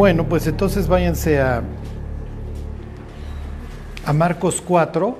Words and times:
Bueno, 0.00 0.24
pues 0.24 0.46
entonces 0.46 0.88
váyanse 0.88 1.42
a, 1.42 1.62
a 4.06 4.12
Marcos 4.14 4.62
4. 4.66 5.18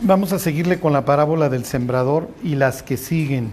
Vamos 0.00 0.32
a 0.32 0.38
seguirle 0.38 0.80
con 0.80 0.94
la 0.94 1.04
parábola 1.04 1.50
del 1.50 1.66
sembrador 1.66 2.30
y 2.42 2.54
las 2.54 2.82
que 2.82 2.96
siguen. 2.96 3.52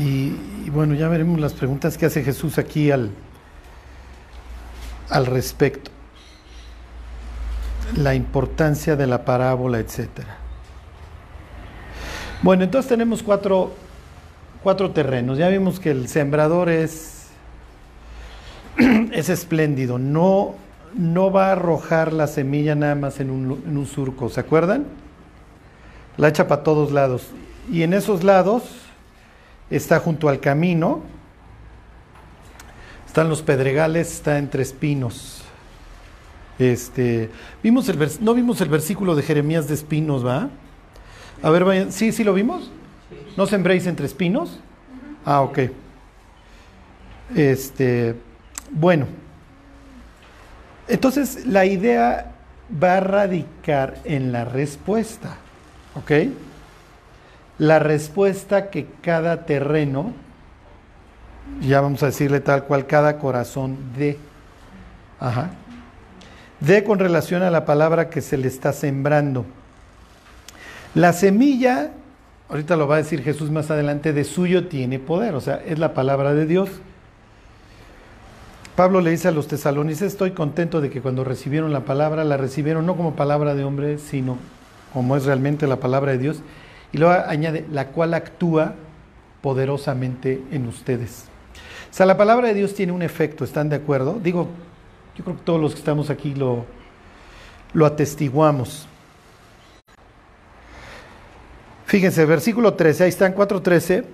Y, 0.00 0.34
y 0.66 0.70
bueno, 0.70 0.94
ya 0.94 1.06
veremos 1.06 1.38
las 1.38 1.52
preguntas 1.52 1.96
que 1.96 2.06
hace 2.06 2.24
Jesús 2.24 2.58
aquí 2.58 2.90
al, 2.90 3.12
al 5.10 5.26
respecto. 5.26 5.91
La 7.96 8.14
importancia 8.14 8.96
de 8.96 9.06
la 9.06 9.24
parábola, 9.24 9.78
etcétera. 9.78 10.38
Bueno, 12.42 12.64
entonces 12.64 12.88
tenemos 12.88 13.22
cuatro, 13.22 13.72
cuatro 14.62 14.90
terrenos. 14.90 15.38
Ya 15.38 15.48
vimos 15.48 15.78
que 15.78 15.90
el 15.90 16.08
sembrador 16.08 16.68
es, 16.68 17.28
es 19.12 19.28
espléndido. 19.28 19.98
No, 19.98 20.54
no 20.94 21.30
va 21.30 21.48
a 21.48 21.52
arrojar 21.52 22.12
la 22.12 22.26
semilla 22.26 22.74
nada 22.74 22.94
más 22.94 23.20
en 23.20 23.30
un, 23.30 23.62
en 23.66 23.76
un 23.76 23.86
surco. 23.86 24.28
¿Se 24.28 24.40
acuerdan? 24.40 24.86
La 26.16 26.28
echa 26.28 26.48
para 26.48 26.62
todos 26.62 26.92
lados. 26.92 27.28
Y 27.70 27.82
en 27.82 27.92
esos 27.92 28.24
lados 28.24 28.64
está 29.70 30.00
junto 30.00 30.28
al 30.28 30.40
camino, 30.40 31.02
están 33.06 33.28
los 33.28 33.42
pedregales, 33.42 34.12
está 34.12 34.38
entre 34.38 34.62
espinos. 34.62 35.41
Este, 36.58 37.30
vimos 37.62 37.88
el 37.88 37.98
vers- 37.98 38.20
no 38.20 38.34
vimos 38.34 38.60
el 38.60 38.68
versículo 38.68 39.14
de 39.14 39.22
Jeremías 39.22 39.68
de 39.68 39.74
espinos, 39.74 40.24
¿va? 40.24 40.48
A 41.42 41.50
ver, 41.50 41.64
vayan, 41.64 41.90
¿sí, 41.92 42.12
sí 42.12 42.22
lo 42.24 42.34
vimos? 42.34 42.70
¿No 43.36 43.46
sembréis 43.46 43.86
entre 43.86 44.06
espinos? 44.06 44.60
Ah, 45.24 45.40
ok. 45.40 45.58
Este, 47.34 48.14
bueno. 48.70 49.06
Entonces, 50.88 51.46
la 51.46 51.64
idea 51.64 52.32
va 52.82 52.98
a 52.98 53.00
radicar 53.00 53.98
en 54.04 54.32
la 54.32 54.44
respuesta, 54.44 55.36
¿ok? 55.94 56.12
La 57.58 57.78
respuesta 57.78 58.70
que 58.70 58.86
cada 59.00 59.46
terreno, 59.46 60.12
ya 61.60 61.80
vamos 61.80 62.02
a 62.02 62.06
decirle 62.06 62.40
tal 62.40 62.64
cual, 62.64 62.86
cada 62.86 63.18
corazón 63.18 63.76
dé. 63.96 64.18
Ajá. 65.20 65.50
Dé 66.66 66.84
con 66.84 67.00
relación 67.00 67.42
a 67.42 67.50
la 67.50 67.64
palabra 67.64 68.08
que 68.08 68.20
se 68.20 68.36
le 68.36 68.46
está 68.46 68.72
sembrando. 68.72 69.44
La 70.94 71.12
semilla, 71.12 71.90
ahorita 72.48 72.76
lo 72.76 72.86
va 72.86 72.96
a 72.96 72.98
decir 72.98 73.22
Jesús 73.22 73.50
más 73.50 73.70
adelante, 73.70 74.12
de 74.12 74.22
suyo 74.22 74.68
tiene 74.68 75.00
poder, 75.00 75.34
o 75.34 75.40
sea, 75.40 75.60
es 75.66 75.80
la 75.80 75.92
palabra 75.92 76.34
de 76.34 76.46
Dios. 76.46 76.70
Pablo 78.76 79.00
le 79.00 79.10
dice 79.10 79.28
a 79.28 79.32
los 79.32 79.48
tesalonicenses, 79.48 80.12
estoy 80.12 80.30
contento 80.30 80.80
de 80.80 80.88
que 80.88 81.00
cuando 81.00 81.24
recibieron 81.24 81.72
la 81.72 81.80
palabra, 81.80 82.22
la 82.22 82.36
recibieron 82.36 82.86
no 82.86 82.96
como 82.96 83.16
palabra 83.16 83.54
de 83.54 83.64
hombre, 83.64 83.98
sino 83.98 84.38
como 84.92 85.16
es 85.16 85.24
realmente 85.24 85.66
la 85.66 85.76
palabra 85.76 86.12
de 86.12 86.18
Dios. 86.18 86.42
Y 86.92 86.98
luego 86.98 87.14
añade, 87.26 87.66
la 87.72 87.88
cual 87.88 88.14
actúa 88.14 88.74
poderosamente 89.40 90.40
en 90.52 90.68
ustedes. 90.68 91.24
O 91.90 91.94
sea, 91.94 92.06
la 92.06 92.16
palabra 92.16 92.48
de 92.48 92.54
Dios 92.54 92.74
tiene 92.74 92.92
un 92.92 93.02
efecto, 93.02 93.44
¿están 93.44 93.68
de 93.68 93.76
acuerdo? 93.76 94.20
Digo, 94.22 94.48
yo 95.16 95.24
creo 95.24 95.36
que 95.36 95.42
todos 95.42 95.60
los 95.60 95.72
que 95.72 95.78
estamos 95.78 96.10
aquí 96.10 96.34
lo, 96.34 96.64
lo 97.72 97.86
atestiguamos. 97.86 98.86
Fíjense, 101.86 102.24
versículo 102.24 102.74
13, 102.74 103.04
ahí 103.04 103.08
están 103.10 103.34
4.13, 103.34 104.04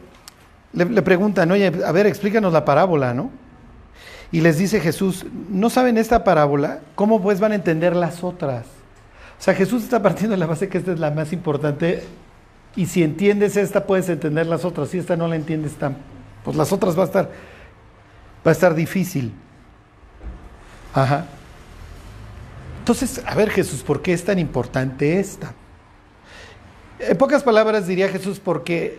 le, 0.72 0.84
le 0.84 1.02
preguntan, 1.02 1.50
oye, 1.50 1.72
a 1.86 1.92
ver, 1.92 2.06
explícanos 2.06 2.52
la 2.52 2.64
parábola, 2.64 3.14
¿no? 3.14 3.30
Y 4.30 4.40
les 4.40 4.58
dice 4.58 4.80
Jesús, 4.80 5.24
¿no 5.48 5.70
saben 5.70 5.96
esta 5.96 6.24
parábola? 6.24 6.80
¿Cómo 6.94 7.22
pues 7.22 7.40
van 7.40 7.52
a 7.52 7.54
entender 7.54 7.96
las 7.96 8.22
otras? 8.22 8.66
O 9.38 9.42
sea, 9.42 9.54
Jesús 9.54 9.84
está 9.84 10.02
partiendo 10.02 10.32
de 10.32 10.38
la 10.38 10.46
base 10.46 10.68
que 10.68 10.78
esta 10.78 10.92
es 10.92 10.98
la 10.98 11.10
más 11.10 11.32
importante 11.32 12.02
y 12.76 12.86
si 12.86 13.02
entiendes 13.02 13.56
esta 13.56 13.86
puedes 13.86 14.08
entender 14.08 14.46
las 14.46 14.64
otras. 14.64 14.90
Si 14.90 14.98
esta 14.98 15.16
no 15.16 15.28
la 15.28 15.36
entiendes, 15.36 15.74
tan, 15.74 15.96
pues 16.44 16.56
las 16.56 16.72
otras 16.72 16.98
va 16.98 17.02
a 17.02 17.06
estar, 17.06 17.30
va 18.46 18.50
a 18.50 18.52
estar 18.52 18.74
difícil. 18.74 19.32
Ajá. 21.02 21.26
Entonces, 22.80 23.22
a 23.24 23.34
ver 23.34 23.50
Jesús, 23.50 23.82
¿por 23.82 24.02
qué 24.02 24.12
es 24.12 24.24
tan 24.24 24.38
importante 24.38 25.20
esta? 25.20 25.52
En 26.98 27.16
pocas 27.16 27.42
palabras 27.42 27.86
diría 27.86 28.08
Jesús, 28.08 28.40
porque 28.40 28.98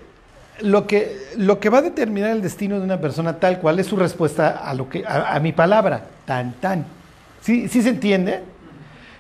lo 0.62 0.88
que, 0.88 1.18
lo 1.38 1.60
que 1.60 1.70
va 1.70 1.80
a 1.80 1.82
determinar 1.82 2.32
el 2.32 2.42
destino 2.42 2.78
de 2.78 2.86
una 2.86 3.02
persona 3.02 3.40
tal 3.40 3.60
cual 3.60 3.80
es 3.80 3.88
su 3.88 3.98
respuesta 3.98 4.50
a, 4.50 4.74
lo 4.74 4.88
que, 4.88 5.04
a, 5.06 5.38
mi 5.42 5.52
palabra, 5.52 6.06
tan, 6.26 6.54
tan. 6.54 6.86
¿Sí, 7.42 7.68
¿Sí 7.68 7.82
se 7.82 7.90
entiende? 7.90 8.44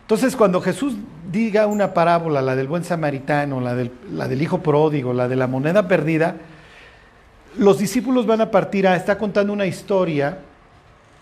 Entonces, 0.01 0.35
cuando 0.35 0.61
Jesús 0.61 0.96
diga 1.29 1.67
una 1.67 1.94
parábola, 1.94 2.41
la 2.41 2.56
del 2.56 2.67
buen 2.67 2.85
samaritano, 2.85 3.59
la 3.59 3.75
del, 3.75 3.91
la 4.13 4.28
del 4.28 4.41
hijo 4.41 4.61
pródigo, 4.61 5.13
la 5.13 5.28
de 5.28 5.35
la 5.35 5.47
moneda 5.47 5.88
perdida, 5.88 6.35
los 7.57 7.78
discípulos 7.79 8.25
van 8.25 8.41
a 8.41 8.51
partir 8.51 8.88
a, 8.88 8.96
está 8.96 9.17
contando 9.17 9.51
una 9.51 9.66
historia 9.66 10.38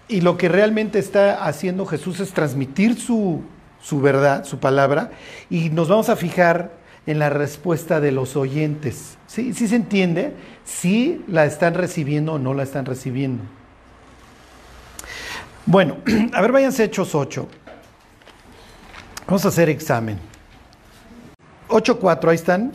y 0.07 0.21
lo 0.21 0.37
que 0.37 0.49
realmente 0.49 0.99
está 0.99 1.45
haciendo 1.45 1.85
Jesús 1.85 2.19
es 2.19 2.31
transmitir 2.31 2.99
su, 2.99 3.41
su 3.81 4.01
verdad, 4.01 4.45
su 4.45 4.59
palabra, 4.59 5.11
y 5.49 5.69
nos 5.69 5.89
vamos 5.89 6.09
a 6.09 6.15
fijar 6.15 6.71
en 7.05 7.19
la 7.19 7.29
respuesta 7.29 7.99
de 7.99 8.11
los 8.11 8.35
oyentes. 8.35 9.17
¿Sí, 9.27 9.53
¿Sí 9.53 9.67
se 9.67 9.75
entiende? 9.75 10.33
Si 10.65 11.23
la 11.27 11.45
están 11.45 11.73
recibiendo 11.73 12.33
o 12.33 12.39
no 12.39 12.53
la 12.53 12.63
están 12.63 12.85
recibiendo. 12.85 13.43
Bueno, 15.65 15.97
a 16.33 16.41
ver, 16.41 16.51
váyanse 16.51 16.85
Hechos 16.85 17.15
8. 17.15 17.47
Vamos 19.25 19.45
a 19.45 19.49
hacer 19.49 19.69
examen. 19.69 20.19
8.4, 21.69 22.29
ahí 22.29 22.35
están. 22.35 22.71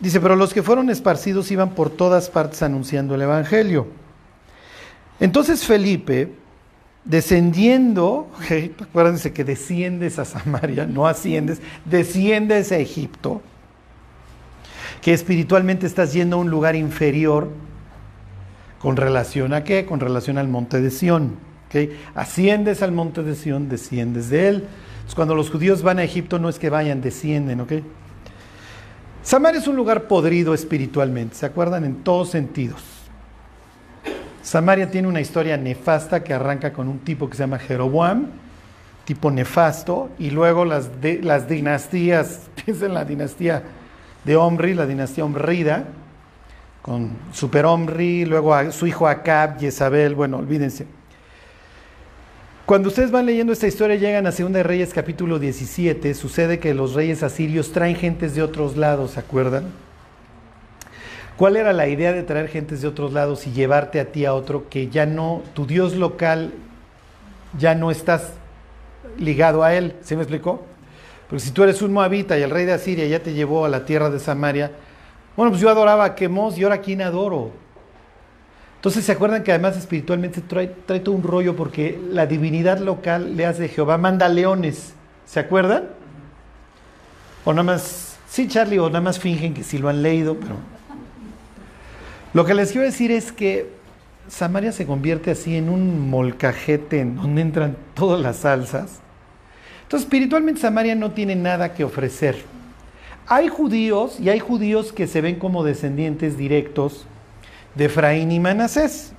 Dice, 0.00 0.20
pero 0.20 0.34
los 0.34 0.52
que 0.52 0.64
fueron 0.64 0.90
esparcidos 0.90 1.50
iban 1.52 1.70
por 1.70 1.90
todas 1.90 2.28
partes 2.28 2.62
anunciando 2.64 3.14
el 3.14 3.22
Evangelio. 3.22 4.01
Entonces 5.22 5.64
Felipe, 5.64 6.32
descendiendo, 7.04 8.28
acuérdense 8.82 9.32
que 9.32 9.44
desciendes 9.44 10.18
a 10.18 10.24
Samaria, 10.24 10.84
no 10.84 11.06
asciendes, 11.06 11.62
desciendes 11.84 12.72
a 12.72 12.78
Egipto, 12.78 13.40
que 15.00 15.12
espiritualmente 15.12 15.86
estás 15.86 16.12
yendo 16.12 16.34
a 16.34 16.40
un 16.40 16.50
lugar 16.50 16.74
inferior, 16.74 17.50
¿con 18.80 18.96
relación 18.96 19.54
a 19.54 19.62
qué? 19.62 19.86
Con 19.86 20.00
relación 20.00 20.38
al 20.38 20.48
monte 20.48 20.80
de 20.80 20.90
Sión. 20.90 21.36
¿okay? 21.68 21.96
Asciendes 22.16 22.82
al 22.82 22.90
monte 22.90 23.22
de 23.22 23.36
Sión, 23.36 23.68
desciendes 23.68 24.28
de 24.28 24.48
él. 24.48 24.54
Entonces, 24.56 25.14
cuando 25.14 25.36
los 25.36 25.50
judíos 25.50 25.84
van 25.84 26.00
a 26.00 26.02
Egipto 26.02 26.40
no 26.40 26.48
es 26.48 26.58
que 26.58 26.68
vayan, 26.68 27.00
descienden, 27.00 27.60
¿ok? 27.60 27.74
Samaria 29.22 29.60
es 29.60 29.68
un 29.68 29.76
lugar 29.76 30.08
podrido 30.08 30.52
espiritualmente, 30.52 31.36
¿se 31.36 31.46
acuerdan? 31.46 31.84
En 31.84 32.02
todos 32.02 32.30
sentidos. 32.30 33.01
Samaria 34.42 34.90
tiene 34.90 35.06
una 35.08 35.20
historia 35.20 35.56
nefasta 35.56 36.24
que 36.24 36.34
arranca 36.34 36.72
con 36.72 36.88
un 36.88 36.98
tipo 36.98 37.30
que 37.30 37.36
se 37.36 37.44
llama 37.44 37.58
Jeroboam, 37.58 38.26
tipo 39.04 39.30
nefasto, 39.30 40.10
y 40.18 40.30
luego 40.30 40.64
las, 40.64 40.90
las 41.22 41.48
dinastías, 41.48 42.50
piensen 42.64 42.88
en 42.88 42.94
la 42.94 43.04
dinastía 43.04 43.62
de 44.24 44.36
Omri, 44.36 44.74
la 44.74 44.86
dinastía 44.86 45.24
Omrida, 45.24 45.84
con 46.82 47.10
Super 47.32 47.66
Omri, 47.66 48.24
luego 48.24 48.72
su 48.72 48.88
hijo 48.88 49.06
Acab, 49.06 49.60
Jezabel, 49.60 50.16
bueno, 50.16 50.38
olvídense. 50.38 50.86
Cuando 52.66 52.88
ustedes 52.88 53.10
van 53.10 53.26
leyendo 53.26 53.52
esta 53.52 53.66
historia, 53.66 53.96
llegan 53.96 54.26
a 54.26 54.30
2 54.30 54.52
de 54.52 54.62
Reyes 54.62 54.92
capítulo 54.92 55.38
17, 55.38 56.14
sucede 56.14 56.58
que 56.58 56.74
los 56.74 56.94
reyes 56.94 57.22
asirios 57.22 57.72
traen 57.72 57.96
gentes 57.96 58.34
de 58.34 58.42
otros 58.42 58.76
lados, 58.76 59.12
¿se 59.12 59.20
acuerdan? 59.20 59.64
¿Cuál 61.42 61.56
era 61.56 61.72
la 61.72 61.88
idea 61.88 62.12
de 62.12 62.22
traer 62.22 62.46
gentes 62.46 62.82
de 62.82 62.86
otros 62.86 63.12
lados 63.12 63.48
y 63.48 63.50
llevarte 63.50 63.98
a 63.98 64.12
ti 64.12 64.24
a 64.24 64.32
otro 64.32 64.68
que 64.68 64.90
ya 64.90 65.06
no, 65.06 65.42
tu 65.54 65.66
Dios 65.66 65.96
local, 65.96 66.52
ya 67.58 67.74
no 67.74 67.90
estás 67.90 68.34
ligado 69.18 69.64
a 69.64 69.74
él? 69.74 69.96
¿Se 70.02 70.14
me 70.14 70.22
explicó? 70.22 70.62
Porque 71.28 71.40
si 71.40 71.50
tú 71.50 71.64
eres 71.64 71.82
un 71.82 71.92
moabita 71.92 72.38
y 72.38 72.42
el 72.42 72.50
rey 72.50 72.64
de 72.64 72.74
Asiria 72.74 73.08
ya 73.08 73.24
te 73.24 73.32
llevó 73.34 73.64
a 73.64 73.68
la 73.68 73.84
tierra 73.84 74.08
de 74.08 74.20
Samaria, 74.20 74.70
bueno, 75.36 75.50
pues 75.50 75.60
yo 75.60 75.68
adoraba 75.68 76.04
a 76.04 76.14
Quemos 76.14 76.56
y 76.56 76.62
ahora 76.62 76.76
a 76.76 76.80
quién 76.80 77.02
adoro. 77.02 77.50
Entonces 78.76 79.04
se 79.04 79.10
acuerdan 79.10 79.42
que 79.42 79.50
además 79.50 79.76
espiritualmente 79.76 80.42
trae, 80.42 80.68
trae, 80.68 81.00
todo 81.00 81.16
un 81.16 81.24
rollo 81.24 81.56
porque 81.56 82.00
la 82.08 82.26
divinidad 82.26 82.78
local 82.78 83.36
le 83.36 83.46
hace 83.46 83.66
Jehová, 83.66 83.98
manda 83.98 84.28
leones. 84.28 84.94
¿Se 85.26 85.40
acuerdan? 85.40 85.88
O 87.44 87.52
nada 87.52 87.64
más, 87.64 88.16
sí 88.28 88.46
Charlie, 88.46 88.78
o 88.78 88.86
nada 88.86 89.00
más 89.00 89.18
fingen 89.18 89.54
que 89.54 89.64
si 89.64 89.78
lo 89.78 89.88
han 89.88 90.04
leído, 90.04 90.36
pero... 90.36 90.81
Lo 92.34 92.46
que 92.46 92.54
les 92.54 92.72
quiero 92.72 92.86
decir 92.86 93.10
es 93.10 93.30
que 93.30 93.68
Samaria 94.28 94.72
se 94.72 94.86
convierte 94.86 95.30
así 95.30 95.56
en 95.56 95.68
un 95.68 96.08
molcajete 96.08 97.00
en 97.00 97.16
donde 97.16 97.42
entran 97.42 97.76
todas 97.94 98.20
las 98.20 98.36
salsas. 98.38 99.00
Entonces, 99.82 100.06
espiritualmente 100.06 100.60
Samaria 100.60 100.94
no 100.94 101.10
tiene 101.10 101.36
nada 101.36 101.74
que 101.74 101.84
ofrecer. 101.84 102.36
Hay 103.26 103.48
judíos 103.48 104.18
y 104.18 104.30
hay 104.30 104.38
judíos 104.38 104.92
que 104.92 105.06
se 105.06 105.20
ven 105.20 105.38
como 105.38 105.62
descendientes 105.62 106.38
directos 106.38 107.06
de 107.74 107.86
Efraín 107.86 108.32
y 108.32 108.40
Manasés. 108.40 109.12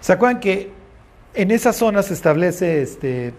¿Se 0.00 0.12
acuerdan 0.12 0.40
que 0.40 0.72
en 1.34 1.52
esa 1.52 1.72
zona 1.72 2.02
se 2.02 2.14
establece 2.14 2.82
este, 2.82 3.34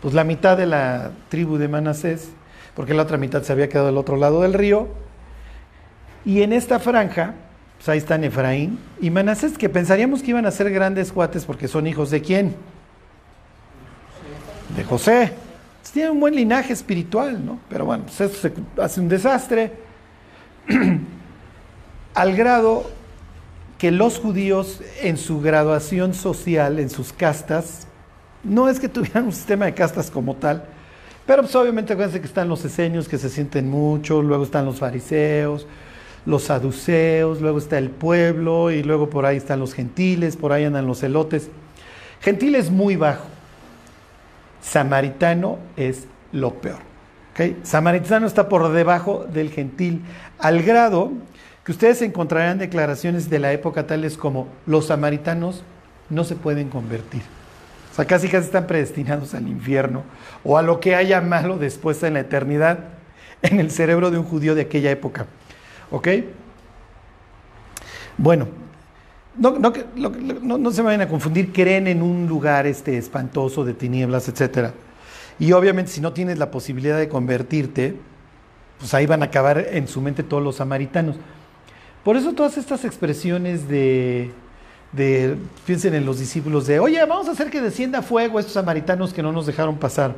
pues 0.00 0.12
la 0.12 0.24
mitad 0.24 0.56
de 0.56 0.66
la 0.66 1.12
tribu 1.28 1.56
de 1.56 1.68
Manasés, 1.68 2.30
porque 2.74 2.94
la 2.94 3.02
otra 3.02 3.16
mitad 3.16 3.42
se 3.42 3.52
había 3.52 3.68
quedado 3.68 3.86
del 3.86 3.98
otro 3.98 4.16
lado 4.16 4.42
del 4.42 4.54
río? 4.54 5.05
Y 6.26 6.42
en 6.42 6.52
esta 6.52 6.80
franja, 6.80 7.34
pues 7.76 7.88
ahí 7.88 7.98
están 7.98 8.24
Efraín 8.24 8.80
y 9.00 9.10
Manasés, 9.10 9.56
que 9.56 9.68
pensaríamos 9.68 10.22
que 10.22 10.30
iban 10.30 10.44
a 10.44 10.50
ser 10.50 10.70
grandes 10.72 11.12
cuates 11.12 11.44
porque 11.44 11.68
son 11.68 11.86
hijos 11.86 12.10
de 12.10 12.20
quién? 12.20 12.56
De 14.76 14.82
José. 14.82 15.32
Tiene 15.92 16.10
un 16.10 16.18
buen 16.18 16.34
linaje 16.34 16.72
espiritual, 16.72 17.46
¿no? 17.46 17.60
Pero 17.70 17.84
bueno, 17.84 18.04
pues 18.04 18.20
eso 18.20 18.34
se 18.36 18.52
hace 18.82 19.00
un 19.00 19.08
desastre. 19.08 19.72
Al 22.14 22.36
grado 22.36 22.90
que 23.78 23.92
los 23.92 24.18
judíos 24.18 24.82
en 25.02 25.18
su 25.18 25.40
graduación 25.40 26.12
social, 26.12 26.80
en 26.80 26.90
sus 26.90 27.12
castas, 27.12 27.86
no 28.42 28.68
es 28.68 28.80
que 28.80 28.88
tuvieran 28.88 29.26
un 29.26 29.32
sistema 29.32 29.66
de 29.66 29.74
castas 29.74 30.10
como 30.10 30.34
tal, 30.34 30.64
pero 31.24 31.42
pues 31.42 31.54
obviamente 31.54 31.92
acuérdense 31.92 32.20
que 32.20 32.26
están 32.26 32.48
los 32.48 32.64
esenios 32.64 33.08
que 33.08 33.16
se 33.16 33.28
sienten 33.28 33.70
mucho, 33.70 34.22
luego 34.22 34.44
están 34.44 34.64
los 34.64 34.80
fariseos, 34.80 35.66
los 36.26 36.44
saduceos, 36.44 37.40
luego 37.40 37.58
está 37.58 37.78
el 37.78 37.90
pueblo 37.90 38.70
y 38.70 38.82
luego 38.82 39.08
por 39.08 39.24
ahí 39.24 39.36
están 39.36 39.60
los 39.60 39.72
gentiles, 39.72 40.36
por 40.36 40.52
ahí 40.52 40.64
andan 40.64 40.86
los 40.86 41.02
elotes. 41.02 41.48
Gentil 42.20 42.56
es 42.56 42.70
muy 42.70 42.96
bajo, 42.96 43.24
samaritano 44.60 45.58
es 45.76 46.06
lo 46.32 46.54
peor. 46.54 46.80
Samaritano 47.62 48.26
está 48.26 48.48
por 48.48 48.72
debajo 48.72 49.26
del 49.30 49.50
gentil, 49.50 50.02
al 50.38 50.62
grado 50.62 51.12
que 51.64 51.72
ustedes 51.72 52.00
encontrarán 52.02 52.58
declaraciones 52.58 53.28
de 53.28 53.38
la 53.38 53.52
época 53.52 53.86
tales 53.86 54.16
como 54.16 54.48
los 54.66 54.86
samaritanos 54.86 55.62
no 56.08 56.24
se 56.24 56.34
pueden 56.34 56.70
convertir. 56.70 57.22
O 57.92 57.94
sea, 57.94 58.04
casi 58.04 58.28
casi 58.28 58.46
están 58.46 58.66
predestinados 58.66 59.34
al 59.34 59.48
infierno 59.48 60.02
o 60.44 60.58
a 60.58 60.62
lo 60.62 60.80
que 60.80 60.94
haya 60.94 61.20
malo 61.20 61.58
después 61.58 62.02
en 62.02 62.14
la 62.14 62.20
eternidad 62.20 62.78
en 63.42 63.60
el 63.60 63.70
cerebro 63.70 64.10
de 64.10 64.18
un 64.18 64.24
judío 64.24 64.54
de 64.54 64.62
aquella 64.62 64.90
época. 64.90 65.26
¿Ok? 65.90 66.08
Bueno, 68.18 68.48
no, 69.38 70.70
se 70.72 70.82
vayan 70.82 71.02
a 71.02 71.08
confundir, 71.08 71.52
creen 71.52 71.86
en 71.86 72.02
un 72.02 72.26
lugar 72.26 72.66
este, 72.66 72.96
espantoso 72.96 73.64
de 73.64 73.74
tinieblas, 73.74 74.28
etc. 74.28 74.70
Y 75.38 75.52
obviamente 75.52 75.90
si 75.90 76.00
no 76.00 76.12
tienes 76.12 76.38
la 76.38 76.50
posibilidad 76.50 76.98
de 76.98 77.08
convertirte, 77.08 77.96
pues 78.78 78.94
ahí 78.94 79.06
van 79.06 79.22
a 79.22 79.26
acabar 79.26 79.58
en 79.70 79.88
su 79.88 80.00
mente 80.00 80.22
todos 80.22 80.42
los 80.42 80.56
samaritanos. 80.56 81.16
Por 82.02 82.16
eso 82.16 82.32
todas 82.32 82.56
estas 82.56 82.84
expresiones 82.84 83.68
de, 83.68 84.30
de, 84.92 85.36
piensen 85.66 85.94
en 85.94 86.06
los 86.06 86.18
discípulos 86.18 86.66
de, 86.66 86.80
oye, 86.80 87.04
vamos 87.04 87.28
a 87.28 87.32
hacer 87.32 87.50
que 87.50 87.60
descienda 87.60 88.00
fuego 88.00 88.38
a 88.38 88.40
estos 88.40 88.54
samaritanos 88.54 89.12
que 89.12 89.22
no 89.22 89.32
nos 89.32 89.46
dejaron 89.46 89.76
pasar. 89.76 90.14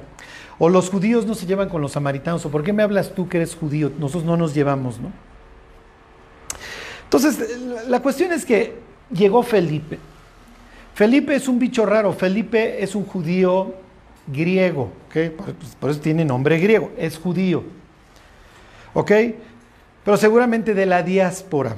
O 0.61 0.69
los 0.69 0.91
judíos 0.91 1.27
no 1.27 1.35
se 1.35 1.47
llevan 1.47 1.69
con 1.69 1.81
los 1.81 1.93
samaritanos, 1.93 2.45
o 2.45 2.51
¿por 2.51 2.63
qué 2.63 2.73
me 2.73 2.83
hablas 2.83 3.15
tú 3.15 3.29
que 3.29 3.39
eres 3.39 3.55
judío? 3.55 3.91
Nosotros 3.99 4.25
no 4.25 4.37
nos 4.37 4.55
llevamos, 4.55 5.01
¿no? 5.01 5.13
Entonces, 7.09 7.59
la 7.89 8.01
cuestión 8.01 8.33
es 8.33 8.45
que 8.45 8.75
llegó 9.11 9.43
Felipe. 9.43 9.99
Felipe 10.95 11.35
es 11.35 11.49
un 11.49 11.59
bicho 11.59 11.87
raro, 11.87 12.13
Felipe 12.13 12.83
es 12.83 12.95
un 12.95 13.05
judío 13.05 13.75
griego, 14.27 14.93
¿ok? 15.09 15.33
Por, 15.81 15.91
eso 15.91 16.01
tiene 16.01 16.25
nombre 16.25 16.59
griego, 16.59 16.91
es 16.99 17.17
judío. 17.17 17.65
¿Ok? 18.95 19.13
pero 20.09 20.17
seguramente 20.17 20.73
de 20.73 20.87
la 20.87 21.03
diáspora. 21.03 21.77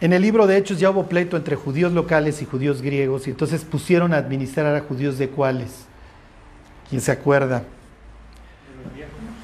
En 0.00 0.12
el 0.12 0.22
libro 0.22 0.48
de 0.48 0.56
Hechos 0.56 0.80
ya 0.80 0.90
hubo 0.90 1.06
pleito 1.06 1.36
entre 1.36 1.54
judíos 1.54 1.92
locales 1.92 2.42
y 2.42 2.44
judíos 2.44 2.82
griegos, 2.82 3.28
y 3.28 3.30
entonces 3.30 3.64
pusieron 3.64 4.12
a 4.12 4.16
administrar 4.16 4.74
a 4.74 4.80
judíos 4.80 5.18
de 5.18 5.28
cuáles. 5.28 5.86
¿Quién 6.90 7.00
se 7.00 7.12
acuerda? 7.12 7.62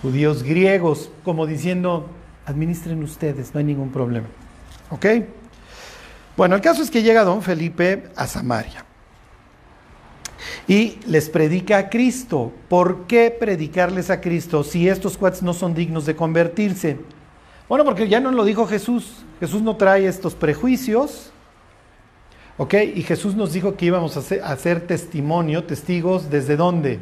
Judíos 0.03 0.43
griegos, 0.43 1.13
como 1.23 1.47
diciendo, 1.47 2.09
administren 2.47 3.01
ustedes, 3.05 3.55
no 3.55 3.61
hay 3.61 3.65
ningún 3.67 3.93
problema. 3.93 4.27
¿Ok? 4.91 5.07
Bueno, 6.37 6.55
el 6.55 6.61
caso 6.61 6.83
es 6.83 6.91
que 6.91 7.03
llega 7.03 7.25
don 7.25 7.43
Felipe 7.43 8.05
a 8.15 8.27
Samaria 8.27 8.85
y 10.69 10.99
les 11.07 11.29
predica 11.29 11.79
a 11.79 11.91
Cristo. 11.91 12.53
¿Por 12.69 13.07
qué 13.07 13.35
predicarles 13.37 14.11
a 14.11 14.21
Cristo 14.21 14.63
si 14.63 14.89
estos 14.89 15.19
cuates 15.19 15.43
no 15.43 15.53
son 15.53 15.75
dignos 15.75 16.07
de 16.07 16.15
convertirse? 16.15 16.99
Bueno, 17.69 17.85
porque 17.85 18.09
ya 18.09 18.21
nos 18.21 18.35
lo 18.35 18.45
dijo 18.45 18.67
Jesús. 18.67 19.25
Jesús 19.41 19.63
no 19.63 19.77
trae 19.77 20.07
estos 20.07 20.35
prejuicios. 20.35 21.33
¿Ok? 22.57 22.75
Y 22.95 23.03
Jesús 23.03 23.35
nos 23.35 23.53
dijo 23.53 23.77
que 23.77 23.87
íbamos 23.87 24.17
a 24.17 24.53
hacer, 24.53 24.87
testimonio, 24.87 25.65
testigos, 25.65 26.29
¿desde 26.29 26.57
dónde? 26.57 27.01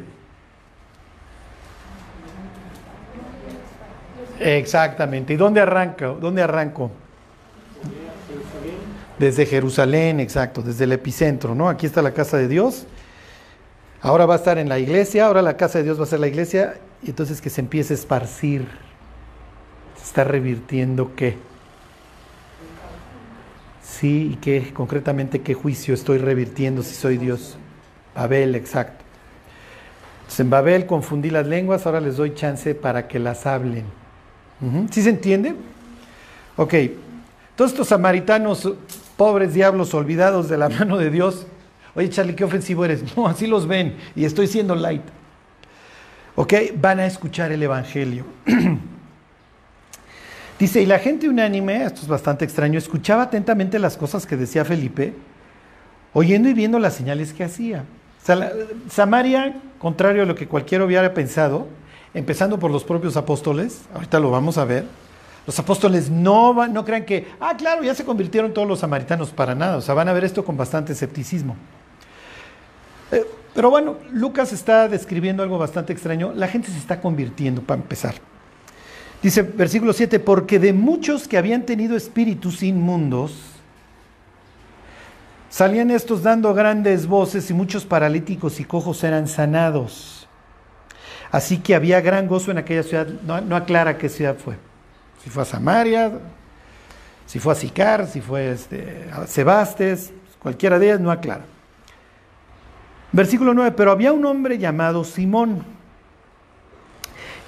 Exactamente. 4.39 5.33
¿Y 5.33 5.37
dónde 5.37 5.61
arranco? 5.61 6.17
¿Dónde 6.21 6.43
arranco? 6.43 6.91
Desde 9.19 9.45
Jerusalén, 9.45 10.19
exacto, 10.19 10.61
desde 10.61 10.83
el 10.83 10.91
epicentro, 10.91 11.55
¿no? 11.55 11.69
Aquí 11.69 11.85
está 11.85 12.01
la 12.01 12.13
casa 12.13 12.37
de 12.37 12.47
Dios. 12.47 12.85
Ahora 14.01 14.25
va 14.25 14.35
a 14.35 14.37
estar 14.37 14.57
en 14.57 14.69
la 14.69 14.77
iglesia, 14.77 15.25
ahora 15.25 15.41
la 15.41 15.57
casa 15.57 15.79
de 15.79 15.85
Dios 15.85 15.99
va 15.99 16.03
a 16.03 16.07
ser 16.07 16.19
la 16.19 16.27
iglesia, 16.27 16.79
y 17.01 17.09
entonces 17.09 17.41
que 17.41 17.49
se 17.49 17.61
empiece 17.61 17.93
a 17.93 17.97
esparcir 17.97 18.67
está 20.07 20.23
revirtiendo 20.23 21.15
qué? 21.15 21.37
Sí, 23.83 24.31
y 24.33 24.35
qué, 24.37 24.71
concretamente 24.73 25.41
qué 25.41 25.53
juicio 25.53 25.93
estoy 25.93 26.17
revirtiendo 26.17 26.81
si 26.81 26.95
soy 26.95 27.17
Dios. 27.17 27.57
Babel, 28.15 28.55
exacto. 28.55 29.03
Entonces 30.19 30.39
en 30.39 30.49
Babel 30.49 30.85
confundí 30.85 31.29
las 31.29 31.45
lenguas, 31.45 31.85
ahora 31.85 31.99
les 31.99 32.17
doy 32.17 32.33
chance 32.33 32.73
para 32.73 33.07
que 33.07 33.19
las 33.19 33.45
hablen. 33.45 33.85
¿Sí 34.91 35.03
se 35.03 35.09
entiende? 35.09 35.55
Ok, 36.55 36.73
todos 37.55 37.71
estos 37.71 37.87
samaritanos, 37.87 38.73
pobres 39.17 39.53
diablos 39.53 39.93
olvidados 39.93 40.47
de 40.47 40.57
la 40.57 40.69
mano 40.69 40.97
de 40.97 41.09
Dios, 41.09 41.47
oye 41.95 42.09
Charlie, 42.09 42.35
qué 42.35 42.43
ofensivo 42.43 42.85
eres. 42.85 43.03
No, 43.17 43.27
así 43.27 43.47
los 43.47 43.67
ven 43.67 43.97
y 44.15 44.23
estoy 44.25 44.47
siendo 44.47 44.75
light. 44.75 45.03
Ok, 46.35 46.53
van 46.79 46.99
a 46.99 47.05
escuchar 47.07 47.51
el 47.51 47.63
Evangelio. 47.63 48.23
Dice, 50.59 50.81
y 50.81 50.85
la 50.85 50.99
gente 50.99 51.27
unánime, 51.29 51.83
esto 51.83 52.01
es 52.01 52.07
bastante 52.07 52.45
extraño, 52.45 52.77
escuchaba 52.77 53.23
atentamente 53.23 53.77
las 53.77 53.97
cosas 53.97 54.25
que 54.25 54.37
decía 54.37 54.65
Felipe, 54.65 55.13
oyendo 56.13 56.49
y 56.49 56.53
viendo 56.53 56.79
las 56.79 56.95
señales 56.95 57.33
que 57.33 57.43
hacía. 57.43 57.85
Samaria, 58.89 59.61
contrario 59.77 60.23
a 60.23 60.25
lo 60.25 60.35
que 60.35 60.47
cualquiera 60.47 60.83
hubiera 60.83 61.13
pensado, 61.13 61.67
empezando 62.13 62.59
por 62.59 62.71
los 62.71 62.83
propios 62.83 63.17
apóstoles, 63.17 63.83
ahorita 63.93 64.19
lo 64.19 64.31
vamos 64.31 64.57
a 64.57 64.65
ver, 64.65 64.85
los 65.47 65.57
apóstoles 65.57 66.09
no, 66.11 66.67
no 66.67 66.85
crean 66.85 67.05
que, 67.05 67.29
ah, 67.39 67.55
claro, 67.57 67.81
ya 67.81 67.95
se 67.95 68.03
convirtieron 68.03 68.53
todos 68.53 68.67
los 68.67 68.79
samaritanos 68.79 69.31
para 69.31 69.55
nada, 69.55 69.77
o 69.77 69.81
sea, 69.81 69.95
van 69.95 70.09
a 70.09 70.13
ver 70.13 70.25
esto 70.25 70.43
con 70.45 70.57
bastante 70.57 70.91
escepticismo. 70.91 71.55
Eh, 73.11 73.25
pero 73.55 73.69
bueno, 73.69 73.95
Lucas 74.11 74.51
está 74.51 74.89
describiendo 74.89 75.41
algo 75.41 75.57
bastante 75.57 75.93
extraño, 75.93 76.33
la 76.35 76.49
gente 76.49 76.69
se 76.69 76.77
está 76.77 76.99
convirtiendo 76.99 77.61
para 77.61 77.81
empezar. 77.81 78.15
Dice 79.23 79.41
versículo 79.41 79.93
7, 79.93 80.19
porque 80.19 80.59
de 80.59 80.73
muchos 80.73 81.27
que 81.27 81.37
habían 81.37 81.63
tenido 81.63 81.95
espíritus 81.95 82.61
inmundos, 82.61 83.33
salían 85.49 85.91
estos 85.91 86.23
dando 86.23 86.53
grandes 86.53 87.07
voces 87.07 87.49
y 87.49 87.53
muchos 87.53 87.85
paralíticos 87.85 88.59
y 88.59 88.65
cojos 88.65 89.01
eran 89.03 89.27
sanados. 89.27 90.27
Así 91.31 91.57
que 91.57 91.73
había 91.73 92.01
gran 92.01 92.27
gozo 92.27 92.51
en 92.51 92.57
aquella 92.57 92.83
ciudad. 92.83 93.07
No, 93.07 93.55
aclara 93.55 93.97
qué 93.97 94.09
ciudad 94.09 94.35
fue. 94.37 94.55
Si 95.23 95.29
fue 95.29 95.43
a 95.43 95.45
Samaria, 95.45 96.11
si 97.25 97.39
fue 97.39 97.53
a 97.53 97.55
Sicar, 97.55 98.07
si 98.07 98.21
fue 98.21 98.51
este, 98.51 99.09
a 99.11 99.27
Sebastes, 99.27 100.11
cualquiera 100.39 100.79
de 100.79 100.87
ellas 100.87 100.99
no 100.99 101.11
aclara. 101.11 101.45
Versículo 103.11 103.53
9, 103.53 103.73
pero 103.75 103.91
había 103.91 104.13
un 104.13 104.25
hombre 104.25 104.57
llamado 104.57 105.03
Simón 105.03 105.65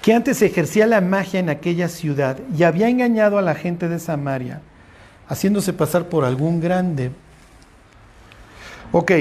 que 0.02 0.14
antes 0.14 0.42
ejercía 0.42 0.88
la 0.88 1.02
magia 1.02 1.40
en 1.40 1.50
aquella 1.50 1.90
ciudad 1.90 2.38
y 2.58 2.64
había 2.64 2.88
engañado 2.90 3.38
a 3.38 3.42
la 3.42 3.56
gente 3.56 3.90
de 3.90 4.00
Samaria, 4.00 4.62
haciéndose 5.28 5.74
pasar 5.74 6.08
por 6.08 6.24
algún 6.24 6.62
grande. 6.62 7.12
Ok, 8.92 9.12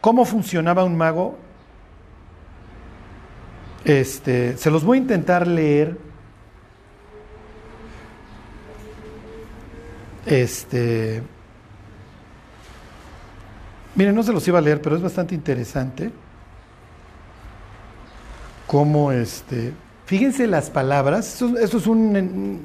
¿cómo 0.00 0.24
funcionaba 0.24 0.84
un 0.84 0.96
mago? 0.96 1.38
Este, 3.84 4.56
se 4.58 4.70
los 4.70 4.84
voy 4.84 4.98
a 4.98 5.00
intentar 5.00 5.46
leer. 5.46 5.96
Este, 10.26 11.22
miren, 13.94 14.14
no 14.14 14.22
se 14.22 14.32
los 14.32 14.46
iba 14.46 14.58
a 14.58 14.62
leer, 14.62 14.80
pero 14.80 14.96
es 14.96 15.02
bastante 15.02 15.34
interesante. 15.34 16.10
cómo 18.66 19.12
este. 19.12 19.74
Fíjense 20.06 20.46
las 20.46 20.70
palabras. 20.70 21.42
Esto, 21.42 21.78
es 21.78 21.86
un, 21.86 22.62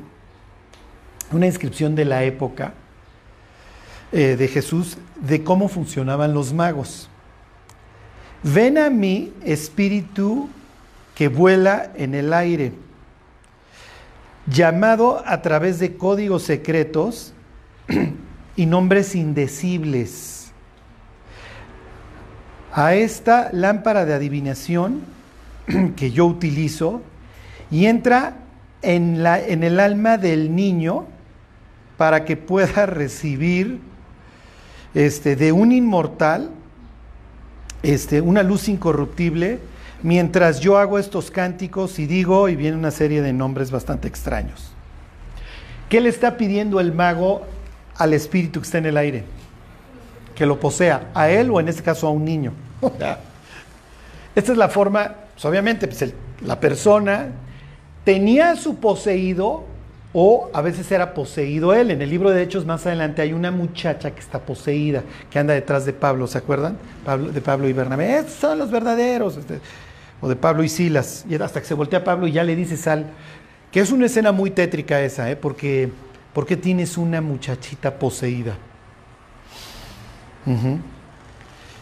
una 1.31 1.45
inscripción 1.45 1.95
de 1.95 2.05
la 2.05 2.23
época 2.23 2.73
eh, 4.11 4.35
de 4.37 4.47
Jesús 4.47 4.97
de 5.19 5.43
cómo 5.43 5.67
funcionaban 5.67 6.33
los 6.33 6.53
magos. 6.53 7.09
Ven 8.43 8.77
a 8.77 8.89
mí, 8.89 9.33
espíritu 9.43 10.49
que 11.15 11.27
vuela 11.27 11.91
en 11.95 12.13
el 12.15 12.31
aire, 12.31 12.71
llamado 14.45 15.23
a 15.25 15.41
través 15.41 15.79
de 15.79 15.97
códigos 15.97 16.43
secretos 16.43 17.33
y 18.55 18.65
nombres 18.65 19.15
indecibles. 19.15 20.51
A 22.73 22.95
esta 22.95 23.49
lámpara 23.53 24.05
de 24.05 24.13
adivinación 24.13 25.01
que 25.95 26.11
yo 26.11 26.25
utilizo 26.25 27.01
y 27.71 27.85
entra 27.85 28.37
en, 28.81 29.23
la, 29.23 29.39
en 29.39 29.63
el 29.63 29.79
alma 29.79 30.17
del 30.17 30.55
niño 30.55 31.05
para 31.97 32.25
que 32.25 32.37
pueda 32.37 32.85
recibir 32.85 33.79
este, 34.93 35.35
de 35.35 35.51
un 35.51 35.71
inmortal 35.71 36.51
este, 37.83 38.21
una 38.21 38.43
luz 38.43 38.69
incorruptible 38.69 39.59
mientras 40.03 40.59
yo 40.59 40.77
hago 40.77 40.99
estos 40.99 41.31
cánticos 41.31 41.99
y 41.99 42.05
digo, 42.05 42.49
y 42.49 42.55
viene 42.55 42.77
una 42.77 42.91
serie 42.91 43.21
de 43.21 43.33
nombres 43.33 43.71
bastante 43.71 44.07
extraños. 44.07 44.71
¿Qué 45.89 46.01
le 46.01 46.09
está 46.09 46.37
pidiendo 46.37 46.79
el 46.79 46.93
mago 46.93 47.45
al 47.97 48.13
espíritu 48.13 48.59
que 48.59 48.65
está 48.65 48.77
en 48.77 48.85
el 48.87 48.97
aire? 48.97 49.23
Que 50.35 50.45
lo 50.45 50.59
posea, 50.59 51.09
a 51.13 51.29
él 51.29 51.49
o 51.51 51.59
en 51.59 51.67
este 51.67 51.83
caso 51.83 52.07
a 52.07 52.11
un 52.11 52.23
niño. 52.23 52.53
Esta 54.35 54.51
es 54.51 54.57
la 54.57 54.69
forma, 54.69 55.15
pues 55.33 55.45
obviamente, 55.45 55.87
pues 55.87 56.13
la 56.41 56.59
persona 56.59 57.29
tenía 58.03 58.55
su 58.55 58.75
poseído 58.75 59.65
o 60.13 60.49
a 60.53 60.61
veces 60.61 60.91
era 60.91 61.13
poseído 61.13 61.73
él. 61.73 61.91
En 61.91 62.01
el 62.01 62.09
libro 62.09 62.29
de 62.29 62.43
Hechos 62.43 62.65
más 62.65 62.85
adelante 62.85 63.21
hay 63.21 63.33
una 63.33 63.51
muchacha 63.51 64.11
que 64.11 64.19
está 64.19 64.39
poseída, 64.39 65.03
que 65.29 65.39
anda 65.39 65.53
detrás 65.53 65.85
de 65.85 65.93
Pablo, 65.93 66.27
¿se 66.27 66.37
acuerdan? 66.37 66.77
Pablo, 67.03 67.31
de 67.31 67.41
Pablo 67.41 67.67
y 67.67 67.73
Bernabé, 67.73 68.17
estos 68.19 68.35
son 68.35 68.59
los 68.59 68.71
verdaderos. 68.71 69.37
Este, 69.37 69.59
o 70.21 70.27
de 70.27 70.35
Pablo 70.35 70.63
y 70.63 70.69
Silas. 70.69 71.25
Y 71.29 71.35
hasta 71.35 71.59
que 71.59 71.67
se 71.67 71.73
voltea 71.73 71.99
a 71.99 72.03
Pablo 72.03 72.27
y 72.27 72.31
ya 72.31 72.43
le 72.43 72.55
dice 72.55 72.77
Sal, 72.77 73.07
que 73.71 73.79
es 73.79 73.91
una 73.91 74.05
escena 74.05 74.31
muy 74.31 74.51
tétrica 74.51 75.01
esa, 75.01 75.29
¿eh? 75.29 75.35
porque, 75.35 75.89
porque 76.37 76.55
tienes 76.55 76.99
una 76.99 77.19
muchachita 77.19 77.97
poseída. 77.97 78.55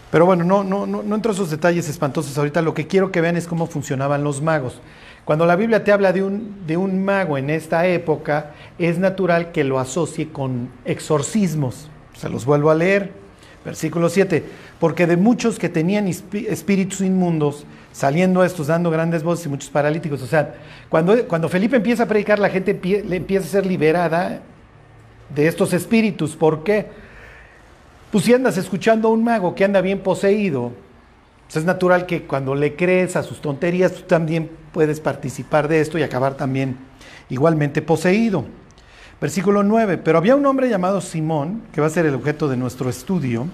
Pero 0.09 0.25
bueno, 0.25 0.45
no, 0.45 0.63
no, 0.63 0.87
no, 0.87 1.03
no 1.03 1.15
entro 1.15 1.33
a 1.33 1.35
esos 1.35 1.51
detalles 1.51 1.89
espantosos 1.89 2.37
ahorita. 2.37 2.61
Lo 2.61 2.73
que 2.73 2.87
quiero 2.87 3.11
que 3.11 3.19
vean 3.19 3.35
es 3.35 3.47
cómo 3.47 3.67
funcionaban 3.67 4.23
los 4.23 4.41
magos. 4.41 4.79
Cuando 5.25 5.45
la 5.45 5.57
Biblia 5.57 5.83
te 5.83 5.91
habla 5.91 6.13
de 6.13 6.23
un, 6.23 6.65
de 6.65 6.77
un 6.77 7.03
mago 7.03 7.37
en 7.37 7.49
esta 7.49 7.85
época, 7.85 8.53
es 8.79 8.97
natural 8.97 9.51
que 9.51 9.65
lo 9.65 9.77
asocie 9.77 10.29
con 10.29 10.69
exorcismos. 10.85 11.89
Se 12.15 12.29
los 12.29 12.45
vuelvo 12.45 12.71
a 12.71 12.75
leer. 12.75 13.11
Versículo 13.65 14.07
7. 14.07 14.45
Porque 14.79 15.07
de 15.07 15.17
muchos 15.17 15.57
que 15.57 15.69
tenían 15.69 16.07
espíritus 16.07 17.01
inmundos, 17.01 17.65
saliendo 17.91 18.43
estos, 18.43 18.67
dando 18.67 18.91
grandes 18.91 19.23
voces 19.23 19.45
y 19.45 19.49
muchos 19.49 19.69
paralíticos. 19.69 20.21
O 20.21 20.27
sea, 20.27 20.55
cuando, 20.89 21.25
cuando 21.27 21.47
Felipe 21.47 21.77
empieza 21.77 22.03
a 22.03 22.07
predicar, 22.07 22.39
la 22.39 22.49
gente 22.49 22.71
empieza 22.71 23.45
a 23.45 23.49
ser 23.49 23.65
liberada 23.65 24.41
de 25.33 25.47
estos 25.47 25.71
espíritus. 25.73 26.35
¿Por 26.35 26.63
qué? 26.63 26.87
Pues 28.11 28.25
si 28.25 28.33
andas 28.33 28.57
escuchando 28.57 29.07
a 29.07 29.11
un 29.11 29.23
mago 29.23 29.55
que 29.55 29.63
anda 29.63 29.81
bien 29.81 29.99
poseído, 29.99 30.73
pues 31.45 31.57
es 31.57 31.65
natural 31.65 32.05
que 32.05 32.23
cuando 32.23 32.55
le 32.55 32.75
crees 32.75 33.15
a 33.15 33.23
sus 33.23 33.39
tonterías, 33.39 33.93
tú 33.93 34.01
también 34.01 34.49
puedes 34.73 34.99
participar 34.99 35.67
de 35.67 35.79
esto 35.79 35.97
y 35.97 36.03
acabar 36.03 36.35
también 36.35 36.77
igualmente 37.29 37.81
poseído. 37.81 38.45
Versículo 39.21 39.63
9, 39.63 39.99
pero 39.99 40.17
había 40.17 40.35
un 40.35 40.45
hombre 40.45 40.69
llamado 40.69 40.99
Simón, 40.99 41.63
que 41.71 41.79
va 41.79 41.87
a 41.87 41.89
ser 41.89 42.05
el 42.05 42.15
objeto 42.15 42.49
de 42.49 42.57
nuestro 42.57 42.89
estudio, 42.89 43.47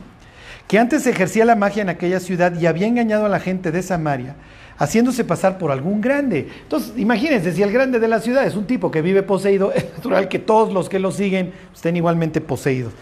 que 0.72 0.80
antes 0.80 1.06
ejercía 1.06 1.44
la 1.44 1.58
magia 1.58 1.82
en 1.82 1.90
aquella 1.90 2.22
ciudad 2.22 2.58
y 2.58 2.66
había 2.66 2.88
engañado 2.88 3.26
a 3.26 3.28
la 3.28 3.42
gente 3.42 3.74
de 3.74 3.84
Samaria, 3.84 4.38
haciéndose 4.78 5.26
pasar 5.26 5.58
por 5.58 5.70
algún 5.70 6.00
grande. 6.00 6.48
Entonces, 6.64 6.94
imagínense, 6.96 7.52
si 7.52 7.62
el 7.62 7.74
grande 7.74 8.00
de 8.00 8.08
la 8.08 8.22
ciudad 8.22 8.46
es 8.46 8.56
un 8.56 8.66
tipo 8.66 8.90
que 8.90 9.02
vive 9.02 9.22
poseído, 9.22 9.74
es 9.76 9.84
natural 9.92 10.30
que 10.30 10.40
todos 10.40 10.74
los 10.74 10.88
que 10.88 10.98
lo 10.98 11.12
siguen 11.12 11.52
estén 11.76 11.98
igualmente 11.98 12.40
poseídos. 12.40 12.94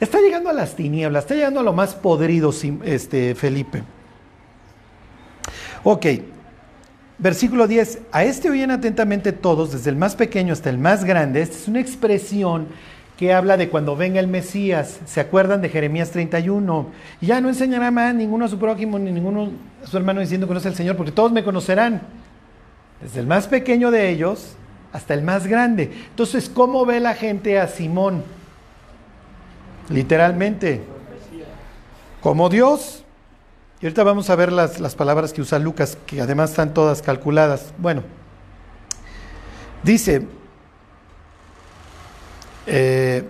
Está 0.00 0.22
llegando 0.22 0.48
a 0.48 0.54
las 0.54 0.74
tinieblas, 0.74 1.24
está 1.24 1.34
llegando 1.34 1.60
a 1.60 1.64
lo 1.64 1.74
más 1.74 1.94
podrido, 1.94 2.50
este, 2.82 3.34
Felipe. 3.34 3.82
Ok, 5.84 6.06
versículo 7.18 7.66
10. 7.66 7.98
A 8.10 8.24
este 8.24 8.48
oyen 8.48 8.70
atentamente 8.70 9.32
todos, 9.32 9.72
desde 9.72 9.90
el 9.90 9.96
más 9.96 10.16
pequeño 10.16 10.54
hasta 10.54 10.70
el 10.70 10.78
más 10.78 11.04
grande. 11.04 11.42
Esta 11.42 11.58
es 11.58 11.68
una 11.68 11.80
expresión 11.80 12.68
que 13.20 13.34
habla 13.34 13.58
de 13.58 13.68
cuando 13.68 13.96
venga 13.96 14.18
el 14.18 14.28
Mesías. 14.28 14.98
¿Se 15.04 15.20
acuerdan 15.20 15.60
de 15.60 15.68
Jeremías 15.68 16.10
31? 16.10 16.86
ya 17.20 17.42
no 17.42 17.50
enseñará 17.50 17.90
más 17.90 18.14
ninguno 18.14 18.46
a 18.46 18.48
su 18.48 18.58
prójimo 18.58 18.98
ni 18.98 19.12
ninguno 19.12 19.50
a 19.84 19.86
su 19.86 19.98
hermano 19.98 20.22
diciendo 20.22 20.48
conoce 20.48 20.68
al 20.68 20.74
Señor, 20.74 20.96
porque 20.96 21.12
todos 21.12 21.30
me 21.30 21.44
conocerán. 21.44 22.00
Desde 23.02 23.20
el 23.20 23.26
más 23.26 23.46
pequeño 23.46 23.90
de 23.90 24.08
ellos 24.08 24.56
hasta 24.90 25.12
el 25.12 25.20
más 25.20 25.46
grande. 25.46 25.92
Entonces, 26.08 26.48
¿cómo 26.48 26.86
ve 26.86 26.98
la 26.98 27.12
gente 27.12 27.60
a 27.60 27.68
Simón? 27.68 28.24
Literalmente, 29.90 30.80
como 32.22 32.48
Dios. 32.48 33.04
Y 33.82 33.84
ahorita 33.84 34.02
vamos 34.02 34.30
a 34.30 34.36
ver 34.36 34.50
las, 34.50 34.80
las 34.80 34.94
palabras 34.94 35.34
que 35.34 35.42
usa 35.42 35.58
Lucas, 35.58 35.98
que 36.06 36.22
además 36.22 36.52
están 36.52 36.72
todas 36.72 37.02
calculadas. 37.02 37.74
Bueno, 37.76 38.02
dice, 39.82 40.26
eh, 42.72 43.24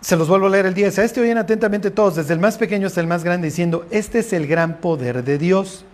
se 0.00 0.16
los 0.16 0.28
vuelvo 0.28 0.46
a 0.46 0.50
leer 0.50 0.66
el 0.66 0.74
10. 0.74 0.98
A 0.98 1.04
este 1.04 1.20
oyen 1.20 1.38
atentamente 1.38 1.92
todos, 1.92 2.16
desde 2.16 2.34
el 2.34 2.40
más 2.40 2.58
pequeño 2.58 2.88
hasta 2.88 3.00
el 3.00 3.06
más 3.06 3.22
grande, 3.22 3.46
diciendo, 3.46 3.86
este 3.90 4.18
es 4.18 4.32
el 4.32 4.48
gran 4.48 4.78
poder 4.78 5.22
de 5.22 5.38
Dios. 5.38 5.84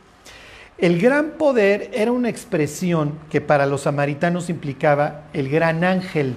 El 0.79 1.01
gran 1.01 1.33
poder 1.33 1.91
era 1.93 2.11
una 2.11 2.31
expresión 2.31 3.19
que 3.31 3.43
para 3.43 3.67
los 3.67 3.83
samaritanos 3.83 4.49
implicaba 4.49 5.25
el 5.35 5.51
gran 5.51 5.85
ángel, 5.85 6.37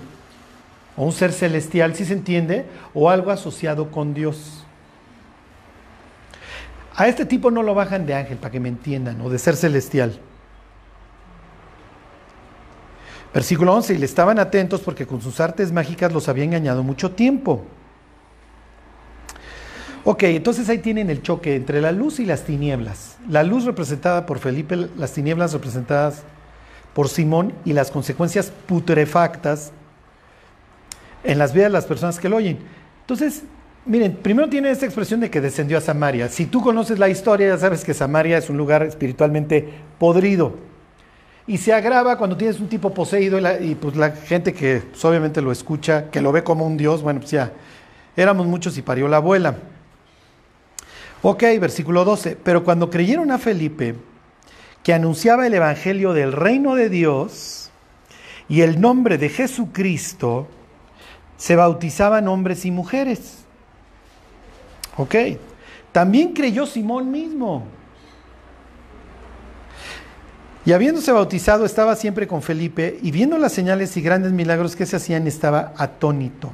o 0.97 1.05
un 1.05 1.13
ser 1.13 1.31
celestial, 1.31 1.95
si 1.95 2.03
se 2.03 2.13
entiende, 2.13 2.65
o 2.93 3.09
algo 3.09 3.31
asociado 3.31 3.89
con 3.89 4.13
Dios. 4.13 4.65
A 6.95 7.07
este 7.07 7.25
tipo 7.25 7.51
no 7.51 7.63
lo 7.63 7.73
bajan 7.73 8.05
de 8.05 8.15
ángel, 8.15 8.37
para 8.37 8.51
que 8.51 8.59
me 8.59 8.69
entiendan, 8.69 9.21
o 9.21 9.29
de 9.29 9.39
ser 9.39 9.55
celestial. 9.55 10.19
Versículo 13.33 13.73
11, 13.73 13.93
y 13.93 13.97
le 13.97 14.05
estaban 14.05 14.39
atentos 14.39 14.81
porque 14.81 15.05
con 15.05 15.21
sus 15.21 15.39
artes 15.39 15.71
mágicas 15.71 16.11
los 16.13 16.29
había 16.29 16.43
engañado 16.43 16.83
mucho 16.83 17.11
tiempo. 17.11 17.63
Ok, 20.03 20.23
entonces 20.23 20.69
ahí 20.69 20.77
tienen 20.77 21.09
el 21.09 21.21
choque 21.21 21.55
entre 21.55 21.81
la 21.81 21.91
luz 21.91 22.19
y 22.19 22.25
las 22.25 22.43
tinieblas. 22.43 23.17
La 23.29 23.43
luz 23.43 23.65
representada 23.65 24.25
por 24.25 24.39
Felipe, 24.39 24.75
las 24.95 25.11
tinieblas 25.11 25.51
representadas 25.51 26.23
por 26.93 27.09
Simón 27.09 27.53
y 27.65 27.73
las 27.73 27.91
consecuencias 27.91 28.51
putrefactas 28.65 29.71
en 31.23 31.37
las 31.37 31.53
vidas 31.53 31.67
de 31.67 31.73
las 31.73 31.85
personas 31.85 32.19
que 32.19 32.29
lo 32.29 32.37
oyen. 32.37 32.57
Entonces, 33.01 33.43
miren, 33.85 34.15
primero 34.15 34.47
tiene 34.47 34.71
esta 34.71 34.85
expresión 34.85 35.19
de 35.19 35.29
que 35.29 35.41
descendió 35.41 35.77
a 35.77 35.81
Samaria. 35.81 36.29
Si 36.29 36.45
tú 36.45 36.61
conoces 36.61 36.99
la 36.99 37.09
historia, 37.09 37.49
ya 37.49 37.57
sabes 37.57 37.83
que 37.83 37.93
Samaria 37.93 38.37
es 38.37 38.49
un 38.49 38.55
lugar 38.55 38.83
espiritualmente 38.83 39.67
podrido 39.99 40.55
y 41.47 41.57
se 41.57 41.73
agrava 41.73 42.17
cuando 42.17 42.35
tienes 42.35 42.59
un 42.59 42.67
tipo 42.67 42.93
poseído 42.93 43.39
y, 43.61 43.75
pues 43.75 43.95
la 43.95 44.11
gente 44.11 44.53
que 44.53 44.83
obviamente 45.01 45.41
lo 45.41 45.53
escucha, 45.53 46.11
que 46.11 46.21
lo 46.21 46.33
ve 46.33 46.43
como 46.43 46.67
un 46.67 46.75
dios, 46.75 47.01
bueno, 47.01 47.21
pues 47.21 47.31
ya 47.31 47.53
éramos 48.17 48.45
muchos 48.47 48.77
y 48.77 48.81
parió 48.81 49.07
la 49.07 49.17
abuela. 49.17 49.55
Ok, 51.21 51.43
versículo 51.59 52.03
12, 52.03 52.37
pero 52.43 52.65
cuando 52.65 52.89
creyeron 52.89 53.31
a 53.31 53.37
Felipe, 53.37 53.95
que 54.83 54.93
anunciaba 54.93 55.47
el 55.47 55.53
Evangelio 55.53 56.13
del 56.13 56.33
reino 56.33 56.75
de 56.75 56.89
Dios 56.89 57.71
y 58.49 58.61
el 58.61 58.81
nombre 58.81 59.17
de 59.17 59.29
Jesucristo, 59.29 60.47
se 61.37 61.55
bautizaban 61.55 62.27
hombres 62.27 62.65
y 62.65 62.71
mujeres. 62.71 63.45
Ok, 64.97 65.15
también 65.93 66.33
creyó 66.33 66.65
Simón 66.65 67.09
mismo 67.09 67.76
y 70.67 70.73
habiéndose 70.73 71.13
bautizado 71.13 71.63
estaba 71.63 71.95
siempre 71.95 72.27
con 72.27 72.41
Felipe 72.41 72.99
y 73.01 73.11
viendo 73.11 73.37
las 73.37 73.53
señales 73.53 73.95
y 73.95 74.01
grandes 74.01 74.33
milagros 74.33 74.75
que 74.75 74.85
se 74.85 74.97
hacían 74.97 75.25
estaba 75.25 75.71
atónito. 75.77 76.51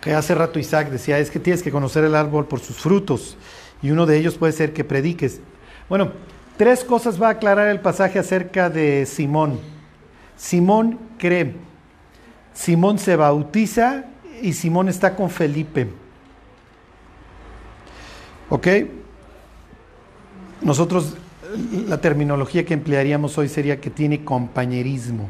Que 0.00 0.14
hace 0.14 0.34
rato 0.34 0.58
Isaac 0.58 0.88
decía, 0.88 1.18
es 1.18 1.30
que 1.30 1.38
tienes 1.38 1.62
que 1.62 1.70
conocer 1.70 2.04
el 2.04 2.14
árbol 2.14 2.46
por 2.46 2.60
sus 2.60 2.78
frutos 2.78 3.36
y 3.82 3.90
uno 3.90 4.06
de 4.06 4.16
ellos 4.16 4.38
puede 4.38 4.54
ser 4.54 4.72
que 4.72 4.84
prediques. 4.84 5.42
Bueno, 5.90 6.12
tres 6.56 6.82
cosas 6.82 7.20
va 7.20 7.28
a 7.28 7.32
aclarar 7.32 7.68
el 7.68 7.80
pasaje 7.80 8.18
acerca 8.18 8.70
de 8.70 9.04
Simón. 9.04 9.60
Simón 10.34 10.98
cree, 11.18 11.56
Simón 12.54 12.98
se 12.98 13.16
bautiza 13.16 14.06
y 14.40 14.54
Simón 14.54 14.88
está 14.88 15.14
con 15.14 15.28
Felipe. 15.28 15.90
¿Ok? 18.48 18.66
Nosotros 20.62 21.18
la 21.86 22.00
terminología 22.00 22.64
que 22.64 22.74
emplearíamos 22.74 23.36
hoy 23.38 23.48
sería 23.48 23.80
que 23.80 23.90
tiene 23.90 24.24
compañerismo. 24.24 25.28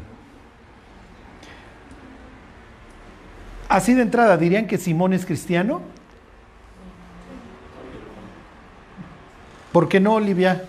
Así 3.67 3.93
de 3.93 4.01
entrada, 4.01 4.35
¿dirían 4.37 4.67
que 4.67 4.77
Simón 4.77 5.13
es 5.13 5.25
cristiano? 5.25 5.81
¿Por 9.71 9.87
qué 9.87 9.99
no, 9.99 10.15
Olivia? 10.15 10.65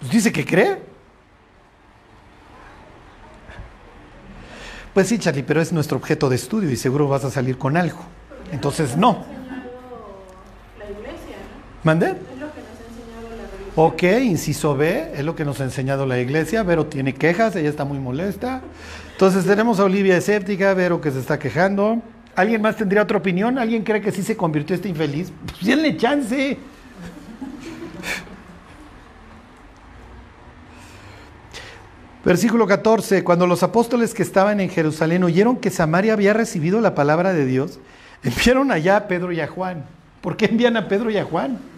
Pues 0.00 0.12
dice 0.12 0.32
que 0.32 0.44
cree. 0.44 0.78
Pues 4.92 5.08
sí, 5.08 5.18
Charlie, 5.18 5.42
pero 5.42 5.60
es 5.60 5.72
nuestro 5.72 5.96
objeto 5.96 6.28
de 6.28 6.36
estudio 6.36 6.70
y 6.70 6.76
seguro 6.76 7.08
vas 7.08 7.24
a 7.24 7.30
salir 7.30 7.58
con 7.58 7.76
algo. 7.76 8.00
Entonces, 8.52 8.96
no. 8.96 9.24
¿Mande? 11.82 12.16
Ok, 13.78 14.04
inciso 14.22 14.74
B, 14.74 15.10
es 15.14 15.22
lo 15.22 15.36
que 15.36 15.44
nos 15.44 15.60
ha 15.60 15.64
enseñado 15.64 16.06
la 16.06 16.18
iglesia. 16.18 16.62
Vero 16.62 16.86
tiene 16.86 17.12
quejas, 17.12 17.54
ella 17.56 17.68
está 17.68 17.84
muy 17.84 17.98
molesta. 17.98 18.62
Entonces 19.12 19.44
tenemos 19.44 19.78
a 19.78 19.84
Olivia 19.84 20.16
escéptica, 20.16 20.72
Vero 20.72 21.02
que 21.02 21.10
se 21.10 21.20
está 21.20 21.38
quejando. 21.38 22.00
¿Alguien 22.34 22.62
más 22.62 22.76
tendría 22.76 23.02
otra 23.02 23.18
opinión? 23.18 23.58
¿Alguien 23.58 23.84
cree 23.84 24.00
que 24.00 24.12
sí 24.12 24.22
se 24.22 24.34
convirtió 24.34 24.74
este 24.74 24.88
infeliz? 24.88 25.30
Pues 25.46 25.66
denle 25.66 25.94
chance. 25.98 26.56
Versículo 32.24 32.66
14, 32.66 33.22
cuando 33.24 33.46
los 33.46 33.62
apóstoles 33.62 34.14
que 34.14 34.22
estaban 34.22 34.58
en 34.60 34.70
Jerusalén 34.70 35.22
oyeron 35.22 35.58
que 35.58 35.68
Samaria 35.68 36.14
había 36.14 36.32
recibido 36.32 36.80
la 36.80 36.94
palabra 36.94 37.34
de 37.34 37.44
Dios, 37.44 37.78
enviaron 38.22 38.72
allá 38.72 38.96
a 38.96 39.06
Pedro 39.06 39.32
y 39.32 39.40
a 39.40 39.46
Juan. 39.46 39.84
¿Por 40.22 40.38
qué 40.38 40.46
envían 40.46 40.78
a 40.78 40.88
Pedro 40.88 41.10
y 41.10 41.18
a 41.18 41.24
Juan? 41.24 41.75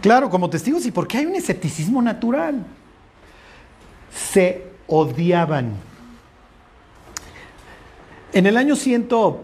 Claro, 0.00 0.30
como 0.30 0.48
testigos 0.48 0.86
y 0.86 0.90
porque 0.90 1.18
hay 1.18 1.26
un 1.26 1.34
escepticismo 1.34 2.00
natural. 2.00 2.64
Se 4.12 4.64
odiaban. 4.86 5.72
En 8.32 8.46
el 8.46 8.56
año 8.56 8.76
102 8.76 9.40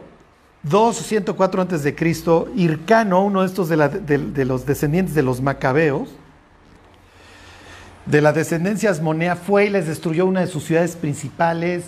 o 0.72 0.92
104 0.92 1.62
antes 1.62 1.82
de 1.82 1.94
Cristo, 1.94 2.48
Hircano, 2.54 3.24
uno 3.24 3.40
de 3.40 3.46
estos 3.46 3.68
de, 3.68 3.76
de, 3.76 4.44
los 4.44 4.66
descendientes 4.66 5.14
de 5.14 5.22
los 5.22 5.40
macabeos, 5.40 6.10
de 8.06 8.20
la 8.20 8.32
descendencia 8.32 8.90
asmonea, 8.90 9.36
fue 9.36 9.66
y 9.66 9.70
les 9.70 9.86
destruyó 9.86 10.26
una 10.26 10.40
de 10.40 10.46
sus 10.46 10.64
ciudades 10.64 10.96
principales. 10.96 11.84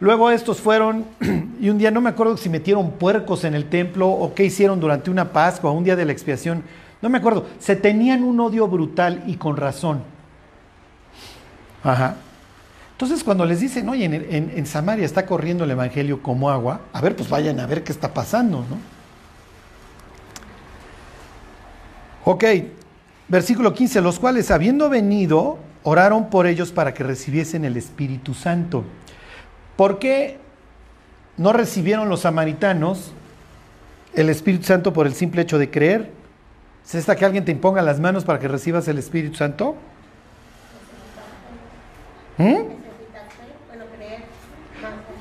Luego 0.00 0.30
estos 0.30 0.60
fueron, 0.60 1.06
y 1.60 1.70
un 1.70 1.78
día 1.78 1.90
no 1.90 2.00
me 2.00 2.10
acuerdo 2.10 2.36
si 2.36 2.48
metieron 2.48 2.92
puercos 2.92 3.44
en 3.44 3.54
el 3.54 3.68
templo 3.68 4.08
o 4.08 4.34
qué 4.34 4.44
hicieron 4.44 4.78
durante 4.78 5.10
una 5.10 5.32
Pascua, 5.32 5.72
un 5.72 5.82
día 5.82 5.96
de 5.96 6.04
la 6.04 6.12
expiación 6.12 6.62
no 7.00 7.08
me 7.08 7.18
acuerdo. 7.18 7.46
Se 7.58 7.76
tenían 7.76 8.24
un 8.24 8.40
odio 8.40 8.66
brutal 8.66 9.22
y 9.26 9.36
con 9.36 9.56
razón. 9.56 10.02
Ajá. 11.84 12.16
Entonces 12.92 13.22
cuando 13.22 13.46
les 13.46 13.60
dicen, 13.60 13.88
oye, 13.88 14.06
en, 14.06 14.66
Samaria 14.66 15.04
está 15.04 15.24
corriendo 15.24 15.62
el 15.62 15.70
Evangelio 15.70 16.20
como 16.20 16.50
agua, 16.50 16.80
a 16.92 17.00
ver, 17.00 17.14
pues 17.14 17.28
vayan 17.28 17.60
a 17.60 17.66
ver 17.66 17.84
qué 17.84 17.92
está 17.92 18.12
pasando, 18.12 18.58
¿no? 18.68 18.76
Ok, 22.24 22.44
versículo 23.28 23.72
15, 23.72 24.00
los 24.00 24.18
cuales 24.18 24.50
habiendo 24.50 24.90
venido, 24.90 25.58
oraron 25.84 26.28
por 26.28 26.48
ellos 26.48 26.72
para 26.72 26.92
que 26.92 27.04
recibiesen 27.04 27.64
el 27.64 27.76
Espíritu 27.76 28.34
Santo. 28.34 28.82
¿Por 29.76 30.00
qué 30.00 30.38
no 31.36 31.52
recibieron 31.52 32.08
los 32.08 32.22
samaritanos 32.22 33.12
el 34.12 34.28
Espíritu 34.28 34.64
Santo 34.64 34.92
por 34.92 35.06
el 35.06 35.14
simple 35.14 35.42
hecho 35.42 35.56
de 35.56 35.70
creer? 35.70 36.17
¿Es 36.88 36.94
esta 36.94 37.16
que 37.16 37.26
alguien 37.26 37.44
te 37.44 37.52
imponga 37.52 37.82
las 37.82 38.00
manos 38.00 38.24
para 38.24 38.38
que 38.38 38.48
recibas 38.48 38.88
el 38.88 38.96
Espíritu 38.96 39.36
Santo? 39.36 39.76
¿Mm? 42.38 42.62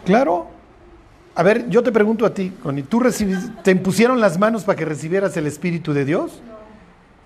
Claro. 0.05 0.47
A 1.35 1.43
ver, 1.43 1.67
yo 1.67 1.83
te 1.83 1.91
pregunto 1.91 2.25
a 2.25 2.33
ti, 2.33 2.53
Connie, 2.63 2.83
¿tú 2.83 3.03
te 3.63 3.71
impusieron 3.71 4.21
las 4.21 4.39
manos 4.39 4.63
para 4.63 4.77
que 4.77 4.85
recibieras 4.85 5.35
el 5.35 5.45
Espíritu 5.45 5.91
de 5.91 6.05
Dios? 6.05 6.41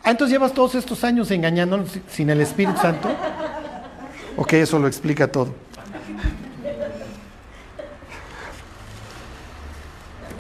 Ah, 0.04 0.10
entonces 0.10 0.34
llevas 0.34 0.54
todos 0.54 0.74
estos 0.74 1.04
años 1.04 1.30
engañándonos 1.30 2.00
sin 2.10 2.32
el 2.32 2.42
Espíritu 2.42 2.80
Santo. 2.82 3.10
Ok, 4.38 4.54
eso 4.54 4.80
lo 4.80 4.88
explica 4.88 5.28
todo. 5.28 5.54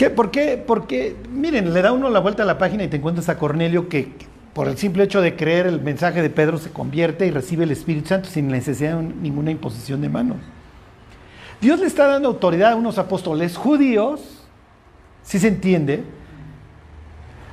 ¿Por 0.09 0.31
qué? 0.31 0.61
Porque, 0.65 1.15
miren, 1.29 1.73
le 1.73 1.81
da 1.81 1.91
uno 1.91 2.09
la 2.09 2.19
vuelta 2.19 2.43
a 2.43 2.45
la 2.45 2.57
página 2.57 2.83
y 2.83 2.87
te 2.87 2.97
encuentras 2.97 3.29
a 3.29 3.37
Cornelio 3.37 3.87
que, 3.87 4.13
por 4.53 4.67
el 4.67 4.77
simple 4.77 5.03
hecho 5.03 5.21
de 5.21 5.35
creer 5.35 5.67
el 5.67 5.81
mensaje 5.81 6.21
de 6.21 6.29
Pedro 6.29 6.57
se 6.57 6.71
convierte 6.71 7.27
y 7.27 7.31
recibe 7.31 7.63
el 7.63 7.71
Espíritu 7.71 8.09
Santo 8.09 8.29
sin 8.29 8.47
necesidad 8.47 8.97
de 8.97 9.03
ninguna 9.03 9.51
imposición 9.51 10.01
de 10.01 10.09
manos. 10.09 10.37
Dios 11.61 11.79
le 11.79 11.85
está 11.85 12.07
dando 12.07 12.29
autoridad 12.29 12.71
a 12.71 12.75
unos 12.75 12.97
apóstoles 12.97 13.55
judíos, 13.55 14.47
si 15.21 15.39
se 15.39 15.47
entiende. 15.47 16.03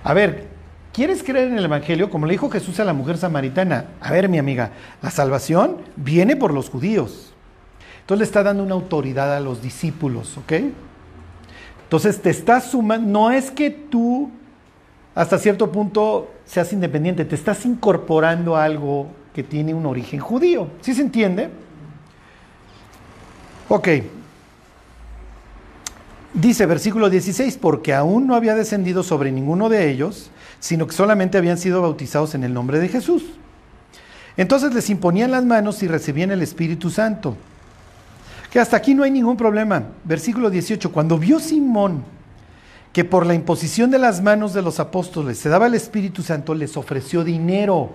A 0.02 0.14
ver, 0.14 0.48
¿quieres 0.92 1.22
creer 1.22 1.48
en 1.48 1.58
el 1.58 1.64
Evangelio? 1.66 2.08
Como 2.08 2.24
le 2.24 2.32
dijo 2.32 2.48
Jesús 2.48 2.80
a 2.80 2.84
la 2.84 2.94
mujer 2.94 3.18
samaritana, 3.18 3.84
a 4.00 4.10
ver 4.10 4.28
mi 4.28 4.38
amiga, 4.38 4.70
la 5.02 5.10
salvación 5.10 5.76
viene 5.96 6.36
por 6.36 6.54
los 6.54 6.70
judíos. 6.70 7.34
Entonces 8.00 8.20
le 8.20 8.24
está 8.24 8.42
dando 8.42 8.62
una 8.62 8.74
autoridad 8.74 9.36
a 9.36 9.40
los 9.40 9.60
discípulos, 9.60 10.38
¿ok? 10.38 10.52
Entonces 11.88 12.20
te 12.20 12.28
estás 12.28 12.72
sumando, 12.72 13.08
no 13.08 13.30
es 13.30 13.50
que 13.50 13.70
tú 13.70 14.30
hasta 15.14 15.38
cierto 15.38 15.72
punto 15.72 16.30
seas 16.44 16.70
independiente, 16.74 17.24
te 17.24 17.34
estás 17.34 17.64
incorporando 17.64 18.56
a 18.56 18.64
algo 18.64 19.06
que 19.34 19.42
tiene 19.42 19.72
un 19.72 19.86
origen 19.86 20.20
judío. 20.20 20.68
¿Sí 20.82 20.92
se 20.92 21.00
entiende? 21.00 21.48
Ok. 23.70 23.88
Dice 26.34 26.66
versículo 26.66 27.08
16, 27.08 27.56
porque 27.56 27.94
aún 27.94 28.26
no 28.26 28.34
había 28.34 28.54
descendido 28.54 29.02
sobre 29.02 29.32
ninguno 29.32 29.70
de 29.70 29.90
ellos, 29.90 30.30
sino 30.60 30.86
que 30.86 30.92
solamente 30.92 31.38
habían 31.38 31.56
sido 31.56 31.80
bautizados 31.80 32.34
en 32.34 32.44
el 32.44 32.52
nombre 32.52 32.78
de 32.78 32.88
Jesús. 32.88 33.24
Entonces 34.36 34.74
les 34.74 34.90
imponían 34.90 35.30
las 35.30 35.46
manos 35.46 35.82
y 35.82 35.88
recibían 35.88 36.30
el 36.32 36.42
Espíritu 36.42 36.90
Santo. 36.90 37.34
Que 38.50 38.60
hasta 38.60 38.76
aquí 38.76 38.94
no 38.94 39.02
hay 39.02 39.10
ningún 39.10 39.36
problema. 39.36 39.82
Versículo 40.04 40.50
18, 40.50 40.90
cuando 40.90 41.18
vio 41.18 41.38
Simón 41.38 42.02
que 42.92 43.04
por 43.04 43.26
la 43.26 43.34
imposición 43.34 43.90
de 43.90 43.98
las 43.98 44.22
manos 44.22 44.54
de 44.54 44.62
los 44.62 44.80
apóstoles 44.80 45.38
se 45.38 45.48
daba 45.48 45.66
el 45.66 45.74
Espíritu 45.74 46.22
Santo, 46.22 46.54
les 46.54 46.76
ofreció 46.76 47.22
dinero, 47.22 47.90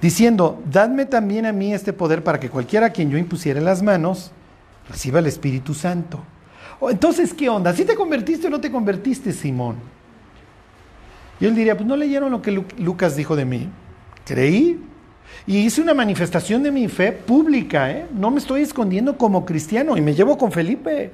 diciendo, 0.00 0.62
dadme 0.70 1.06
también 1.06 1.44
a 1.46 1.52
mí 1.52 1.74
este 1.74 1.92
poder 1.92 2.22
para 2.22 2.38
que 2.38 2.48
cualquiera 2.48 2.86
a 2.86 2.90
quien 2.90 3.10
yo 3.10 3.18
impusiera 3.18 3.60
las 3.60 3.82
manos 3.82 4.30
reciba 4.88 5.18
el 5.18 5.26
Espíritu 5.26 5.74
Santo. 5.74 6.22
Entonces, 6.88 7.34
¿qué 7.34 7.48
onda? 7.48 7.72
¿Si 7.72 7.84
te 7.84 7.94
convertiste 7.94 8.46
o 8.46 8.50
no 8.50 8.60
te 8.60 8.70
convertiste, 8.70 9.32
Simón? 9.32 9.76
Y 11.40 11.46
él 11.46 11.54
diría, 11.54 11.76
pues 11.76 11.86
no 11.86 11.96
leyeron 11.96 12.30
lo 12.30 12.40
que 12.40 12.52
Lucas 12.78 13.16
dijo 13.16 13.36
de 13.36 13.44
mí. 13.44 13.68
Creí, 14.24 14.80
y 15.46 15.58
hice 15.58 15.80
una 15.80 15.94
manifestación 15.94 16.62
de 16.62 16.72
mi 16.72 16.88
fe 16.88 17.12
pública, 17.12 17.90
¿eh? 17.90 18.06
no 18.12 18.30
me 18.30 18.38
estoy 18.38 18.62
escondiendo 18.62 19.16
como 19.16 19.44
cristiano 19.44 19.96
y 19.96 20.00
me 20.00 20.14
llevo 20.14 20.36
con 20.36 20.50
Felipe. 20.50 21.12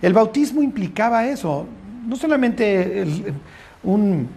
El 0.00 0.12
bautismo 0.12 0.62
implicaba 0.62 1.26
eso, 1.26 1.66
no 2.06 2.16
solamente 2.16 3.04
un, 3.82 4.28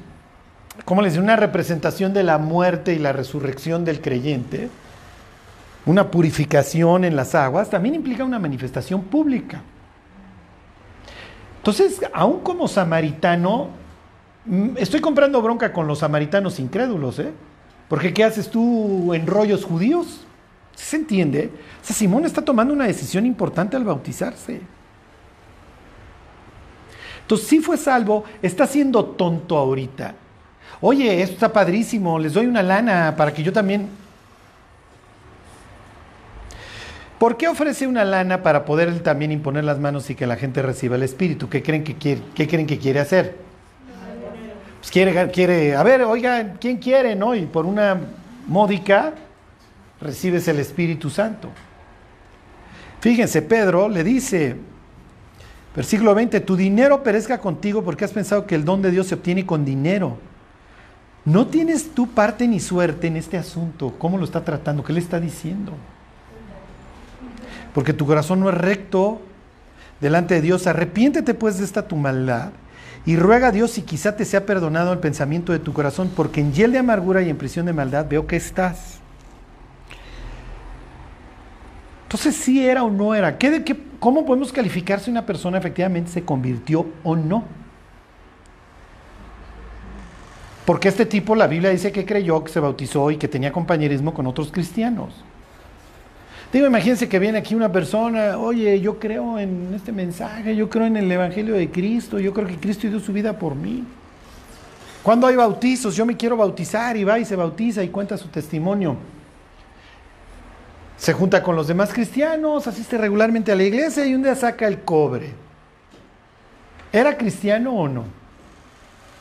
¿cómo 0.84 1.02
les 1.02 1.17
Una 1.17 1.36
representación 1.36 2.13
de 2.13 2.23
la 2.23 2.38
muerte 2.38 2.93
y 2.93 3.00
la 3.00 3.13
resurrección 3.13 3.86
del 3.86 4.02
creyente, 4.02 4.69
una 5.86 6.12
purificación 6.12 7.06
en 7.06 7.15
las 7.15 7.34
aguas, 7.34 7.69
también 7.69 7.95
implica 7.95 8.26
una 8.26 8.39
manifestación 8.39 9.04
pública. 9.04 9.62
Entonces, 11.60 12.02
aún 12.13 12.41
como 12.41 12.67
samaritano, 12.67 13.69
mm, 14.45 14.71
estoy 14.78 15.00
comprando 15.00 15.41
bronca 15.41 15.71
con 15.71 15.88
los 15.88 16.00
samaritanos 16.00 16.60
incrédulos, 16.60 17.19
¿eh? 17.19 17.32
Porque 17.88 18.13
¿qué 18.13 18.23
haces 18.23 18.50
tú 18.50 19.13
en 19.13 19.28
rollos 19.28 19.63
judíos? 19.63 20.26
¿Se 20.76 20.97
entiende? 20.97 21.50
O 21.82 21.86
sea, 21.86 21.95
Simón 21.95 22.26
está 22.26 22.41
tomando 22.43 22.73
una 22.73 22.86
decisión 22.86 23.26
importante 23.26 23.76
al 23.76 23.84
bautizarse. 23.84 24.62
Entonces, 27.21 27.47
si 27.47 27.60
fue 27.60 27.78
salvo, 27.78 28.23
está 28.41 28.67
siendo 28.67 29.04
tonto 29.04 29.58
ahorita. 29.58 30.15
Oye, 30.80 31.21
esto 31.21 31.34
está 31.34 31.52
padrísimo, 31.52 32.19
les 32.19 32.34
doy 32.34 32.45
una 32.45 32.63
lana 32.63 33.15
para 33.17 33.34
que 33.34 33.43
yo 33.43 33.52
también... 33.52 33.89
¿Por 37.17 37.36
qué 37.36 37.47
ofrece 37.47 37.88
una 37.88 38.06
lana 38.06 38.43
para 38.43 38.63
poder 38.63 39.00
también 39.00 39.32
imponer 39.32 39.63
las 39.63 39.80
manos 39.80 40.10
y 40.12 40.15
que 40.15 40.28
la 40.28 40.36
gente 40.36 40.62
reciba 40.62 40.95
el 40.95 41.04
Espíritu? 41.04 41.50
¿Qué 41.50 41.63
creen 41.63 41.84
que 41.84 41.95
quiere, 41.95 42.21
qué 42.36 42.47
creen 42.47 42.67
que 42.67 42.78
quiere 42.78 43.00
hacer? 43.00 43.36
Pues, 44.88 44.93
quiere, 44.93 45.32
quiere, 45.32 45.76
a 45.76 45.84
ver, 45.84 46.02
oiga, 46.04 46.54
¿quién 46.62 46.78
quiere? 46.78 47.13
¿No? 47.13 47.36
Y 47.36 47.45
por 47.45 47.65
una 47.65 48.00
módica 48.47 49.13
recibes 50.00 50.47
el 50.47 50.60
Espíritu 50.60 51.10
Santo. 51.10 51.50
Fíjense, 53.02 53.41
Pedro 53.41 53.89
le 53.89 54.02
dice, 54.06 54.56
versículo 55.76 56.15
20, 56.15 56.39
tu 56.39 56.56
dinero 56.56 57.04
perezca 57.04 57.38
contigo 57.39 57.84
porque 57.84 58.06
has 58.06 58.13
pensado 58.13 58.47
que 58.47 58.56
el 58.56 58.63
don 58.63 58.82
de 58.82 58.91
Dios 58.91 59.08
se 59.08 59.15
obtiene 59.15 59.45
con 59.45 59.65
dinero. 59.65 60.19
No 61.26 61.47
tienes 61.47 61.93
tu 61.93 62.08
parte 62.08 62.47
ni 62.47 62.62
suerte 62.62 63.08
en 63.08 63.17
este 63.17 63.38
asunto. 63.38 63.93
¿Cómo 64.00 64.17
lo 64.17 64.23
está 64.23 64.45
tratando? 64.45 64.86
¿Qué 64.86 64.93
le 64.93 65.02
está 65.02 65.19
diciendo? 65.19 65.73
Porque 67.73 67.91
tu 67.91 68.06
corazón 68.06 68.39
no 68.39 68.47
es 68.47 68.56
recto 68.56 69.21
delante 70.00 70.36
de 70.36 70.41
Dios. 70.41 70.65
Arrepiéntete 70.65 71.34
pues 71.34 71.58
de 71.58 71.65
esta 71.65 71.86
tu 71.86 71.97
maldad 71.97 72.52
y 73.08 73.15
ruega 73.15 73.48
a 73.48 73.52
Dios 73.54 73.72
si 73.72 73.84
quizá 73.84 74.17
te 74.17 74.26
sea 74.26 74.46
perdonado 74.46 74.91
el 74.91 75.00
pensamiento 75.00 75.54
de 75.54 75.60
tu 75.60 75.72
corazón, 75.72 76.12
porque 76.13 76.41
en 76.41 76.52
hiel 76.52 76.74
de 76.74 76.80
amargura 76.80 77.22
y 77.22 77.30
en 77.30 77.38
prisión 77.38 77.65
de 77.65 77.72
maldad 77.72 78.06
veo 78.10 78.28
que 78.28 78.36
estás. 78.36 79.00
Entonces, 82.04 82.36
si 82.36 82.65
era 82.65 82.84
o 82.84 82.91
no 82.91 83.15
era. 83.15 83.38
¿Qué, 83.38 83.63
qué, 83.63 83.78
¿Cómo 84.00 84.26
podemos 84.26 84.52
calificar 84.52 85.00
si 85.00 85.10
una 85.10 85.26
persona 85.26 85.58
efectivamente 85.58 86.12
se 86.12 86.26
convirtió 86.26 86.86
o 87.06 87.15
no? 87.15 87.46
Porque 90.65 90.89
este 90.89 91.06
tipo, 91.06 91.34
la 91.34 91.48
Biblia 91.48 91.70
dice 91.70 91.93
que 91.93 92.06
creyó, 92.06 92.43
que 92.43 92.52
se 92.52 92.60
bautizó 92.60 93.10
y 93.10 93.15
que 93.15 93.30
tenía 93.30 93.54
compañerismo 93.54 94.13
con 94.13 94.28
otros 94.28 94.52
cristianos. 94.52 95.24
Digo, 96.58 96.65
imagínense 96.65 97.08
que 97.08 97.20
viene 97.20 97.38
aquí 97.38 97.54
una 97.54 97.72
persona, 97.72 98.39
oye, 98.39 98.82
yo 98.82 98.98
creo 98.98 99.38
en 99.38 99.72
este 99.76 99.91
mensaje, 99.91 100.56
yo 100.56 100.67
creo 100.67 100.88
en 100.88 100.98
el 100.98 101.12
Evangelio 101.12 101.54
de 101.54 101.70
Cristo, 101.70 102.17
yo 102.17 102.34
creo 102.34 102.48
que 102.48 102.56
Cristo 102.56 102.88
dio 102.88 103.00
su 103.00 103.13
vida 103.13 103.38
por 103.38 103.54
mí. 103.54 103.84
Cuando 105.04 105.28
hay 105.28 105.36
bautizos, 105.36 105.96
yo 105.96 106.04
me 106.04 106.17
quiero 106.17 106.36
bautizar 106.36 106.98
y 106.98 107.04
va 107.04 107.20
y 107.20 107.26
se 107.26 107.36
bautiza 107.36 107.84
y 107.84 107.89
cuenta 107.89 108.17
su 108.17 108.30
testimonio. 108.30 108.98
Se 110.98 111.13
junta 111.13 111.43
con 111.43 111.56
los 111.56 111.67
demás 111.67 111.93
cristianos, 111.93 112.65
asiste 112.65 112.98
regularmente 112.98 113.52
a 113.52 113.56
la 113.56 113.62
iglesia 113.62 114.08
y 114.08 114.15
un 114.15 114.24
día 114.24 114.34
saca 114.34 114.67
el 114.67 114.80
cobre. 114.80 115.34
¿Era 116.91 117.20
cristiano 117.20 117.72
o 117.72 117.88
no? 117.88 118.04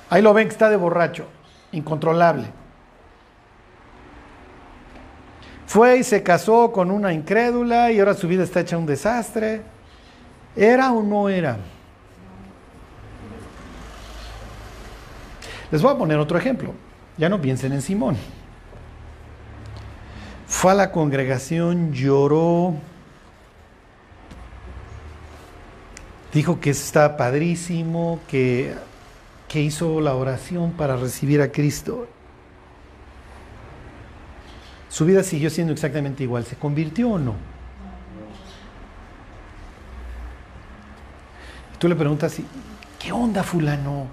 Ahí 0.09 0.23
lo 0.23 0.33
ven 0.33 0.49
que 0.49 0.53
está 0.53 0.71
de 0.71 0.77
borracho, 0.77 1.27
incontrolable. 1.71 2.47
Fue 5.67 5.99
y 5.99 6.05
se 6.05 6.23
casó 6.23 6.71
con 6.73 6.91
una 6.91 7.13
incrédula 7.13 7.91
y 7.91 7.99
ahora 7.99 8.15
su 8.15 8.29
vida 8.29 8.45
está 8.45 8.61
hecha 8.61 8.79
un 8.79 8.87
desastre. 8.87 9.63
¿Era 10.55 10.93
o 10.93 11.03
no 11.03 11.29
era? 11.29 11.59
Les 15.71 15.83
voy 15.83 15.93
a 15.93 15.99
poner 15.99 16.19
otro 16.19 16.39
ejemplo. 16.39 16.73
Ya 17.19 17.29
no 17.29 17.41
piensen 17.41 17.73
en 17.73 17.83
Simón. 17.83 18.17
Fue 20.47 20.71
a 20.71 20.75
la 20.75 20.93
congregación, 20.93 21.93
lloró, 21.93 22.75
dijo 26.33 26.61
que 26.61 26.71
está 26.71 27.17
padrísimo, 27.17 28.21
que, 28.29 28.75
que 29.49 29.61
hizo 29.61 30.01
la 30.01 30.15
oración 30.15 30.73
para 30.73 30.97
recibir 30.97 31.43
a 31.43 31.51
Cristo. 31.51 32.07
Su 34.89 35.05
vida 35.05 35.23
siguió 35.23 35.51
siendo 35.51 35.73
exactamente 35.73 36.23
igual. 36.23 36.45
¿Se 36.45 36.57
convirtió 36.57 37.11
o 37.11 37.19
no? 37.19 37.35
Y 41.75 41.79
tú 41.79 41.89
le 41.89 41.95
preguntas, 41.95 42.37
¿qué 42.99 43.13
onda 43.13 43.43
fulano? 43.43 44.07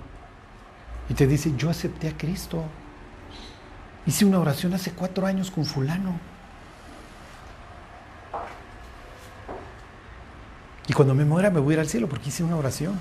Y 1.09 1.13
te 1.13 1.27
dice, 1.27 1.53
yo 1.55 1.69
acepté 1.69 2.09
a 2.09 2.17
Cristo. 2.17 2.63
Hice 4.05 4.25
una 4.25 4.39
oración 4.39 4.73
hace 4.73 4.91
cuatro 4.91 5.25
años 5.25 5.49
con 5.49 5.65
fulano. 5.65 6.19
Y 10.87 10.93
cuando 10.93 11.15
me 11.15 11.23
muera 11.23 11.49
me 11.49 11.59
voy 11.59 11.73
a 11.73 11.75
ir 11.75 11.79
al 11.79 11.87
cielo 11.87 12.09
porque 12.09 12.29
hice 12.29 12.43
una 12.43 12.57
oración. 12.57 12.99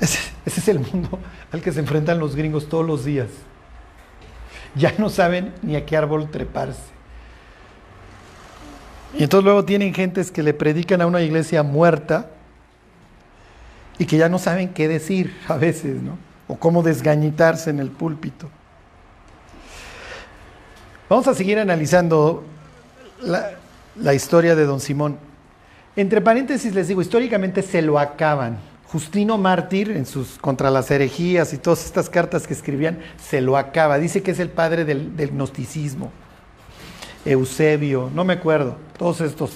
ese, 0.44 0.60
es 0.60 0.68
el 0.68 0.80
mundo 0.80 1.18
al 1.52 1.62
que 1.62 1.72
se 1.72 1.80
enfrentan 1.80 2.18
los 2.18 2.36
gringos 2.36 2.68
todos 2.68 2.86
los 2.86 3.04
días. 3.04 3.28
Ya 4.74 4.92
no 4.98 5.08
saben 5.08 5.52
ni 5.62 5.76
a 5.76 5.86
qué 5.86 5.96
árbol 5.96 6.30
treparse. 6.30 6.94
Y 9.16 9.22
entonces 9.22 9.44
luego 9.44 9.64
tienen 9.64 9.94
gentes 9.94 10.30
que 10.30 10.42
le 10.42 10.54
predican 10.54 11.00
a 11.00 11.06
una 11.06 11.22
iglesia 11.22 11.62
muerta 11.62 12.30
y 13.98 14.06
que 14.06 14.16
ya 14.16 14.28
no 14.28 14.38
saben 14.38 14.70
qué 14.70 14.88
decir 14.88 15.36
a 15.48 15.56
veces, 15.56 16.02
¿no? 16.02 16.18
O 16.48 16.56
cómo 16.56 16.82
desgañitarse 16.82 17.70
en 17.70 17.78
el 17.78 17.90
púlpito. 17.90 18.50
Vamos 21.08 21.26
a 21.28 21.34
seguir 21.34 21.58
analizando 21.58 22.44
la, 23.22 23.52
la 23.96 24.14
historia 24.14 24.54
de 24.54 24.66
don 24.66 24.80
Simón. 24.80 25.16
Entre 25.96 26.20
paréntesis 26.20 26.74
les 26.74 26.88
digo, 26.88 27.00
históricamente 27.00 27.62
se 27.62 27.80
lo 27.80 27.98
acaban. 27.98 28.58
Justino 28.86 29.38
Mártir, 29.38 29.90
en 29.90 30.06
sus 30.06 30.38
contra 30.38 30.70
las 30.70 30.90
herejías 30.90 31.52
y 31.52 31.58
todas 31.58 31.84
estas 31.84 32.08
cartas 32.08 32.46
que 32.46 32.54
escribían, 32.54 33.00
se 33.20 33.40
lo 33.40 33.56
acaba. 33.56 33.98
Dice 33.98 34.22
que 34.22 34.30
es 34.30 34.38
el 34.38 34.50
padre 34.50 34.84
del, 34.84 35.30
gnosticismo. 35.32 36.12
Eusebio, 37.24 38.10
no 38.14 38.24
me 38.24 38.34
acuerdo, 38.34 38.76
todos 38.98 39.22
estos 39.22 39.52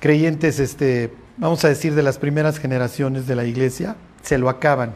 creyentes, 0.00 0.60
este, 0.60 1.12
vamos 1.38 1.64
a 1.64 1.68
decir, 1.68 1.94
de 1.94 2.02
las 2.02 2.18
primeras 2.18 2.58
generaciones 2.58 3.26
de 3.26 3.34
la 3.34 3.44
iglesia, 3.44 3.96
se 4.22 4.38
lo 4.38 4.48
acaban. 4.48 4.94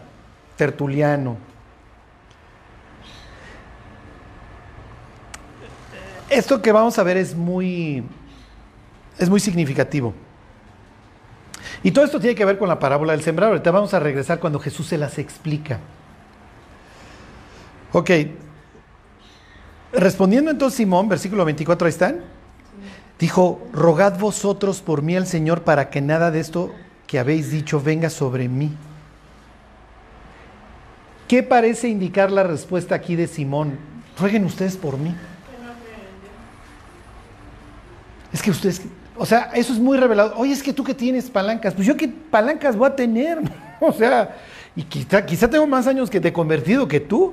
Tertuliano. 0.57 1.39
Esto 6.29 6.63
que 6.63 6.73
vamos 6.73 6.99
a 6.99 7.03
ver 7.03 7.17
es 7.17 7.35
muy, 7.35 8.05
es 9.19 9.29
muy 9.29 9.41
significativo. 9.41 10.15
Y 11.83 11.91
todo 11.91 12.05
esto 12.05 12.21
tiene 12.21 12.35
que 12.35 12.45
ver 12.45 12.59
con 12.59 12.69
la 12.69 12.79
parábola 12.79 13.13
del 13.13 13.23
sembrador. 13.23 13.55
Ahorita 13.55 13.71
vamos 13.71 13.93
a 13.95 14.01
regresar 14.01 14.39
cuando 14.39 14.59
Jesús 14.59 14.87
se 14.87 14.99
las 14.99 15.19
explica. 15.19 15.81
Ok. 17.93 18.11
Respondiendo 19.93 20.51
entonces 20.51 20.77
Simón, 20.77 21.09
versículo 21.09 21.45
24, 21.45 21.87
ahí 21.87 21.91
están. 21.91 22.21
Dijo, 23.19 23.61
rogad 23.73 24.19
vosotros 24.19 24.81
por 24.81 25.03
mí 25.03 25.17
al 25.17 25.27
Señor 25.27 25.63
para 25.63 25.91
que 25.91 26.01
nada 26.01 26.31
de 26.31 26.41
esto 26.41 26.73
que 27.07 27.19
habéis 27.19 27.51
dicho 27.51 27.81
venga 27.81 28.11
sobre 28.11 28.49
mí. 28.49 28.75
¿Qué 31.29 31.43
parece 31.43 31.89
indicar 31.89 32.31
la 32.31 32.43
respuesta 32.43 32.95
aquí 32.95 33.17
de 33.17 33.27
Simón? 33.27 33.79
Rueguen 34.19 34.45
ustedes 34.45 34.77
por 34.77 34.99
mí. 34.99 35.15
Es 38.33 38.43
que 38.43 38.51
ustedes, 38.51 38.83
o 39.23 39.25
sea, 39.25 39.53
eso 39.55 39.73
es 39.73 39.79
muy 39.79 39.97
revelado. 39.97 40.35
Oye, 40.37 40.53
es 40.53 40.65
que 40.65 40.73
tú 40.73 40.83
que 40.83 40.95
tienes 40.95 41.31
palancas, 41.31 41.75
pues 41.75 41.87
yo 41.87 41.97
qué 41.97 42.09
palancas 42.09 42.75
voy 42.75 42.89
a 42.89 42.97
tener, 42.97 43.39
o 43.81 43.93
sea, 43.93 44.37
y 44.75 44.83
quizá, 44.83 45.25
quizá 45.25 45.49
tengo 45.49 45.65
más 45.65 45.87
años 45.87 46.11
que 46.11 46.21
te 46.21 46.29
he 46.29 46.33
convertido 46.33 46.89
que 46.89 46.99
tú. 46.99 47.33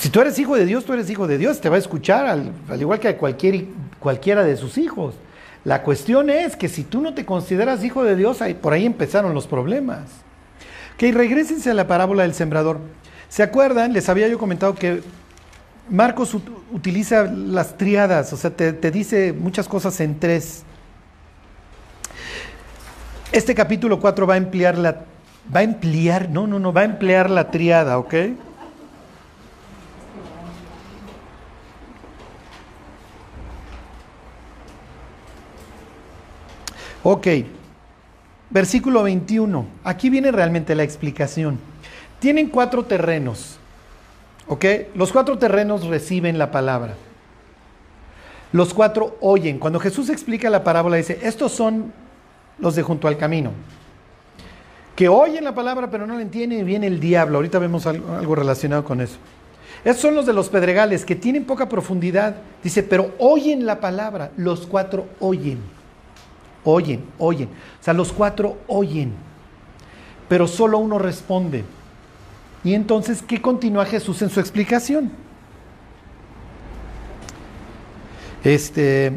Si 0.00 0.10
tú 0.10 0.20
eres 0.20 0.36
hijo 0.40 0.56
de 0.56 0.66
Dios, 0.66 0.84
tú 0.84 0.92
eres 0.92 1.08
hijo 1.08 1.28
de 1.28 1.38
Dios, 1.38 1.60
te 1.60 1.68
va 1.68 1.76
a 1.76 1.78
escuchar 1.78 2.26
al, 2.26 2.50
al 2.68 2.80
igual 2.80 2.98
que 2.98 3.06
a 3.06 3.16
cualquier, 3.16 3.66
cualquiera 4.00 4.42
de 4.42 4.56
sus 4.56 4.76
hijos. 4.76 5.14
La 5.62 5.84
cuestión 5.84 6.30
es 6.30 6.56
que 6.56 6.68
si 6.68 6.82
tú 6.82 7.00
no 7.00 7.14
te 7.14 7.24
consideras 7.24 7.84
hijo 7.84 8.02
de 8.02 8.16
Dios, 8.16 8.42
ahí, 8.42 8.54
por 8.54 8.72
ahí 8.72 8.84
empezaron 8.84 9.34
los 9.34 9.46
problemas. 9.46 10.08
Que 10.96 11.12
regresense 11.12 11.70
a 11.70 11.74
la 11.74 11.86
parábola 11.86 12.24
del 12.24 12.34
sembrador. 12.34 12.80
¿Se 13.28 13.44
acuerdan? 13.44 13.92
Les 13.92 14.08
había 14.08 14.26
yo 14.26 14.36
comentado 14.36 14.74
que 14.74 15.00
Marcos 15.90 16.34
utiliza 16.72 17.24
las 17.24 17.76
triadas, 17.76 18.32
o 18.32 18.36
sea, 18.36 18.50
te, 18.50 18.90
dice 18.90 19.32
muchas 19.32 19.68
cosas 19.68 20.00
en 20.00 20.18
tres. 20.18 20.62
Este 23.32 23.54
capítulo 23.54 23.98
4 23.98 24.26
va 24.26 24.34
a 24.34 24.36
emplear 24.36 24.78
la, 24.78 25.04
va 25.54 25.60
a 25.60 25.62
emplear, 25.62 26.30
no, 26.30 26.46
no, 26.46 26.58
no, 26.58 26.72
va 26.72 26.82
a 26.82 26.84
emplear 26.84 27.30
la 27.30 27.50
triada, 27.50 27.98
¿ok? 27.98 28.14
Ok, 37.04 37.26
versículo 38.50 39.02
21, 39.02 39.66
aquí 39.82 40.08
viene 40.08 40.30
realmente 40.30 40.76
la 40.76 40.84
explicación. 40.84 41.58
Tienen 42.20 42.48
cuatro 42.48 42.84
terrenos. 42.84 43.58
Los 44.94 45.12
cuatro 45.12 45.38
terrenos 45.38 45.86
reciben 45.86 46.38
la 46.38 46.50
palabra. 46.50 46.94
Los 48.52 48.74
cuatro 48.74 49.16
oyen. 49.20 49.58
Cuando 49.58 49.80
Jesús 49.80 50.10
explica 50.10 50.50
la 50.50 50.62
parábola, 50.62 50.96
dice, 50.96 51.18
estos 51.22 51.52
son 51.52 51.92
los 52.58 52.74
de 52.74 52.82
junto 52.82 53.08
al 53.08 53.16
camino. 53.16 53.52
Que 54.94 55.08
oyen 55.08 55.44
la 55.44 55.54
palabra 55.54 55.90
pero 55.90 56.06
no 56.06 56.14
la 56.14 56.22
entienden 56.22 56.60
y 56.60 56.62
viene 56.62 56.86
el 56.86 57.00
diablo. 57.00 57.38
Ahorita 57.38 57.58
vemos 57.58 57.86
algo, 57.86 58.12
algo 58.12 58.34
relacionado 58.34 58.84
con 58.84 59.00
eso. 59.00 59.16
Estos 59.84 60.02
son 60.02 60.14
los 60.14 60.26
de 60.26 60.32
los 60.32 60.48
pedregales 60.48 61.04
que 61.04 61.16
tienen 61.16 61.44
poca 61.44 61.68
profundidad. 61.68 62.36
Dice, 62.62 62.82
pero 62.82 63.12
oyen 63.18 63.66
la 63.66 63.80
palabra. 63.80 64.30
Los 64.36 64.66
cuatro 64.66 65.06
oyen. 65.18 65.58
Oyen, 66.64 67.04
oyen. 67.18 67.48
O 67.80 67.84
sea, 67.84 67.94
los 67.94 68.12
cuatro 68.12 68.58
oyen. 68.68 69.12
Pero 70.28 70.46
solo 70.46 70.78
uno 70.78 70.98
responde. 70.98 71.64
Y 72.64 72.74
entonces, 72.74 73.22
¿qué 73.22 73.40
continúa 73.42 73.84
Jesús 73.84 74.22
en 74.22 74.30
su 74.30 74.40
explicación? 74.40 75.10
Este 78.44 79.12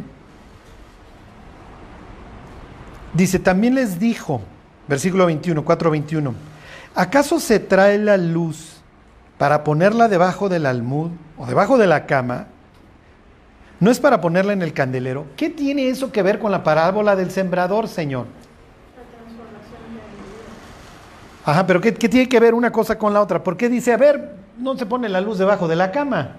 dice, 3.14 3.40
también 3.40 3.76
les 3.76 4.00
dijo, 4.00 4.42
versículo 4.88 5.26
21, 5.26 5.64
4:21. 5.64 6.34
¿Acaso 6.94 7.40
se 7.40 7.60
trae 7.60 7.98
la 7.98 8.18
luz 8.18 8.82
para 9.38 9.64
ponerla 9.64 10.08
debajo 10.08 10.48
del 10.50 10.66
almud 10.66 11.12
o 11.38 11.46
debajo 11.46 11.78
de 11.78 11.88
la 11.88 12.06
cama? 12.06 12.48
¿No 13.80 13.92
es 13.92 14.00
para 14.00 14.22
ponerla 14.22 14.54
en 14.54 14.62
el 14.62 14.74
candelero? 14.74 15.26
¿Qué 15.36 15.50
tiene 15.50 15.90
eso 15.90 16.12
que 16.12 16.24
ver 16.24 16.40
con 16.40 16.52
la 16.52 16.64
parábola 16.64 17.16
del 17.16 17.32
sembrador, 17.32 17.88
Señor? 17.88 18.28
Ajá, 21.46 21.68
pero 21.68 21.80
¿qué, 21.80 21.94
¿qué, 21.94 22.10
tiene 22.10 22.28
que 22.28 22.40
ver 22.40 22.56
una 22.56 22.72
cosa 22.72 22.98
con 22.98 23.14
la 23.14 23.22
otra? 23.22 23.44
¿Por 23.44 23.56
qué 23.56 23.70
dice, 23.70 23.94
a 23.94 23.98
ver, 23.98 24.36
no 24.58 24.76
se 24.76 24.88
pone 24.88 25.08
la 25.08 25.22
luz 25.22 25.38
debajo 25.38 25.68
de 25.68 25.76
la 25.76 25.92
cama? 25.92 26.38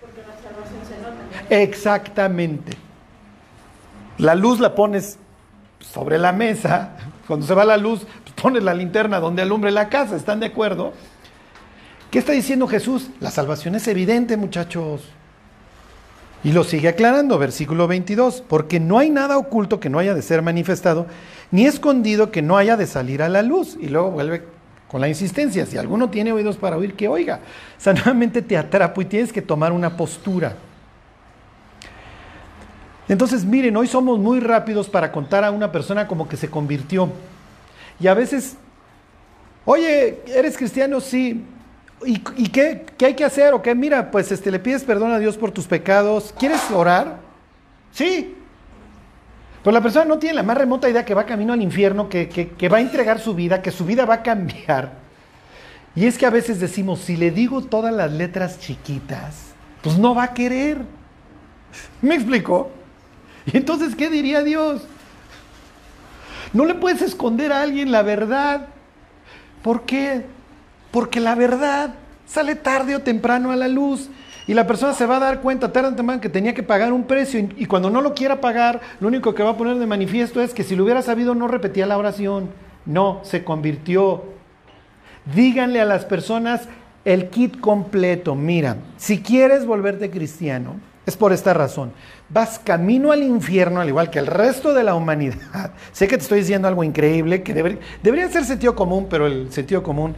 Porque 0.00 0.20
la 0.20 0.34
salvación 0.36 0.80
se 0.86 1.00
nota. 1.00 1.62
Exactamente. 1.62 2.76
La 4.18 4.34
luz 4.34 4.58
la 4.58 4.74
pones 4.74 5.18
sobre 5.78 6.18
la 6.18 6.32
mesa. 6.32 6.96
Cuando 7.28 7.46
se 7.46 7.54
va 7.54 7.64
la 7.64 7.76
luz, 7.76 8.04
pues 8.24 8.34
pones 8.34 8.64
la 8.64 8.74
linterna 8.74 9.20
donde 9.20 9.42
alumbre 9.42 9.70
la 9.70 9.88
casa. 9.88 10.16
¿Están 10.16 10.40
de 10.40 10.46
acuerdo? 10.46 10.92
¿Qué 12.10 12.18
está 12.18 12.32
diciendo 12.32 12.66
Jesús? 12.66 13.10
La 13.20 13.30
salvación 13.30 13.76
es 13.76 13.86
evidente, 13.86 14.36
muchachos. 14.36 15.02
Y 16.46 16.52
lo 16.52 16.62
sigue 16.62 16.86
aclarando, 16.86 17.40
versículo 17.40 17.88
22, 17.88 18.44
porque 18.46 18.78
no 18.78 19.00
hay 19.00 19.10
nada 19.10 19.36
oculto 19.36 19.80
que 19.80 19.90
no 19.90 19.98
haya 19.98 20.14
de 20.14 20.22
ser 20.22 20.42
manifestado, 20.42 21.08
ni 21.50 21.66
escondido 21.66 22.30
que 22.30 22.40
no 22.40 22.56
haya 22.56 22.76
de 22.76 22.86
salir 22.86 23.20
a 23.20 23.28
la 23.28 23.42
luz. 23.42 23.76
Y 23.80 23.88
luego 23.88 24.12
vuelve 24.12 24.44
con 24.86 25.00
la 25.00 25.08
insistencia, 25.08 25.66
si 25.66 25.76
alguno 25.76 26.08
tiene 26.08 26.30
oídos 26.30 26.56
para 26.56 26.76
oír, 26.76 26.94
que 26.94 27.08
oiga. 27.08 27.40
O 27.84 28.42
te 28.42 28.56
atrapo 28.56 29.02
y 29.02 29.06
tienes 29.06 29.32
que 29.32 29.42
tomar 29.42 29.72
una 29.72 29.96
postura. 29.96 30.54
Entonces, 33.08 33.44
miren, 33.44 33.76
hoy 33.76 33.88
somos 33.88 34.20
muy 34.20 34.38
rápidos 34.38 34.88
para 34.88 35.10
contar 35.10 35.42
a 35.42 35.50
una 35.50 35.72
persona 35.72 36.06
como 36.06 36.28
que 36.28 36.36
se 36.36 36.48
convirtió. 36.48 37.10
Y 37.98 38.06
a 38.06 38.14
veces, 38.14 38.54
oye, 39.64 40.22
¿eres 40.28 40.56
cristiano? 40.56 41.00
Sí. 41.00 41.44
¿Y, 42.04 42.18
qué, 42.18 42.86
hay 43.00 43.14
que 43.14 43.24
hacer? 43.24 43.54
¿O 43.54 43.62
qué? 43.62 43.74
Mira, 43.74 44.10
pues 44.10 44.30
este, 44.30 44.50
le 44.50 44.58
pides 44.58 44.84
perdón 44.84 45.12
a 45.12 45.18
Dios 45.18 45.36
por 45.36 45.50
tus 45.50 45.66
pecados. 45.66 46.34
¿Quieres 46.38 46.70
orar? 46.70 47.18
Sí. 47.92 48.36
Pero 49.62 49.74
la 49.74 49.82
persona 49.82 50.04
no 50.04 50.18
tiene 50.18 50.36
la 50.36 50.42
más 50.42 50.58
remota 50.58 50.88
idea 50.88 51.04
que 51.04 51.14
va 51.14 51.26
camino 51.26 51.52
al 51.52 51.62
infierno, 51.62 52.08
que, 52.08 52.28
que, 52.28 52.50
que 52.50 52.68
va 52.68 52.78
a 52.78 52.80
entregar 52.80 53.18
su 53.18 53.34
vida, 53.34 53.62
que 53.62 53.70
su 53.70 53.84
vida 53.84 54.04
va 54.04 54.14
a 54.14 54.22
cambiar. 54.22 54.92
Y 55.94 56.04
es 56.04 56.18
que 56.18 56.26
a 56.26 56.30
veces 56.30 56.60
decimos, 56.60 57.00
si 57.00 57.16
le 57.16 57.30
digo 57.30 57.62
todas 57.62 57.92
las 57.92 58.12
letras 58.12 58.60
chiquitas, 58.60 59.54
pues 59.82 59.98
no 59.98 60.14
va 60.14 60.24
a 60.24 60.34
querer. 60.34 60.82
¿Me 62.02 62.14
explico? 62.14 62.70
Y 63.46 63.56
entonces, 63.56 63.96
¿qué 63.96 64.10
diría 64.10 64.42
Dios? 64.42 64.82
No 66.52 66.64
le 66.64 66.74
puedes 66.74 67.00
esconder 67.02 67.52
a 67.52 67.62
alguien 67.62 67.90
la 67.90 68.02
verdad. 68.02 68.68
¿Por 69.62 69.82
qué? 69.82 70.26
Porque 70.96 71.20
la 71.20 71.34
verdad 71.34 71.90
sale 72.24 72.54
tarde 72.54 72.96
o 72.96 73.02
temprano 73.02 73.52
a 73.52 73.56
la 73.56 73.68
luz. 73.68 74.08
Y 74.46 74.54
la 74.54 74.66
persona 74.66 74.94
se 74.94 75.04
va 75.04 75.18
a 75.18 75.20
dar 75.20 75.42
cuenta 75.42 75.70
tarde 75.70 75.90
o 75.90 75.94
temprano 75.94 76.22
que 76.22 76.30
tenía 76.30 76.54
que 76.54 76.62
pagar 76.62 76.90
un 76.90 77.04
precio. 77.04 77.38
Y, 77.38 77.66
cuando 77.66 77.90
no 77.90 78.00
lo 78.00 78.14
quiera 78.14 78.40
pagar, 78.40 78.80
lo 78.98 79.08
único 79.08 79.34
que 79.34 79.42
va 79.42 79.50
a 79.50 79.56
poner 79.58 79.76
de 79.76 79.86
manifiesto 79.86 80.40
es 80.40 80.54
que 80.54 80.64
si 80.64 80.74
lo 80.74 80.84
hubiera 80.84 81.02
sabido 81.02 81.34
no 81.34 81.48
repetía 81.48 81.84
la 81.84 81.98
oración. 81.98 82.48
No, 82.86 83.20
se 83.24 83.44
convirtió. 83.44 84.24
Díganle 85.34 85.82
a 85.82 85.84
las 85.84 86.06
personas 86.06 86.66
el 87.04 87.28
kit 87.28 87.60
completo. 87.60 88.34
Mira, 88.34 88.78
si 88.96 89.20
quieres 89.20 89.66
volverte 89.66 90.10
cristiano, 90.10 90.76
es 91.04 91.14
por 91.14 91.34
esta 91.34 91.52
razón. 91.52 91.92
Vas 92.30 92.58
camino 92.58 93.12
al 93.12 93.22
infierno, 93.22 93.82
al 93.82 93.88
igual 93.88 94.08
que 94.08 94.18
el 94.18 94.26
resto 94.26 94.72
de 94.72 94.82
la 94.82 94.94
humanidad. 94.94 95.72
Sé 95.92 96.08
que 96.08 96.16
te 96.16 96.22
estoy 96.22 96.38
diciendo 96.38 96.68
algo 96.68 96.82
increíble, 96.82 97.42
que 97.42 97.52
debería 98.02 98.30
ser 98.30 98.46
sentido 98.46 98.74
común, 98.74 99.08
pero 99.10 99.26
el 99.26 99.52
sentido 99.52 99.82
común 99.82 100.16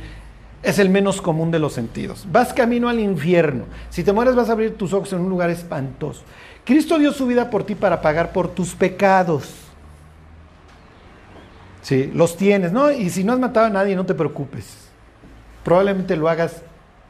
es 0.62 0.78
el 0.78 0.88
menos 0.88 1.20
común 1.20 1.50
de 1.50 1.58
los 1.58 1.72
sentidos. 1.72 2.26
Vas 2.30 2.52
camino 2.52 2.88
al 2.88 3.00
infierno. 3.00 3.64
Si 3.90 4.02
te 4.02 4.12
mueres 4.12 4.34
vas 4.34 4.48
a 4.48 4.52
abrir 4.52 4.76
tus 4.76 4.92
ojos 4.92 5.12
en 5.12 5.20
un 5.20 5.30
lugar 5.30 5.50
espantoso. 5.50 6.22
Cristo 6.64 6.98
dio 6.98 7.12
su 7.12 7.26
vida 7.26 7.48
por 7.48 7.64
ti 7.64 7.74
para 7.74 8.00
pagar 8.00 8.32
por 8.32 8.48
tus 8.48 8.74
pecados. 8.74 9.54
Sí, 11.82 12.10
los 12.14 12.36
tienes, 12.36 12.72
¿no? 12.72 12.90
Y 12.90 13.08
si 13.08 13.24
no 13.24 13.32
has 13.32 13.38
matado 13.38 13.66
a 13.66 13.70
nadie, 13.70 13.96
no 13.96 14.04
te 14.04 14.14
preocupes. 14.14 14.88
Probablemente 15.64 16.16
lo 16.16 16.28
hagas 16.28 16.62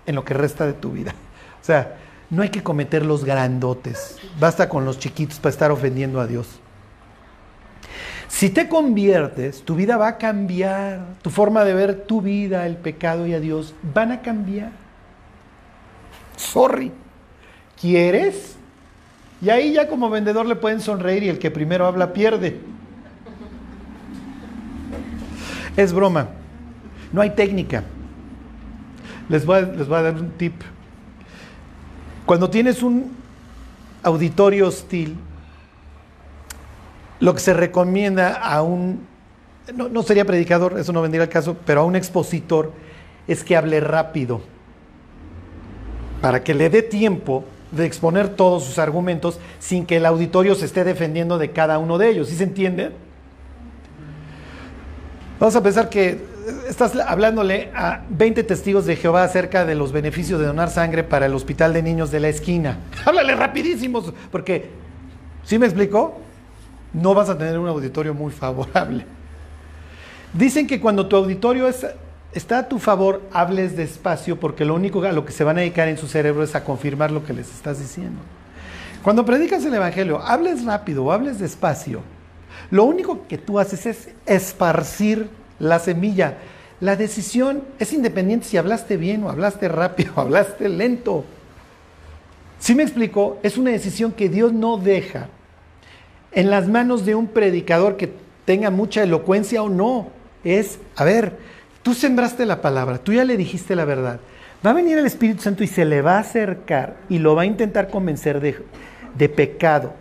en 0.07 0.15
lo 0.15 0.25
que 0.25 0.35
resta 0.35 0.67
de 0.67 0.75
tu 0.75 0.93
vida. 0.93 1.15
O 1.61 1.65
sea, 1.65 1.97
no 2.31 2.43
hay 2.43 2.51
que 2.51 2.63
cometer 2.63 3.05
los 3.05 3.25
grandotes. 3.25 4.19
Basta 4.39 4.69
con 4.69 4.85
los 4.85 4.99
chiquitos 4.99 5.39
para 5.39 5.51
estar 5.51 5.71
ofendiendo 5.71 6.21
a 6.21 6.27
Dios. 6.27 6.61
Si 8.29 8.51
te 8.51 8.69
conviertes, 8.69 9.63
tu 9.63 9.75
vida 9.75 9.97
va 9.97 10.09
a 10.09 10.19
cambiar. 10.19 11.01
Tu 11.23 11.31
forma 11.31 11.65
de 11.65 11.75
ver 11.75 12.05
tu 12.07 12.21
vida, 12.21 12.67
el 12.67 12.77
pecado 12.77 13.27
y 13.27 13.35
a 13.35 13.41
Dios 13.41 13.75
van 13.95 14.13
a 14.13 14.21
cambiar. 14.21 14.71
Sorry. 16.37 16.93
¿Quieres? 17.81 18.57
Y 19.41 19.51
ahí 19.51 19.73
ya 19.73 19.89
como 19.89 20.11
vendedor 20.11 20.47
le 20.47 20.57
pueden 20.57 20.81
sonreír 20.81 21.23
y 21.23 21.29
el 21.29 21.39
que 21.39 21.51
primero 21.51 21.87
habla 21.87 22.13
pierde. 22.13 22.61
Es 25.77 25.93
broma. 25.93 26.29
No 27.13 27.23
hay 27.23 27.31
técnica. 27.31 27.85
Les 29.29 29.47
voy 29.47 29.59
a, 29.59 29.63
les 29.63 29.89
voy 29.89 29.99
a 29.99 30.03
dar 30.03 30.15
un 30.15 30.31
tip. 30.33 30.55
Cuando 32.27 32.51
tienes 32.51 32.83
un 32.83 33.13
auditorio 34.03 34.69
hostil, 34.69 35.17
lo 37.21 37.35
que 37.35 37.41
se 37.41 37.55
recomienda 37.55 38.35
a 38.35 38.63
un, 38.63 39.07
no, 39.75 39.89
no, 39.89 40.03
sería 40.03 40.25
predicador, 40.25 40.79
eso 40.79 40.93
no 40.93 41.03
vendría 41.03 41.23
al 41.23 41.29
caso, 41.29 41.57
pero 41.65 41.81
a 41.81 41.85
un 41.85 41.97
expositor, 41.97 42.73
es 43.27 43.45
que 43.45 43.57
hable 43.57 43.81
rápido, 43.81 44.41
para 46.21 46.43
que 46.43 46.55
le 46.55 46.71
dé 46.71 46.83
tiempo 46.83 47.45
de 47.71 47.85
exponer 47.85 48.31
todos 48.31 48.65
sus 48.65 48.79
argumentos 48.79 49.39
sin 49.59 49.85
que 49.85 49.97
el 49.97 50.07
auditorio 50.07 50.55
se 50.55 50.65
esté 50.65 50.85
defendiendo 50.85 51.39
de 51.39 51.51
cada 51.53 51.79
uno 51.79 51.99
de 51.99 52.09
ellos. 52.09 52.29
¿Sí 52.29 52.37
se 52.37 52.45
entiende? 52.45 52.93
Vamos 55.39 55.55
a 55.55 55.63
pensar 55.63 55.89
que 55.89 56.25
estás 56.69 56.97
hablándole 56.97 57.71
a 57.75 58.03
20 58.09 58.43
testigos 58.45 58.87
de 58.87 58.97
Jehová 58.97 59.23
acerca 59.23 59.65
de 59.65 59.75
los 59.75 59.93
beneficios 59.93 60.41
de 60.41 60.47
donar 60.47 60.71
sangre 60.71 61.05
para 61.05 61.27
el 61.27 61.35
hospital 61.35 61.73
de 61.73 61.83
niños 61.83 62.11
de 62.11 62.21
la 62.21 62.29
esquina. 62.29 62.79
Háblale 63.05 63.37
rapidísimos, 63.37 64.13
porque, 64.33 64.71
¿sí 65.45 65.59
me 65.59 65.67
explicó? 65.67 66.21
No 66.93 67.15
vas 67.15 67.29
a 67.29 67.37
tener 67.37 67.59
un 67.59 67.69
auditorio 67.69 68.15
muy 68.15 68.33
favorable. 68.33 69.05
Dicen 70.33 70.67
que 70.67 70.81
cuando 70.81 71.07
tu 71.07 71.17
auditorio 71.17 71.69
es, 71.69 71.87
está 72.33 72.59
a 72.59 72.69
tu 72.69 72.79
favor, 72.79 73.23
hables 73.33 73.77
despacio, 73.77 74.39
porque 74.39 74.65
lo 74.65 74.75
único 74.75 75.03
a 75.03 75.13
lo 75.13 75.25
que 75.25 75.33
se 75.33 75.45
van 75.45 75.59
a 75.59 75.61
dedicar 75.61 75.89
en 75.89 75.99
su 75.99 76.07
cerebro 76.07 76.43
es 76.43 76.55
a 76.55 76.65
confirmar 76.65 77.11
lo 77.11 77.25
que 77.25 77.33
les 77.33 77.53
estás 77.53 77.79
diciendo. 77.79 78.21
Cuando 79.03 79.25
predicas 79.25 79.65
el 79.65 79.75
Evangelio, 79.75 80.21
hables 80.21 80.65
rápido 80.65 81.05
o 81.05 81.13
hables 81.13 81.39
despacio. 81.39 82.03
Lo 82.71 82.85
único 82.85 83.27
que 83.27 83.39
tú 83.39 83.59
haces 83.59 83.87
es 83.87 84.09
esparcir 84.27 85.31
la 85.59 85.79
semilla. 85.79 86.39
La 86.81 86.97
decisión 86.97 87.63
es 87.79 87.93
independiente 87.93 88.47
si 88.47 88.57
hablaste 88.57 88.97
bien 88.97 89.25
o 89.25 89.31
hablaste 89.31 89.69
rápido 89.69 90.13
o 90.17 90.21
hablaste 90.23 90.69
lento. 90.69 91.25
Si 92.59 92.69
¿Sí 92.69 92.75
me 92.75 92.83
explico, 92.83 93.39
es 93.43 93.57
una 93.57 93.71
decisión 93.71 94.13
que 94.13 94.29
Dios 94.29 94.53
no 94.53 94.77
deja 94.77 95.29
en 96.33 96.51
las 96.51 96.69
manos 96.69 97.05
de 97.05 97.15
un 97.15 97.29
predicador 97.29 97.97
que 97.97 98.13
tenga 98.45 98.71
mucha 98.71 99.03
elocuencia 99.03 99.63
o 99.63 99.69
no. 99.69 100.09
Es, 100.45 100.79
a 100.97 101.05
ver, 101.05 101.37
tú 101.83 101.95
sembraste 101.95 102.47
la 102.47 102.61
palabra, 102.61 102.99
tú 102.99 103.13
ya 103.13 103.25
le 103.25 103.37
dijiste 103.37 103.75
la 103.77 103.85
verdad. 103.85 104.21
Va 104.65 104.71
a 104.71 104.75
venir 104.75 104.99
el 104.99 105.07
Espíritu 105.07 105.43
Santo 105.43 105.63
y 105.63 105.67
se 105.67 105.85
le 105.85 106.03
va 106.03 106.17
a 106.17 106.21
acercar 106.21 106.97
y 107.09 107.19
lo 107.19 107.35
va 107.35 107.43
a 107.43 107.47
intentar 107.47 107.91
convencer 107.91 108.41
de, 108.41 108.57
de 109.17 109.29
pecado. 109.29 109.93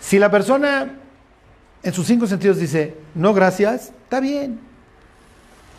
Si 0.00 0.18
la 0.18 0.30
persona 0.30 0.94
en 1.82 1.92
sus 1.92 2.06
cinco 2.06 2.26
sentidos 2.26 2.58
dice, 2.58 2.94
no 3.14 3.34
gracias, 3.34 3.92
está 4.04 4.20
bien. 4.20 4.67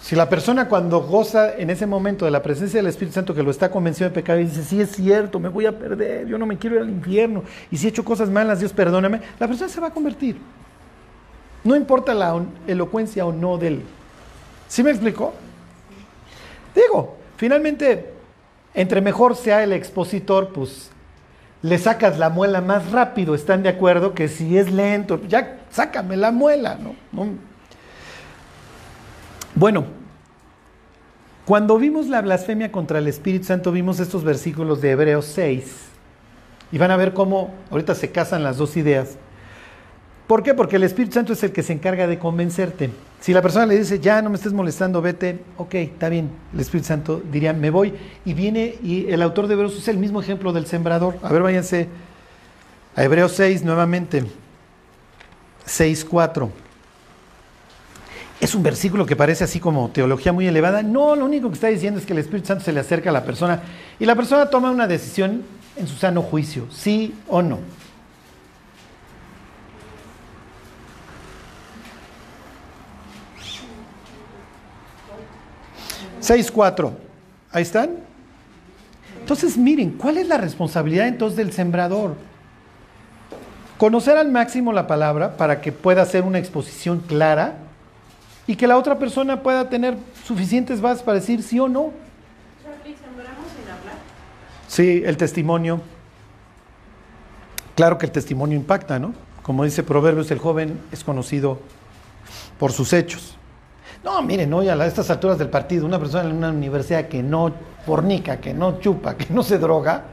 Si 0.01 0.15
la 0.15 0.29
persona 0.29 0.67
cuando 0.67 1.01
goza 1.01 1.55
en 1.57 1.69
ese 1.69 1.85
momento 1.85 2.25
de 2.25 2.31
la 2.31 2.41
presencia 2.41 2.79
del 2.79 2.87
Espíritu 2.87 3.15
Santo 3.15 3.35
que 3.35 3.43
lo 3.43 3.51
está 3.51 3.69
convencido 3.69 4.09
de 4.09 4.15
pecado 4.15 4.39
y 4.39 4.45
dice, 4.45 4.63
sí 4.63 4.81
es 4.81 4.91
cierto, 4.91 5.39
me 5.39 5.49
voy 5.49 5.65
a 5.65 5.77
perder, 5.77 6.25
yo 6.25 6.37
no 6.37 6.45
me 6.45 6.57
quiero 6.57 6.77
ir 6.77 6.83
al 6.83 6.89
infierno, 6.89 7.43
y 7.69 7.77
si 7.77 7.85
he 7.85 7.89
hecho 7.89 8.05
cosas 8.05 8.29
malas, 8.29 8.59
Dios 8.59 8.71
perdóname, 8.71 9.21
la 9.39 9.47
persona 9.47 9.69
se 9.69 9.81
va 9.81 9.87
a 9.87 9.93
convertir. 9.93 10.37
No 11.63 11.75
importa 11.75 12.13
la 12.13 12.41
elocuencia 12.65 13.25
o 13.25 13.33
no 13.33 13.57
de 13.57 13.67
él. 13.67 13.83
¿Sí 14.69 14.83
me 14.83 14.91
explicó? 14.91 15.33
Digo, 16.73 17.17
finalmente, 17.35 18.13
entre 18.73 19.01
mejor 19.01 19.35
sea 19.35 19.63
el 19.63 19.73
expositor, 19.73 20.53
pues 20.53 20.91
le 21.61 21.77
sacas 21.77 22.17
la 22.17 22.29
muela 22.29 22.61
más 22.61 22.91
rápido, 22.91 23.35
¿están 23.35 23.63
de 23.63 23.69
acuerdo? 23.69 24.13
Que 24.13 24.29
si 24.29 24.57
es 24.57 24.71
lento, 24.71 25.19
ya 25.27 25.59
sácame 25.69 26.15
la 26.15 26.31
muela, 26.31 26.77
¿no? 26.81 26.95
¿no? 27.11 27.31
Bueno, 29.59 29.83
cuando 31.43 31.77
vimos 31.77 32.07
la 32.07 32.21
blasfemia 32.21 32.71
contra 32.71 32.99
el 32.99 33.09
Espíritu 33.09 33.43
Santo, 33.43 33.73
vimos 33.73 33.99
estos 33.99 34.23
versículos 34.23 34.79
de 34.79 34.91
Hebreos 34.91 35.25
6. 35.25 35.65
Y 36.71 36.77
van 36.77 36.91
a 36.91 36.95
ver 36.95 37.13
cómo 37.13 37.53
ahorita 37.69 37.93
se 37.93 38.09
casan 38.09 38.41
las 38.41 38.55
dos 38.55 38.77
ideas. 38.77 39.17
¿Por 40.27 40.43
qué? 40.43 40.53
Porque 40.53 40.77
el 40.77 40.83
Espíritu 40.83 41.15
Santo 41.15 41.33
es 41.33 41.43
el 41.43 41.51
que 41.51 41.61
se 41.61 41.73
encarga 41.73 42.07
de 42.07 42.17
convencerte. 42.17 42.89
Si 43.19 43.33
la 43.33 43.41
persona 43.41 43.65
le 43.65 43.77
dice, 43.77 43.99
ya 43.99 44.21
no 44.21 44.29
me 44.29 44.37
estés 44.37 44.53
molestando, 44.53 45.01
vete, 45.01 45.43
ok, 45.57 45.75
está 45.75 46.07
bien. 46.07 46.29
El 46.53 46.61
Espíritu 46.61 46.87
Santo 46.87 47.21
diría, 47.29 47.51
me 47.51 47.69
voy. 47.69 47.93
Y 48.23 48.33
viene, 48.33 48.75
y 48.81 49.11
el 49.11 49.21
autor 49.21 49.47
de 49.47 49.55
Hebreos 49.55 49.77
es 49.77 49.89
el 49.89 49.97
mismo 49.97 50.21
ejemplo 50.21 50.53
del 50.53 50.67
sembrador. 50.67 51.17
A 51.21 51.33
ver, 51.33 51.41
váyanse 51.41 51.89
a 52.95 53.03
Hebreos 53.03 53.33
6 53.33 53.65
nuevamente. 53.65 54.23
6, 55.65 56.05
4. 56.05 56.68
Es 58.39 58.55
un 58.55 58.63
versículo 58.63 59.05
que 59.05 59.17
parece 59.17 59.43
así 59.43 59.59
como 59.59 59.89
teología 59.89 60.31
muy 60.31 60.47
elevada. 60.47 60.81
No, 60.81 61.15
lo 61.15 61.25
único 61.25 61.49
que 61.49 61.55
está 61.55 61.67
diciendo 61.67 61.99
es 61.99 62.05
que 62.05 62.13
el 62.13 62.19
Espíritu 62.19 62.47
Santo 62.47 62.63
se 62.63 62.71
le 62.71 62.79
acerca 62.79 63.09
a 63.09 63.13
la 63.13 63.25
persona 63.25 63.61
y 63.99 64.05
la 64.05 64.15
persona 64.15 64.49
toma 64.49 64.71
una 64.71 64.87
decisión 64.87 65.43
en 65.75 65.87
su 65.87 65.95
sano 65.95 66.21
juicio, 66.21 66.65
sí 66.71 67.13
o 67.27 67.41
no. 67.41 67.59
6.4. 76.21 76.91
Ahí 77.51 77.63
están. 77.63 77.89
Entonces, 79.19 79.57
miren, 79.57 79.91
¿cuál 79.91 80.17
es 80.17 80.27
la 80.27 80.37
responsabilidad 80.37 81.07
entonces 81.07 81.37
del 81.37 81.51
sembrador? 81.51 82.15
Conocer 83.77 84.17
al 84.17 84.29
máximo 84.29 84.71
la 84.73 84.87
palabra 84.87 85.37
para 85.37 85.61
que 85.61 85.71
pueda 85.71 86.01
hacer 86.01 86.23
una 86.23 86.39
exposición 86.39 86.99
clara 86.99 87.68
y 88.49 88.55
que 88.55 88.65
la 88.65 88.79
otra 88.79 88.97
persona 88.97 89.43
pueda 89.43 89.69
tener 89.69 89.95
suficientes 90.25 90.81
bases 90.81 91.03
para 91.03 91.19
decir 91.19 91.43
sí 91.43 91.59
o 91.59 91.69
no. 91.69 91.91
Sí, 94.67 95.03
el 95.05 95.17
testimonio. 95.17 95.81
Claro 97.75 97.99
que 97.99 98.07
el 98.07 98.11
testimonio 98.11 98.57
impacta, 98.57 98.97
¿no? 98.97 99.13
Como 99.43 99.65
dice 99.65 99.83
Proverbios, 99.83 100.31
el 100.31 100.39
joven 100.39 100.81
es 100.91 101.03
conocido 101.03 101.59
por 102.57 102.71
sus 102.71 102.91
hechos. 102.91 103.37
No, 104.03 104.19
miren, 104.23 104.51
hoy 104.51 104.67
a 104.67 104.83
estas 104.83 105.11
alturas 105.11 105.37
del 105.37 105.49
partido, 105.49 105.85
una 105.85 105.99
persona 105.99 106.27
en 106.27 106.35
una 106.35 106.49
universidad 106.49 107.07
que 107.07 107.21
no 107.21 107.53
fornica, 107.85 108.37
que 108.37 108.55
no 108.55 108.79
chupa, 108.79 109.15
que 109.15 109.31
no 109.31 109.43
se 109.43 109.59
droga, 109.59 110.05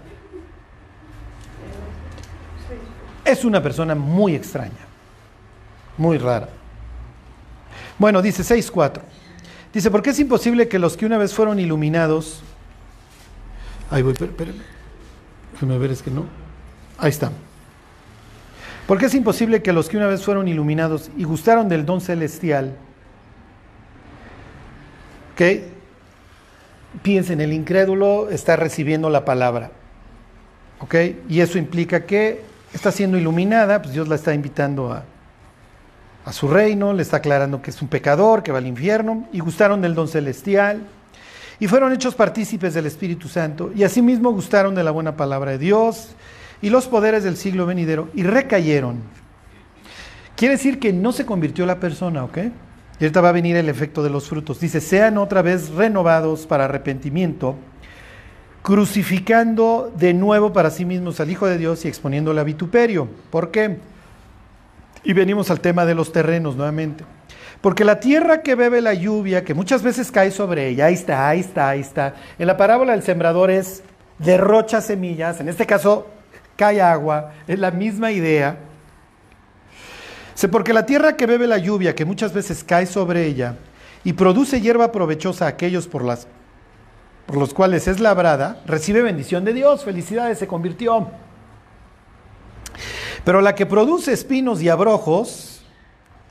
es 3.24 3.46
una 3.46 3.62
persona 3.62 3.94
muy 3.94 4.34
extraña, 4.34 4.84
muy 5.96 6.18
rara. 6.18 6.50
Bueno, 7.98 8.22
dice 8.22 8.42
6.4. 8.42 9.00
Dice, 9.72 9.90
porque 9.90 10.10
es 10.10 10.18
imposible 10.18 10.68
que 10.68 10.78
los 10.78 10.96
que 10.96 11.06
una 11.06 11.18
vez 11.18 11.34
fueron 11.34 11.58
iluminados... 11.58 12.42
Ahí 13.90 14.02
voy, 14.02 14.12
espérenme. 14.12 14.62
Déjame 15.52 15.78
ver, 15.78 15.90
es 15.90 16.02
que 16.02 16.10
no. 16.10 16.24
Ahí 16.98 17.10
está. 17.10 17.30
Porque 18.86 19.06
es 19.06 19.14
imposible 19.14 19.62
que 19.62 19.72
los 19.72 19.88
que 19.88 19.96
una 19.96 20.06
vez 20.06 20.22
fueron 20.22 20.48
iluminados 20.48 21.10
y 21.16 21.24
gustaron 21.24 21.68
del 21.68 21.84
don 21.84 22.00
celestial 22.00 22.76
que 25.34 25.68
piensen, 27.02 27.40
el 27.40 27.52
incrédulo 27.52 28.30
está 28.30 28.56
recibiendo 28.56 29.10
la 29.10 29.24
palabra. 29.24 29.70
¿Ok? 30.80 30.94
Y 31.28 31.40
eso 31.40 31.58
implica 31.58 32.06
que 32.06 32.42
está 32.72 32.92
siendo 32.92 33.18
iluminada, 33.18 33.82
pues 33.82 33.94
Dios 33.94 34.08
la 34.08 34.14
está 34.14 34.34
invitando 34.34 34.92
a, 34.92 35.04
a 36.26 36.32
su 36.32 36.48
reino, 36.48 36.92
le 36.92 37.02
está 37.02 37.18
aclarando 37.18 37.62
que 37.62 37.70
es 37.70 37.80
un 37.80 37.86
pecador, 37.86 38.42
que 38.42 38.50
va 38.50 38.58
al 38.58 38.66
infierno, 38.66 39.28
y 39.32 39.38
gustaron 39.38 39.80
del 39.80 39.94
don 39.94 40.08
celestial, 40.08 40.82
y 41.60 41.68
fueron 41.68 41.92
hechos 41.92 42.16
partícipes 42.16 42.74
del 42.74 42.86
Espíritu 42.86 43.28
Santo, 43.28 43.70
y 43.76 43.84
asimismo 43.84 44.32
gustaron 44.32 44.74
de 44.74 44.82
la 44.82 44.90
buena 44.90 45.16
palabra 45.16 45.52
de 45.52 45.58
Dios 45.58 46.16
y 46.60 46.68
los 46.68 46.88
poderes 46.88 47.22
del 47.22 47.36
siglo 47.36 47.64
venidero, 47.64 48.08
y 48.12 48.24
recayeron. 48.24 48.96
Quiere 50.34 50.56
decir 50.56 50.80
que 50.80 50.92
no 50.92 51.12
se 51.12 51.24
convirtió 51.24 51.64
la 51.64 51.78
persona, 51.78 52.24
¿ok? 52.24 52.38
Y 52.98 53.04
ahorita 53.04 53.20
va 53.20 53.28
a 53.28 53.32
venir 53.32 53.56
el 53.56 53.68
efecto 53.68 54.02
de 54.02 54.10
los 54.10 54.28
frutos. 54.28 54.58
Dice, 54.58 54.80
sean 54.80 55.18
otra 55.18 55.42
vez 55.42 55.70
renovados 55.70 56.44
para 56.44 56.64
arrepentimiento, 56.64 57.54
crucificando 58.62 59.92
de 59.96 60.12
nuevo 60.12 60.52
para 60.52 60.70
sí 60.70 60.84
mismos 60.84 61.20
al 61.20 61.30
Hijo 61.30 61.46
de 61.46 61.56
Dios 61.56 61.84
y 61.84 61.88
exponiéndole 61.88 62.40
a 62.40 62.44
vituperio. 62.44 63.08
¿Por 63.30 63.52
qué? 63.52 63.78
Y 65.06 65.12
venimos 65.12 65.50
al 65.50 65.60
tema 65.60 65.86
de 65.86 65.94
los 65.94 66.12
terrenos 66.12 66.56
nuevamente. 66.56 67.04
Porque 67.60 67.84
la 67.84 68.00
tierra 68.00 68.42
que 68.42 68.54
bebe 68.54 68.80
la 68.80 68.92
lluvia, 68.92 69.44
que 69.44 69.54
muchas 69.54 69.82
veces 69.82 70.10
cae 70.12 70.30
sobre 70.30 70.68
ella, 70.68 70.86
ahí 70.86 70.94
está, 70.94 71.28
ahí 71.28 71.40
está, 71.40 71.70
ahí 71.70 71.80
está. 71.80 72.14
En 72.38 72.46
la 72.46 72.56
parábola 72.56 72.92
del 72.92 73.02
sembrador 73.02 73.50
es 73.50 73.82
derrocha 74.18 74.80
semillas, 74.80 75.40
en 75.40 75.48
este 75.48 75.66
caso 75.66 76.06
cae 76.56 76.80
agua, 76.80 77.32
es 77.46 77.58
la 77.58 77.70
misma 77.70 78.12
idea 78.12 78.58
porque 80.50 80.74
la 80.74 80.84
tierra 80.84 81.16
que 81.16 81.26
bebe 81.26 81.46
la 81.46 81.58
lluvia, 81.58 81.94
que 81.94 82.04
muchas 82.04 82.32
veces 82.32 82.62
cae 82.62 82.86
sobre 82.86 83.26
ella, 83.26 83.56
y 84.04 84.12
produce 84.12 84.60
hierba 84.60 84.92
provechosa 84.92 85.46
a 85.46 85.48
aquellos 85.48 85.88
por, 85.88 86.04
las, 86.04 86.28
por 87.24 87.36
los 87.36 87.54
cuales 87.54 87.88
es 87.88 87.98
labrada, 87.98 88.60
recibe 88.66 89.02
bendición 89.02 89.44
de 89.44 89.54
Dios, 89.54 89.84
felicidades, 89.84 90.38
se 90.38 90.46
convirtió. 90.46 91.08
Pero 93.26 93.40
la 93.40 93.56
que 93.56 93.66
produce 93.66 94.12
espinos 94.12 94.62
y 94.62 94.68
abrojos 94.68 95.60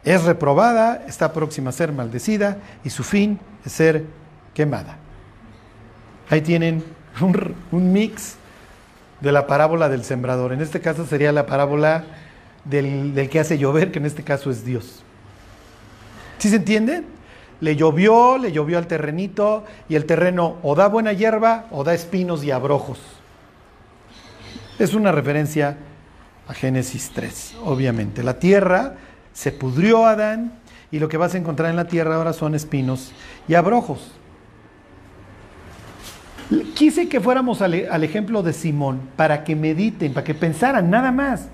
es 0.06 0.24
reprobada, 0.24 1.04
está 1.10 1.34
próxima 1.34 1.72
a 1.72 1.74
ser 1.74 1.92
maldecida 1.92 2.60
y 2.86 2.90
su 2.90 3.04
fin 3.04 3.38
es 3.66 3.74
ser 3.74 4.06
quemada. 4.54 4.96
Ahí 6.30 6.40
tienen 6.40 6.86
un, 7.20 7.54
un 7.74 7.92
mix 7.92 8.38
de 9.20 9.34
la 9.34 9.46
parábola 9.46 9.90
del 9.90 10.06
sembrador. 10.06 10.54
En 10.54 10.62
este 10.62 10.80
caso 10.80 11.06
sería 11.06 11.34
la 11.34 11.46
parábola 11.46 12.06
del, 12.64 13.28
que 13.30 13.42
hace 13.42 13.58
llover, 13.58 13.92
que 13.92 14.00
en 14.00 14.06
este 14.06 14.24
caso 14.24 14.50
es 14.50 14.64
Dios. 14.64 15.04
¿Sí 16.38 16.48
se 16.48 16.56
entiende? 16.56 17.04
Le 17.60 17.76
llovió, 17.76 18.38
le 18.38 18.54
llovió 18.54 18.78
al 18.78 18.88
terrenito 18.88 19.66
y 19.90 19.96
el 19.96 20.06
terreno 20.06 20.60
o 20.64 20.76
da 20.76 20.88
buena 20.88 21.12
hierba 21.12 21.66
o 21.72 21.84
da 21.84 21.94
espinos 21.94 22.42
y 22.46 22.52
abrojos. 22.52 23.02
Es 24.80 24.94
una 24.94 25.12
referencia 25.12 25.76
a 26.48 26.54
Génesis 26.54 27.12
3, 27.14 27.56
obviamente. 27.64 28.24
La 28.24 28.40
tierra 28.40 28.96
se 29.34 29.52
pudrió 29.52 30.06
Adán 30.06 30.54
y 30.92 31.00
lo 31.00 31.10
que 31.10 31.18
vas 31.18 31.34
a 31.36 31.38
encontrar 31.38 31.70
en 31.70 31.76
la 31.76 31.88
tierra 31.88 32.16
ahora 32.16 32.34
son 32.34 32.56
espinos 32.56 33.12
y 33.48 33.56
abrojos. 33.56 34.12
Quise 36.76 37.10
que 37.10 37.20
fuéramos 37.20 37.62
al, 37.62 37.88
al 37.90 38.04
ejemplo 38.04 38.44
de 38.44 38.54
Simón 38.54 39.02
para 39.16 39.44
que 39.44 39.56
mediten, 39.56 40.14
para 40.14 40.24
que 40.24 40.36
pensaran 40.36 40.90
nada 40.90 41.12
más. 41.12 41.48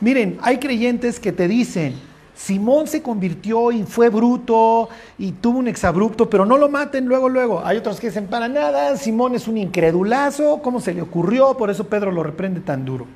Miren, 0.00 0.38
hay 0.42 0.58
creyentes 0.58 1.18
que 1.18 1.32
te 1.32 1.48
dicen, 1.48 1.94
Simón 2.38 2.86
se 2.86 3.02
convirtió 3.02 3.72
y 3.72 3.82
fue 3.82 4.10
bruto 4.10 4.88
y 5.18 5.32
tuvo 5.32 5.58
un 5.58 5.66
exabrupto, 5.66 6.30
pero 6.30 6.46
no 6.46 6.56
lo 6.56 6.68
maten 6.68 7.06
luego, 7.06 7.28
luego. 7.28 7.62
Hay 7.64 7.78
otros 7.78 7.98
que 7.98 8.06
dicen, 8.06 8.28
para 8.28 8.46
nada, 8.46 8.96
Simón 8.96 9.34
es 9.34 9.48
un 9.48 9.58
incredulazo, 9.58 10.60
¿cómo 10.62 10.80
se 10.80 10.94
le 10.94 11.02
ocurrió? 11.02 11.56
Por 11.56 11.68
eso 11.68 11.88
Pedro 11.88 12.12
lo 12.12 12.22
reprende 12.22 12.60
tan 12.60 12.84
duro. 12.84 13.08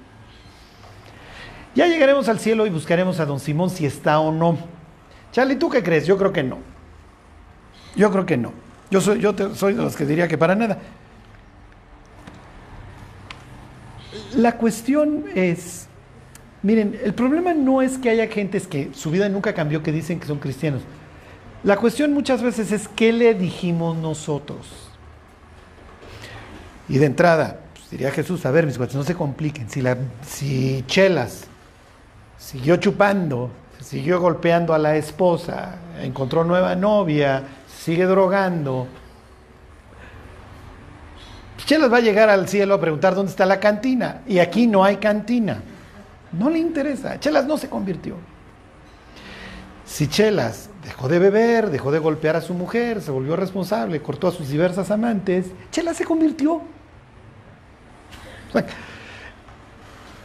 Ya 1.75 1.87
llegaremos 1.87 2.29
al 2.29 2.39
cielo 2.39 2.67
y 2.67 2.71
buscaremos 2.71 3.19
a 3.21 3.27
don 3.27 3.41
Simón 3.41 3.71
si 3.71 3.87
está 3.87 4.21
o 4.21 4.31
no. 4.31 4.59
Charlie, 5.33 5.57
¿tú 5.57 5.71
qué 5.71 5.83
crees? 5.83 6.07
Yo 6.07 6.19
creo 6.19 6.33
que 6.33 6.43
no. 6.43 6.59
Yo 7.97 8.11
creo 8.11 8.27
que 8.27 8.37
no. 8.37 8.53
Yo 8.91 9.01
soy, 9.01 9.75
de 9.75 9.83
los 9.83 9.97
que 9.97 10.05
diría 10.05 10.29
que 10.29 10.37
para 10.37 10.55
nada. 10.55 10.79
La 14.35 14.59
cuestión 14.59 15.25
es, 15.35 15.89
Miren, 16.63 16.99
el 17.03 17.15
problema 17.15 17.55
no 17.55 17.81
es 17.81 17.97
que 17.97 18.11
haya 18.11 18.27
gentes 18.27 18.67
que 18.67 18.91
su 18.93 19.11
vida 19.11 19.29
nunca 19.31 19.55
cambió, 19.55 19.83
que 19.83 19.93
dicen 19.93 20.21
que 20.21 20.27
son 20.27 20.39
cristianos. 20.39 20.83
La 21.65 21.77
cuestión 21.77 22.13
muchas 22.13 22.43
veces 22.43 22.71
es 22.71 22.87
qué 22.89 23.13
le 23.13 23.35
dijimos 23.35 23.97
nosotros. 23.97 24.91
Y 26.89 26.99
de 26.99 27.07
entrada, 27.07 27.61
pues, 27.73 27.91
diría 27.91 28.11
Jesús, 28.11 28.45
a 28.45 28.51
ver, 28.51 28.67
mis 28.67 28.77
cuates, 28.77 28.95
no 28.95 29.05
se 29.05 29.15
compliquen. 29.15 29.71
Si, 29.71 29.83
si 30.27 30.85
Chelas 30.87 31.47
siguió 32.43 32.77
chupando, 32.77 33.51
siguió 33.81 34.21
golpeando 34.21 34.75
a 34.75 34.79
la 34.79 34.97
esposa, 34.97 35.77
encontró 36.01 36.45
nueva 36.45 36.75
novia, 36.75 37.45
sigue 37.69 38.05
drogando, 38.05 38.89
Chelas 41.65 41.91
va 41.91 41.97
a 41.97 42.01
llegar 42.01 42.29
al 42.29 42.49
cielo 42.49 42.75
a 42.75 42.81
preguntar 42.81 43.15
dónde 43.15 43.31
está 43.31 43.47
la 43.47 43.59
cantina. 43.59 44.21
Y 44.27 44.41
aquí 44.41 44.67
no 44.67 44.85
hay 44.85 44.97
cantina. 44.99 45.63
No 46.33 46.51
le 46.51 46.59
interesa. 46.59 47.19
Chelas 47.19 47.47
no 47.47 47.57
se 47.57 47.71
convirtió. 47.71 48.17
Si 49.87 50.07
Chelas 50.07 50.69
dejó 50.85 51.09
de 51.09 51.19
beber, 51.19 51.71
dejó 51.71 51.91
de 51.91 51.99
golpear 51.99 52.37
a 52.37 52.43
su 52.43 52.53
mujer, 52.53 53.01
se 53.01 53.11
volvió 53.11 53.37
responsable, 53.37 54.03
cortó 54.03 54.29
a 54.29 54.33
sus 54.33 54.51
diversas 54.51 54.91
amantes, 54.91 55.47
Chelas 55.71 55.97
se 55.97 56.05
convirtió. 56.05 56.61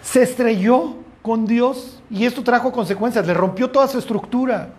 Se 0.01 0.23
estrelló 0.23 0.95
con 1.21 1.45
Dios 1.45 1.96
y 2.09 2.25
esto 2.25 2.43
trajo 2.43 2.71
consecuencias, 2.71 3.25
le 3.27 3.33
rompió 3.33 3.69
toda 3.69 3.87
su 3.87 3.99
estructura. 3.99 4.69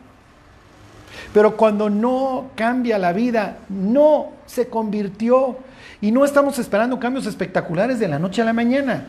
Pero 1.33 1.57
cuando 1.57 1.91
no 1.91 2.51
cambia 2.55 2.99
la 2.99 3.13
vida, 3.13 3.59
no 3.69 4.33
se 4.47 4.69
convirtió. 4.69 5.59
Y 6.01 6.11
no 6.11 6.25
estamos 6.25 6.59
esperando 6.59 6.99
cambios 6.99 7.27
espectaculares 7.27 7.99
de 7.99 8.09
la 8.09 8.19
noche 8.19 8.41
a 8.41 8.45
la 8.45 8.53
mañana. 8.53 9.07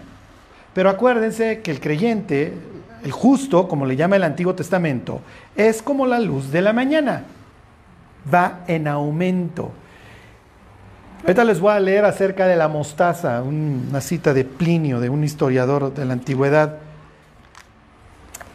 Pero 0.73 0.89
acuérdense 0.89 1.61
que 1.61 1.71
el 1.71 1.79
creyente, 1.79 2.53
El 3.03 3.13
justo, 3.13 3.69
como 3.69 3.85
le 3.85 3.95
llama 3.95 4.17
el 4.17 4.23
Antiguo 4.23 4.53
Testamento, 4.55 5.21
es 5.55 5.81
como 5.81 6.05
la 6.05 6.19
luz 6.19 6.51
de 6.51 6.61
la 6.61 6.73
mañana. 6.73 7.23
Va 8.31 8.59
en 8.67 8.89
aumento. 8.89 9.71
Ahorita 11.21 11.45
les 11.45 11.61
voy 11.61 11.71
a 11.71 11.79
leer 11.79 12.03
acerca 12.03 12.45
de 12.45 12.57
la 12.57 12.67
mostaza, 12.67 13.41
una 13.41 14.01
cita 14.01 14.33
de 14.33 14.43
Plinio, 14.43 14.99
de 14.99 15.09
un 15.09 15.23
historiador 15.23 15.93
de 15.93 16.03
la 16.03 16.11
antigüedad. 16.11 16.79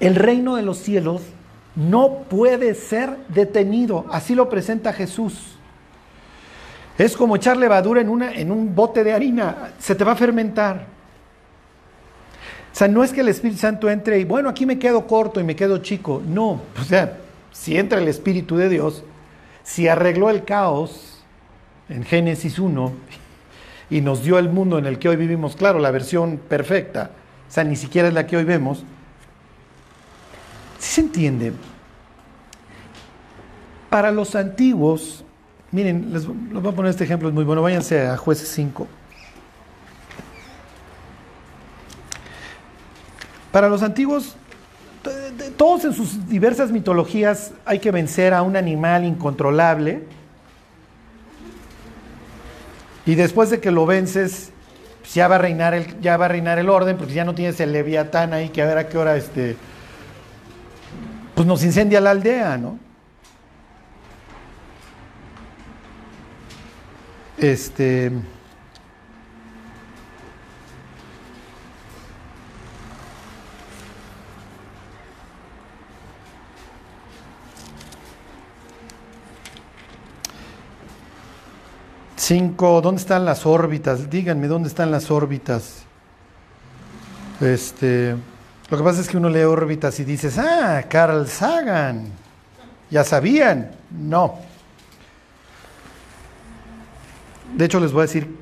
El 0.04 0.16
reino 0.16 0.56
de 0.56 0.62
los 0.62 0.76
cielos 0.76 1.22
no 1.76 2.24
puede 2.28 2.74
ser 2.74 3.16
detenido, 3.28 4.04
así 4.10 4.34
lo 4.34 4.50
presenta 4.50 4.92
Jesús. 4.92 5.56
Es 6.98 7.16
como 7.16 7.36
echar 7.36 7.56
levadura 7.56 8.02
en, 8.02 8.10
una, 8.10 8.30
en 8.34 8.50
un 8.50 8.74
bote 8.74 9.02
de 9.02 9.14
harina, 9.14 9.72
se 9.78 9.94
te 9.94 10.04
va 10.04 10.12
a 10.12 10.16
fermentar. 10.16 10.84
O 12.70 12.76
sea, 12.76 12.86
no 12.86 13.02
es 13.02 13.14
que 13.14 13.22
el 13.22 13.28
Espíritu 13.28 13.60
Santo 13.60 13.88
entre 13.88 14.18
y, 14.18 14.24
bueno, 14.24 14.50
aquí 14.50 14.66
me 14.66 14.78
quedo 14.78 15.06
corto 15.06 15.40
y 15.40 15.44
me 15.44 15.56
quedo 15.56 15.78
chico. 15.78 16.20
No, 16.26 16.60
o 16.78 16.84
sea, 16.86 17.16
si 17.50 17.78
entra 17.78 17.98
el 17.98 18.08
Espíritu 18.08 18.58
de 18.58 18.68
Dios, 18.68 19.04
si 19.62 19.88
arregló 19.88 20.28
el 20.28 20.44
caos 20.44 21.24
en 21.88 22.04
Génesis 22.04 22.58
1 22.58 22.92
y 23.88 24.02
nos 24.02 24.22
dio 24.22 24.38
el 24.38 24.50
mundo 24.50 24.76
en 24.76 24.84
el 24.84 24.98
que 24.98 25.08
hoy 25.08 25.16
vivimos, 25.16 25.56
claro, 25.56 25.78
la 25.78 25.90
versión 25.90 26.38
perfecta, 26.46 27.12
o 27.48 27.50
sea, 27.50 27.64
ni 27.64 27.76
siquiera 27.76 28.08
es 28.08 28.12
la 28.12 28.26
que 28.26 28.36
hoy 28.36 28.44
vemos, 28.44 28.84
si 30.84 30.96
se 30.96 31.00
entiende? 31.00 31.52
Para 33.88 34.10
los 34.10 34.34
antiguos, 34.34 35.24
miren, 35.70 36.12
les, 36.12 36.26
les 36.26 36.62
voy 36.62 36.72
a 36.72 36.76
poner 36.76 36.90
este 36.90 37.04
ejemplo, 37.04 37.28
es 37.28 37.34
muy 37.34 37.44
bueno, 37.44 37.62
váyanse 37.62 38.06
a 38.06 38.18
jueces 38.18 38.48
5. 38.50 38.86
Para 43.50 43.70
los 43.70 43.82
antiguos, 43.82 44.36
todos 45.56 45.86
en 45.86 45.94
sus 45.94 46.28
diversas 46.28 46.70
mitologías 46.70 47.52
hay 47.64 47.78
que 47.78 47.90
vencer 47.90 48.34
a 48.34 48.42
un 48.42 48.54
animal 48.54 49.04
incontrolable. 49.04 50.02
Y 53.06 53.14
después 53.14 53.48
de 53.48 53.60
que 53.60 53.70
lo 53.70 53.86
vences, 53.86 54.50
ya 55.14 55.28
va 55.28 55.36
a 55.36 55.38
reinar 55.38 55.72
el, 55.72 55.98
ya 56.02 56.18
va 56.18 56.26
a 56.26 56.28
reinar 56.28 56.58
el 56.58 56.68
orden, 56.68 56.98
porque 56.98 57.14
ya 57.14 57.24
no 57.24 57.34
tienes 57.34 57.58
el 57.60 57.72
leviatán 57.72 58.34
ahí 58.34 58.50
que 58.50 58.60
a 58.60 58.66
ver 58.66 58.76
a 58.76 58.88
qué 58.88 58.98
hora 58.98 59.16
este, 59.16 59.56
pues 61.34 61.46
nos 61.46 61.64
incendia 61.64 62.00
la 62.00 62.10
aldea, 62.10 62.56
¿no? 62.56 62.78
Este. 67.38 68.12
Cinco, 82.16 82.80
¿dónde 82.80 83.02
están 83.02 83.26
las 83.26 83.44
órbitas? 83.44 84.08
Díganme, 84.08 84.46
¿dónde 84.46 84.68
están 84.68 84.90
las 84.90 85.10
órbitas? 85.10 85.82
Este, 87.40 88.16
lo 88.74 88.78
que 88.78 88.84
pasa 88.86 89.02
es 89.02 89.08
que 89.08 89.16
uno 89.16 89.28
lee 89.28 89.44
órbitas 89.44 90.00
y 90.00 90.04
dices, 90.04 90.36
ah, 90.36 90.82
Carl 90.88 91.28
Sagan, 91.28 92.06
ya 92.90 93.04
sabían. 93.04 93.70
No. 93.88 94.40
De 97.56 97.66
hecho, 97.66 97.78
les 97.78 97.92
voy 97.92 98.00
a 98.00 98.06
decir, 98.06 98.36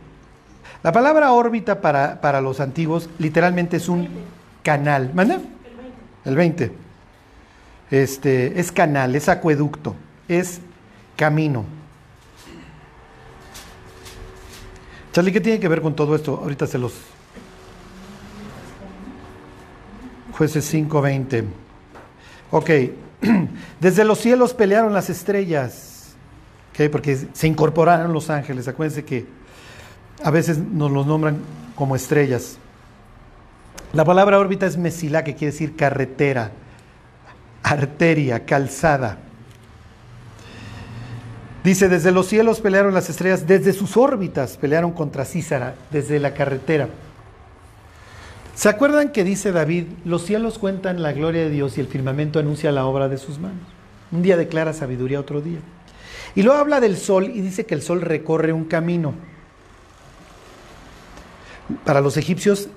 la 0.82 0.90
palabra 0.90 1.32
órbita 1.32 1.82
para, 1.82 2.22
para 2.22 2.40
los 2.40 2.60
antiguos 2.60 3.10
literalmente 3.18 3.76
es 3.76 3.90
un 3.90 4.08
canal. 4.62 5.10
¿Manda? 5.12 5.38
El 6.24 6.34
20. 6.34 6.72
Este, 7.90 8.58
es 8.58 8.72
canal, 8.72 9.14
es 9.14 9.28
acueducto, 9.28 9.94
es 10.28 10.62
camino. 11.14 11.66
Charlie, 15.12 15.30
¿qué 15.30 15.42
tiene 15.42 15.60
que 15.60 15.68
ver 15.68 15.82
con 15.82 15.94
todo 15.94 16.16
esto? 16.16 16.38
Ahorita 16.42 16.66
se 16.66 16.78
los... 16.78 17.11
Jueces 20.32 20.72
5:20. 20.72 21.44
Ok, 22.50 22.70
desde 23.80 24.04
los 24.04 24.18
cielos 24.18 24.54
pelearon 24.54 24.92
las 24.92 25.10
estrellas, 25.10 26.14
okay, 26.72 26.88
porque 26.88 27.16
se 27.32 27.46
incorporaron 27.46 28.12
los 28.12 28.30
ángeles. 28.30 28.68
Acuérdense 28.68 29.04
que 29.04 29.26
a 30.22 30.30
veces 30.30 30.58
nos 30.58 30.90
los 30.90 31.06
nombran 31.06 31.38
como 31.74 31.96
estrellas. 31.96 32.58
La 33.92 34.04
palabra 34.04 34.38
órbita 34.38 34.66
es 34.66 34.76
mesilá, 34.76 35.22
que 35.22 35.34
quiere 35.34 35.52
decir 35.52 35.76
carretera, 35.76 36.52
arteria, 37.62 38.44
calzada. 38.46 39.18
Dice, 41.62 41.88
desde 41.88 42.10
los 42.10 42.26
cielos 42.26 42.60
pelearon 42.60 42.94
las 42.94 43.08
estrellas, 43.08 43.46
desde 43.46 43.72
sus 43.72 43.96
órbitas 43.96 44.56
pelearon 44.56 44.92
contra 44.92 45.24
Císara, 45.24 45.74
desde 45.90 46.18
la 46.18 46.34
carretera. 46.34 46.88
¿Se 48.54 48.68
acuerdan 48.68 49.12
que 49.12 49.24
dice 49.24 49.50
David, 49.50 49.86
los 50.04 50.24
cielos 50.24 50.58
cuentan 50.58 51.02
la 51.02 51.12
gloria 51.12 51.42
de 51.42 51.50
Dios 51.50 51.78
y 51.78 51.80
el 51.80 51.86
firmamento 51.86 52.38
anuncia 52.38 52.70
la 52.70 52.84
obra 52.84 53.08
de 53.08 53.16
sus 53.16 53.38
manos? 53.38 53.66
Un 54.10 54.22
día 54.22 54.36
declara 54.36 54.74
sabiduría, 54.74 55.18
otro 55.20 55.40
día. 55.40 55.58
Y 56.34 56.42
luego 56.42 56.60
habla 56.60 56.80
del 56.80 56.96
sol 56.96 57.30
y 57.34 57.40
dice 57.40 57.64
que 57.64 57.74
el 57.74 57.82
sol 57.82 58.02
recorre 58.02 58.52
un 58.52 58.64
camino. 58.64 59.14
Para 61.84 62.02
los 62.02 62.16
egipcios, 62.18 62.68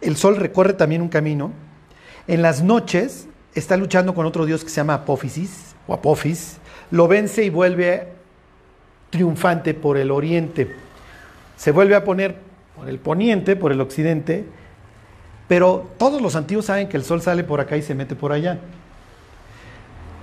el 0.00 0.16
sol 0.16 0.36
recorre 0.36 0.74
también 0.74 1.02
un 1.02 1.08
camino. 1.08 1.52
En 2.28 2.42
las 2.42 2.62
noches 2.62 3.26
está 3.54 3.76
luchando 3.76 4.14
con 4.14 4.26
otro 4.26 4.46
dios 4.46 4.62
que 4.62 4.70
se 4.70 4.76
llama 4.76 4.94
Apófisis 4.94 5.74
o 5.88 5.94
Apophis, 5.94 6.58
lo 6.92 7.08
vence 7.08 7.44
y 7.44 7.50
vuelve 7.50 8.08
triunfante 9.10 9.74
por 9.74 9.96
el 9.96 10.10
oriente. 10.12 10.72
Se 11.56 11.72
vuelve 11.72 11.96
a 11.96 12.04
poner 12.04 12.36
por 12.76 12.88
el 12.88 12.98
poniente, 12.98 13.56
por 13.56 13.72
el 13.72 13.80
occidente, 13.80 14.44
pero 15.50 15.90
todos 15.98 16.22
los 16.22 16.36
antiguos 16.36 16.66
saben 16.66 16.88
que 16.88 16.96
el 16.96 17.02
sol 17.02 17.22
sale 17.22 17.42
por 17.42 17.58
acá 17.58 17.76
y 17.76 17.82
se 17.82 17.92
mete 17.92 18.14
por 18.14 18.30
allá. 18.30 18.60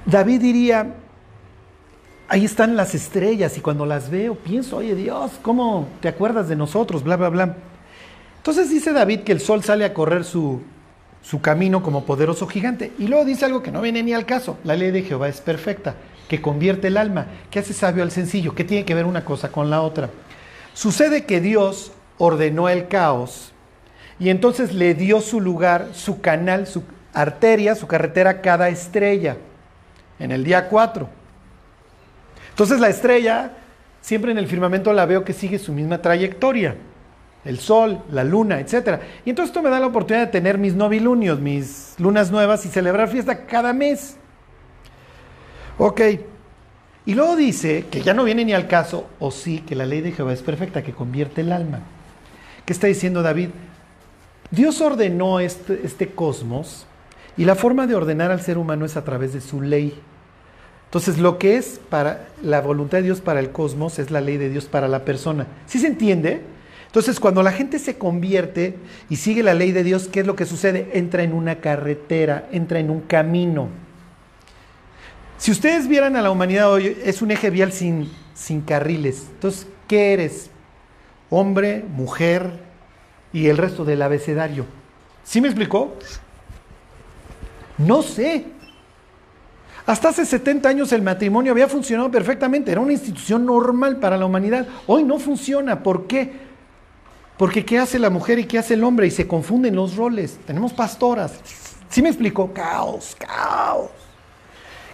David 0.05 0.39
diría, 0.39 0.95
ahí 2.30 2.45
están 2.45 2.78
las 2.78 2.95
estrellas 2.95 3.57
y 3.57 3.59
cuando 3.59 3.86
las 3.86 4.09
veo 4.09 4.36
pienso, 4.36 4.78
oye 4.78 4.95
Dios, 4.95 5.34
¿cómo 5.41 5.89
te 5.99 6.07
acuerdas 6.07 6.47
de 6.47 6.55
nosotros? 6.55 7.03
Bla, 7.03 7.17
bla, 7.17 7.28
bla. 7.28 7.57
Entonces 8.38 8.69
dice 8.69 8.93
David 8.93 9.23
que 9.23 9.34
el 9.34 9.41
sol 9.41 9.65
sale 9.65 9.84
a 9.84 9.93
correr 9.93 10.23
su, 10.23 10.61
su 11.21 11.41
camino 11.41 11.84
como 11.84 12.05
poderoso 12.05 12.47
gigante. 12.47 12.93
Y 12.97 13.07
luego 13.09 13.25
dice 13.25 13.43
algo 13.43 13.61
que 13.61 13.73
no 13.73 13.82
viene 13.82 14.03
ni 14.03 14.13
al 14.13 14.25
caso. 14.25 14.57
La 14.63 14.78
ley 14.78 14.91
de 14.91 15.01
Jehová 15.01 15.28
es 15.28 15.41
perfecta 15.41 15.95
que 16.30 16.41
convierte 16.41 16.88
el 16.88 16.95
alma, 16.95 17.28
que 17.51 17.59
hace 17.59 17.73
sabio 17.73 18.03
al 18.03 18.11
sencillo, 18.11 18.55
que 18.55 18.63
tiene 18.63 18.86
que 18.86 18.95
ver 18.95 19.05
una 19.05 19.25
cosa 19.25 19.51
con 19.51 19.69
la 19.69 19.82
otra. 19.82 20.09
Sucede 20.73 21.25
que 21.25 21.41
Dios 21.41 21.91
ordenó 22.17 22.69
el 22.69 22.88
caos 22.88 23.51
y 24.20 24.30
entonces 24.30 24.74
le 24.74 24.93
dio 24.93 25.22
su 25.22 25.39
lugar, 25.39 25.89
su 25.93 26.22
canal, 26.22 26.68
su 26.68 26.84
arteria, 27.13 27.76
su 27.76 27.88
carretera 27.88 28.32
a 28.32 28.41
cada 28.41 28.70
estrella 28.70 29.38
en 30.20 30.32
el 30.32 30.43
día 30.43 30.68
4. 30.68 31.07
Entonces 32.49 32.80
la 32.80 32.89
estrella, 32.89 33.51
siempre 34.01 34.32
en 34.32 34.38
el 34.38 34.47
firmamento 34.47 34.91
la 34.93 35.05
veo 35.05 35.24
que 35.24 35.34
sigue 35.34 35.59
su 35.59 35.72
misma 35.72 36.01
trayectoria. 36.01 36.76
El 37.45 37.59
sol, 37.59 38.01
la 38.11 38.24
luna, 38.24 38.59
etc. 38.59 38.99
Y 39.24 39.30
entonces 39.30 39.51
esto 39.51 39.61
me 39.61 39.70
da 39.70 39.80
la 39.80 39.88
oportunidad 39.88 40.26
de 40.26 40.32
tener 40.32 40.57
mis 40.57 40.74
novilunios, 40.74 41.39
mis 41.39 41.95
lunas 41.97 42.30
nuevas 42.32 42.65
y 42.65 42.70
celebrar 42.70 43.07
fiesta 43.09 43.45
cada 43.45 43.72
mes. 43.74 44.18
Ok. 45.78 46.01
Y 47.05 47.13
luego 47.13 47.38
dice 47.38 47.86
que 47.89 48.01
ya 48.01 48.13
no 48.13 48.26
viene 48.26 48.43
ni 48.43 48.53
al 48.53 48.68
caso, 48.68 49.07
o 49.20 49.32
sí, 49.32 49.59
que 49.59 49.76
la 49.76 49.86
ley 49.86 50.01
de 50.01 50.11
Jehová 50.11 50.34
es 50.34 50.41
perfecta, 50.41 50.84
que 50.84 50.91
convierte 50.91 51.39
el 51.41 51.53
alma. 51.53 51.80
¿Qué 52.65 52.74
está 52.74 52.88
diciendo 52.88 53.22
David? 53.22 53.51
Dios 54.51 54.79
ordenó 54.81 55.39
este, 55.39 55.81
este 55.83 56.09
cosmos 56.09 56.85
y 57.35 57.45
la 57.45 57.55
forma 57.55 57.85
de 57.85 57.95
ordenar 57.95 58.31
al 58.31 58.41
ser 58.41 58.57
humano 58.57 58.85
es 58.85 58.97
a 58.97 59.03
través 59.03 59.33
de 59.33 59.41
su 59.41 59.61
ley. 59.61 59.99
Entonces, 60.85 61.17
lo 61.17 61.37
que 61.37 61.57
es 61.57 61.81
para 61.89 62.29
la 62.41 62.61
voluntad 62.61 62.99
de 62.99 63.03
Dios 63.03 63.19
para 63.19 63.41
el 63.41 63.51
cosmos 63.51 63.99
es 63.99 64.09
la 64.09 64.21
ley 64.21 64.37
de 64.37 64.49
Dios 64.49 64.65
para 64.65 64.87
la 64.87 65.03
persona. 65.03 65.45
¿Sí 65.65 65.79
se 65.79 65.87
entiende? 65.87 66.41
Entonces, 66.85 67.19
cuando 67.19 67.43
la 67.43 67.51
gente 67.51 67.77
se 67.77 67.97
convierte 67.97 68.77
y 69.09 69.17
sigue 69.17 69.43
la 69.43 69.53
ley 69.53 69.73
de 69.73 69.83
Dios, 69.83 70.07
¿qué 70.07 70.21
es 70.21 70.25
lo 70.25 70.37
que 70.37 70.45
sucede? 70.45 70.89
Entra 70.93 71.23
en 71.23 71.33
una 71.33 71.59
carretera, 71.59 72.47
entra 72.53 72.79
en 72.79 72.89
un 72.89 73.01
camino. 73.01 73.67
Si 75.37 75.51
ustedes 75.51 75.89
vieran 75.89 76.15
a 76.15 76.21
la 76.21 76.31
humanidad 76.31 76.71
hoy, 76.71 76.97
es 77.03 77.21
un 77.21 77.31
eje 77.31 77.49
vial 77.49 77.73
sin, 77.73 78.09
sin 78.33 78.61
carriles. 78.61 79.27
Entonces, 79.33 79.67
¿qué 79.89 80.13
eres? 80.13 80.49
Hombre, 81.29 81.83
mujer 81.87 82.66
y 83.34 83.47
el 83.47 83.57
resto 83.57 83.86
del 83.86 84.01
abecedario. 84.01 84.65
¿Sí 85.23 85.41
me 85.41 85.47
explicó? 85.47 85.95
No 87.78 88.01
sé. 88.01 88.45
Hasta 89.86 90.09
hace 90.09 90.25
70 90.25 90.67
años 90.67 90.91
el 90.91 91.01
matrimonio 91.01 91.51
había 91.51 91.67
funcionado 91.67 92.11
perfectamente, 92.11 92.71
era 92.71 92.82
una 92.82 92.91
institución 92.91 93.45
normal 93.45 93.97
para 93.97 94.17
la 94.17 94.25
humanidad. 94.25 94.67
Hoy 94.86 95.03
no 95.03 95.17
funciona. 95.19 95.82
¿Por 95.82 96.07
qué? 96.07 96.47
Porque 97.38 97.63
¿qué 97.63 97.78
hace 97.78 97.99
la 97.99 98.09
mujer 98.09 98.39
y 98.39 98.45
qué 98.45 98.57
hace 98.57 98.73
el 98.73 98.84
hombre? 98.84 99.07
Y 99.07 99.11
se 99.11 99.28
confunden 99.28 99.75
los 99.75 99.95
roles. 99.95 100.39
Tenemos 100.45 100.73
pastoras, 100.73 101.39
¿Sí 101.89 102.01
me 102.01 102.09
explico? 102.09 102.51
Caos, 102.53 103.15
caos. 103.17 103.91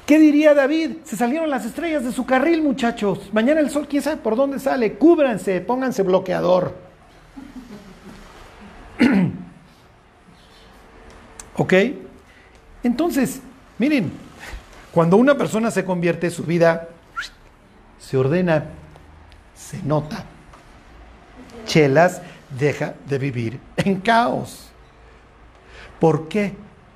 ¿Qué 0.05 0.19
diría 0.19 0.53
David? 0.53 0.97
Se 1.05 1.15
salieron 1.15 1.49
las 1.49 1.65
estrellas 1.65 2.03
de 2.03 2.11
su 2.11 2.25
carril, 2.25 2.61
muchachos. 2.61 3.29
Mañana 3.31 3.61
el 3.61 3.69
sol, 3.69 3.88
quién 3.89 4.03
sabe 4.03 4.17
por 4.17 4.36
dónde 4.36 4.59
sale. 4.59 4.93
Cúbranse, 4.93 5.61
pónganse 5.61 6.03
bloqueador. 6.03 6.75
¿Ok? 11.55 11.73
Entonces, 12.83 13.41
miren, 13.77 14.11
cuando 14.91 15.17
una 15.17 15.35
persona 15.37 15.71
se 15.71 15.85
convierte, 15.85 16.29
su 16.29 16.43
vida 16.43 16.89
se 17.99 18.17
ordena, 18.17 18.65
se 19.55 19.81
nota. 19.83 20.25
Chelas 21.65 22.21
deja 22.57 22.93
de 23.07 23.17
vivir 23.17 23.59
en 23.77 23.99
caos. 24.01 24.69
¿Por 25.99 26.27
qué? 26.27 26.53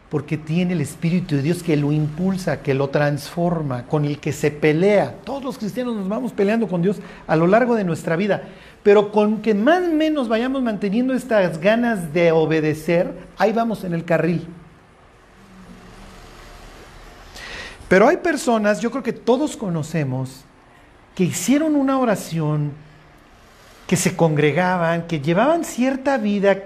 Porque 0.09 0.37
tiene 0.37 0.73
el 0.73 0.81
Espíritu 0.81 1.35
de 1.35 1.41
Dios 1.41 1.63
que 1.63 1.75
lo 1.75 1.91
impulsa, 1.91 2.61
que 2.61 2.73
lo 2.73 2.89
transforma, 2.89 3.85
con 3.87 4.05
el 4.05 4.19
que 4.19 4.31
se 4.31 4.51
pelea. 4.51 5.15
Todos 5.25 5.43
los 5.43 5.57
cristianos 5.57 5.95
nos 5.95 6.07
vamos 6.07 6.31
peleando 6.31 6.67
con 6.67 6.81
Dios 6.81 6.97
a 7.27 7.35
lo 7.35 7.45
largo 7.45 7.75
de 7.75 7.83
nuestra 7.83 8.15
vida. 8.15 8.43
Pero 8.83 9.11
con 9.11 9.41
que 9.41 9.53
más 9.53 9.83
o 9.83 9.93
menos 9.93 10.29
vayamos 10.29 10.61
manteniendo 10.61 11.13
estas 11.13 11.59
ganas 11.59 12.13
de 12.13 12.31
obedecer, 12.31 13.13
ahí 13.37 13.51
vamos 13.51 13.83
en 13.83 13.93
el 13.93 14.05
carril. 14.05 14.47
Pero 17.87 18.07
hay 18.07 18.17
personas, 18.17 18.81
yo 18.81 18.91
creo 18.91 19.03
que 19.03 19.13
todos 19.13 19.55
conocemos, 19.55 20.43
que 21.15 21.23
hicieron 21.23 21.75
una 21.75 21.97
oración, 21.99 22.71
que 23.87 23.95
se 23.95 24.15
congregaban, 24.15 25.07
que 25.07 25.21
llevaban 25.21 25.63
cierta 25.63 26.17
vida, 26.17 26.63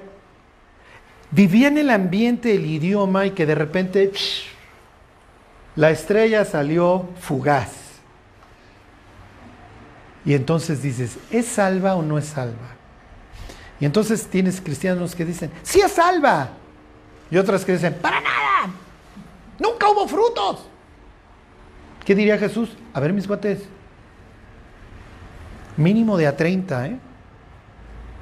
vivían 1.31 1.77
el 1.77 1.89
ambiente, 1.89 2.55
el 2.55 2.65
idioma 2.65 3.25
y 3.25 3.31
que 3.31 3.45
de 3.45 3.55
repente 3.55 4.11
la 5.75 5.89
estrella 5.89 6.45
salió 6.45 7.09
fugaz. 7.19 7.71
Y 10.23 10.35
entonces 10.35 10.83
dices, 10.83 11.17
¿es 11.31 11.47
salva 11.47 11.95
o 11.95 12.03
no 12.03 12.17
es 12.17 12.25
salva? 12.25 12.75
Y 13.79 13.85
entonces 13.85 14.27
tienes 14.27 14.61
cristianos 14.61 15.15
que 15.15 15.25
dicen, 15.25 15.51
sí 15.63 15.81
es 15.81 15.91
salva. 15.91 16.51
Y 17.31 17.37
otras 17.37 17.65
que 17.65 17.71
dicen, 17.71 17.95
para 17.99 18.21
nada. 18.21 18.73
Nunca 19.57 19.89
hubo 19.89 20.07
frutos. 20.07 20.67
¿Qué 22.05 22.13
diría 22.13 22.37
Jesús? 22.37 22.69
A 22.93 22.99
ver, 22.99 23.13
mis 23.13 23.25
cuates. 23.25 23.63
Mínimo 25.77 26.17
de 26.17 26.27
a 26.27 26.35
30, 26.35 26.87
¿eh? 26.87 26.99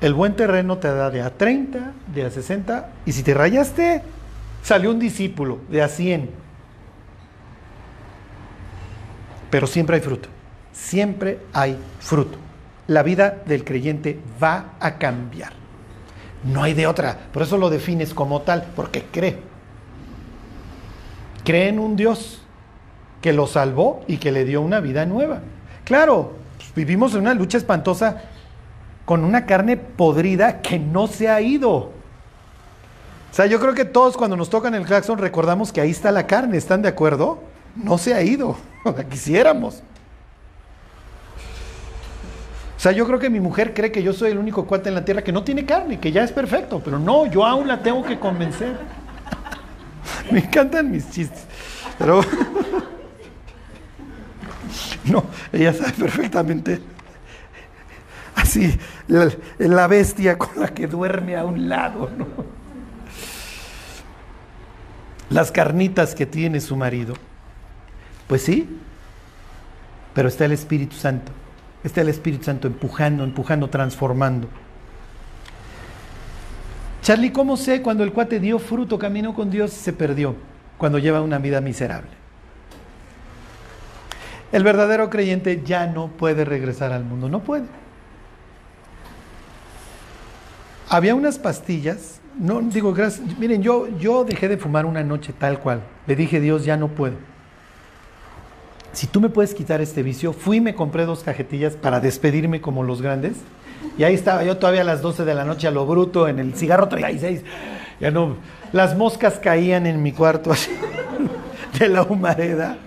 El 0.02 0.14
buen 0.14 0.36
terreno 0.36 0.78
te 0.78 0.88
da 0.88 1.10
de 1.10 1.22
a 1.22 1.32
30, 1.38 1.92
de 2.14 2.26
a 2.26 2.32
60, 2.32 2.90
y 3.06 3.12
si 3.12 3.22
te 3.22 3.34
rayaste, 3.34 4.02
salió 4.64 4.92
un 4.92 5.00
discípulo 5.00 5.60
de 5.70 5.82
a 5.82 5.90
100. 5.90 6.30
Pero 9.50 9.68
siempre 9.68 9.98
hay 9.98 10.02
fruto, 10.02 10.30
siempre 10.72 11.40
hay 11.52 11.78
fruto. 12.00 12.38
La 12.88 13.04
vida 13.04 13.42
del 13.46 13.66
creyente 13.66 14.20
va 14.42 14.74
a 14.80 14.98
cambiar. 14.98 15.54
No 16.44 16.64
hay 16.64 16.74
de 16.74 16.88
otra, 16.88 17.18
por 17.34 17.42
eso 17.42 17.58
lo 17.58 17.70
defines 17.70 18.14
como 18.14 18.42
tal, 18.44 18.68
porque 18.76 19.04
cree. 19.12 19.40
Cree 21.44 21.68
en 21.68 21.80
un 21.80 21.98
Dios 21.98 22.42
que 23.22 23.34
lo 23.34 23.48
salvó 23.48 24.06
y 24.08 24.18
que 24.18 24.32
le 24.32 24.46
dio 24.46 24.62
una 24.62 24.80
vida 24.80 25.06
nueva. 25.06 25.42
Claro, 25.84 26.36
pues, 26.58 26.74
vivimos 26.74 27.14
en 27.14 27.22
una 27.22 27.34
lucha 27.34 27.58
espantosa 27.58 28.22
con 29.10 29.24
una 29.24 29.48
carne 29.48 29.76
podrida 29.76 30.62
que 30.62 30.78
no 30.78 31.08
se 31.08 31.30
ha 31.30 31.42
ido. 31.42 31.72
O 31.78 31.92
sea, 33.32 33.48
yo 33.48 33.60
creo 33.60 33.74
que 33.74 33.84
todos 33.84 34.16
cuando 34.16 34.38
nos 34.38 34.52
tocan 34.52 34.76
el 34.76 34.86
claxon 34.86 35.18
recordamos 35.18 35.74
que 35.74 35.82
ahí 35.82 35.90
está 35.90 36.12
la 36.12 36.28
carne, 36.28 36.58
¿están 36.58 36.84
de 36.84 36.90
acuerdo? 36.90 37.40
No 37.76 37.98
se 37.98 38.14
ha 38.14 38.22
ido, 38.22 38.56
o 38.86 38.94
sea, 38.94 39.04
quisiéramos. 39.06 39.82
O 42.78 42.80
sea, 42.80 42.92
yo 42.92 43.08
creo 43.08 43.18
que 43.18 43.32
mi 43.32 43.40
mujer 43.40 43.74
cree 43.74 43.92
que 43.92 44.04
yo 44.04 44.14
soy 44.14 44.30
el 44.30 44.38
único 44.38 44.68
cuate 44.68 44.90
en 44.90 44.96
la 44.96 45.04
tierra 45.04 45.24
que 45.24 45.32
no 45.32 45.44
tiene 45.44 45.66
carne, 45.66 46.00
que 46.00 46.12
ya 46.12 46.24
es 46.24 46.32
perfecto, 46.32 46.80
pero 46.86 47.00
no, 47.00 47.26
yo 47.26 47.44
aún 47.44 47.68
la 47.68 47.82
tengo 47.82 48.04
que 48.04 48.20
convencer. 48.20 48.78
Me 50.32 50.42
encantan 50.42 50.92
mis 50.92 51.10
chistes, 51.10 51.46
pero 51.98 52.22
no, 55.06 55.24
ella 55.52 55.74
sabe 55.74 55.94
perfectamente. 55.94 56.99
Así, 58.50 58.80
la, 59.60 59.86
bestia 59.86 60.36
con 60.40 60.60
la 60.60 60.70
que 60.70 60.88
duerme 60.88 61.36
a 61.36 61.46
un 61.46 61.70
lado, 61.70 62.10
¿no? 62.18 62.26
Las 65.30 65.52
carnitas 65.52 66.16
que 66.16 66.26
tiene 66.26 66.60
su 66.60 66.76
marido. 66.76 67.14
Pues 68.28 68.42
sí, 68.42 68.68
pero 70.16 70.30
está 70.30 70.46
el 70.46 70.54
Espíritu 70.54 70.96
Santo. 70.96 71.32
Está 71.84 72.02
el 72.02 72.10
Espíritu 72.10 72.46
Santo 72.46 72.66
empujando, 72.66 73.24
empujando, 73.24 73.70
transformando. 73.70 74.50
Charlie, 77.04 77.32
¿cómo 77.32 77.56
sé 77.56 77.84
cuando 77.84 78.04
el 78.04 78.12
cuate 78.12 78.40
dio 78.40 78.58
fruto, 78.58 78.98
caminó 78.98 79.36
con 79.36 79.52
Dios 79.52 79.74
se 79.74 79.94
perdió? 79.94 80.36
Cuando 80.80 80.98
lleva 80.98 81.22
una 81.22 81.38
vida 81.38 81.62
miserable. 81.62 82.10
El 84.52 84.64
verdadero 84.64 85.12
creyente 85.12 85.62
ya 85.64 85.86
no 85.86 86.08
puede 86.08 86.46
regresar 86.46 86.92
al 86.92 87.04
mundo, 87.04 87.30
no 87.30 87.42
puede. 87.42 87.68
Había 90.90 91.14
unas 91.14 91.38
pastillas, 91.38 92.20
no 92.40 92.62
digo 92.62 92.94
gracias, 92.94 93.38
miren, 93.38 93.62
yo, 93.62 93.88
yo 94.00 94.24
dejé 94.24 94.48
de 94.48 94.58
fumar 94.58 94.88
una 94.88 95.04
noche 95.04 95.34
tal 95.38 95.60
cual. 95.60 95.82
Le 96.08 96.16
dije, 96.16 96.40
Dios, 96.40 96.66
ya 96.66 96.78
no 96.78 96.88
puedo. 96.88 97.14
Si 98.92 99.06
tú 99.06 99.22
me 99.22 99.30
puedes 99.30 99.54
quitar 99.54 99.82
este 99.82 100.02
vicio, 100.02 100.34
fui 100.34 100.58
y 100.58 100.62
me 100.62 100.74
compré 100.74 101.06
dos 101.06 101.24
cajetillas 101.24 101.76
para 101.76 102.00
despedirme 102.00 102.60
como 102.60 102.84
los 102.84 103.04
grandes. 103.04 103.38
Y 104.00 104.04
ahí 104.04 104.16
estaba 104.16 104.44
yo 104.44 104.58
todavía 104.58 104.82
a 104.82 104.86
las 104.86 105.02
12 105.04 105.26
de 105.26 105.36
la 105.36 105.46
noche 105.46 105.68
a 105.68 105.72
lo 105.72 105.86
bruto 105.86 106.28
en 106.28 106.40
el 106.40 106.56
cigarro 106.56 106.88
36. 106.88 107.44
Ya 108.00 108.10
no, 108.10 108.38
las 108.72 108.98
moscas 108.98 109.40
caían 109.40 109.86
en 109.86 110.02
mi 110.02 110.12
cuarto 110.12 110.52
así, 110.52 110.72
de 111.80 111.88
la 111.88 112.02
humareda. 112.02 112.78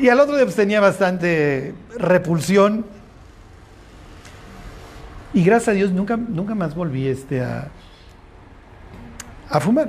Y 0.00 0.08
al 0.08 0.20
otro 0.20 0.36
día 0.36 0.44
pues, 0.44 0.56
tenía 0.56 0.80
bastante 0.80 1.74
repulsión. 1.98 2.86
Y 5.32 5.44
gracias 5.44 5.68
a 5.68 5.72
Dios 5.72 5.92
nunca, 5.92 6.16
nunca 6.16 6.54
más 6.54 6.74
volví 6.74 7.06
este 7.06 7.42
a, 7.42 7.70
fumar. 9.60 9.88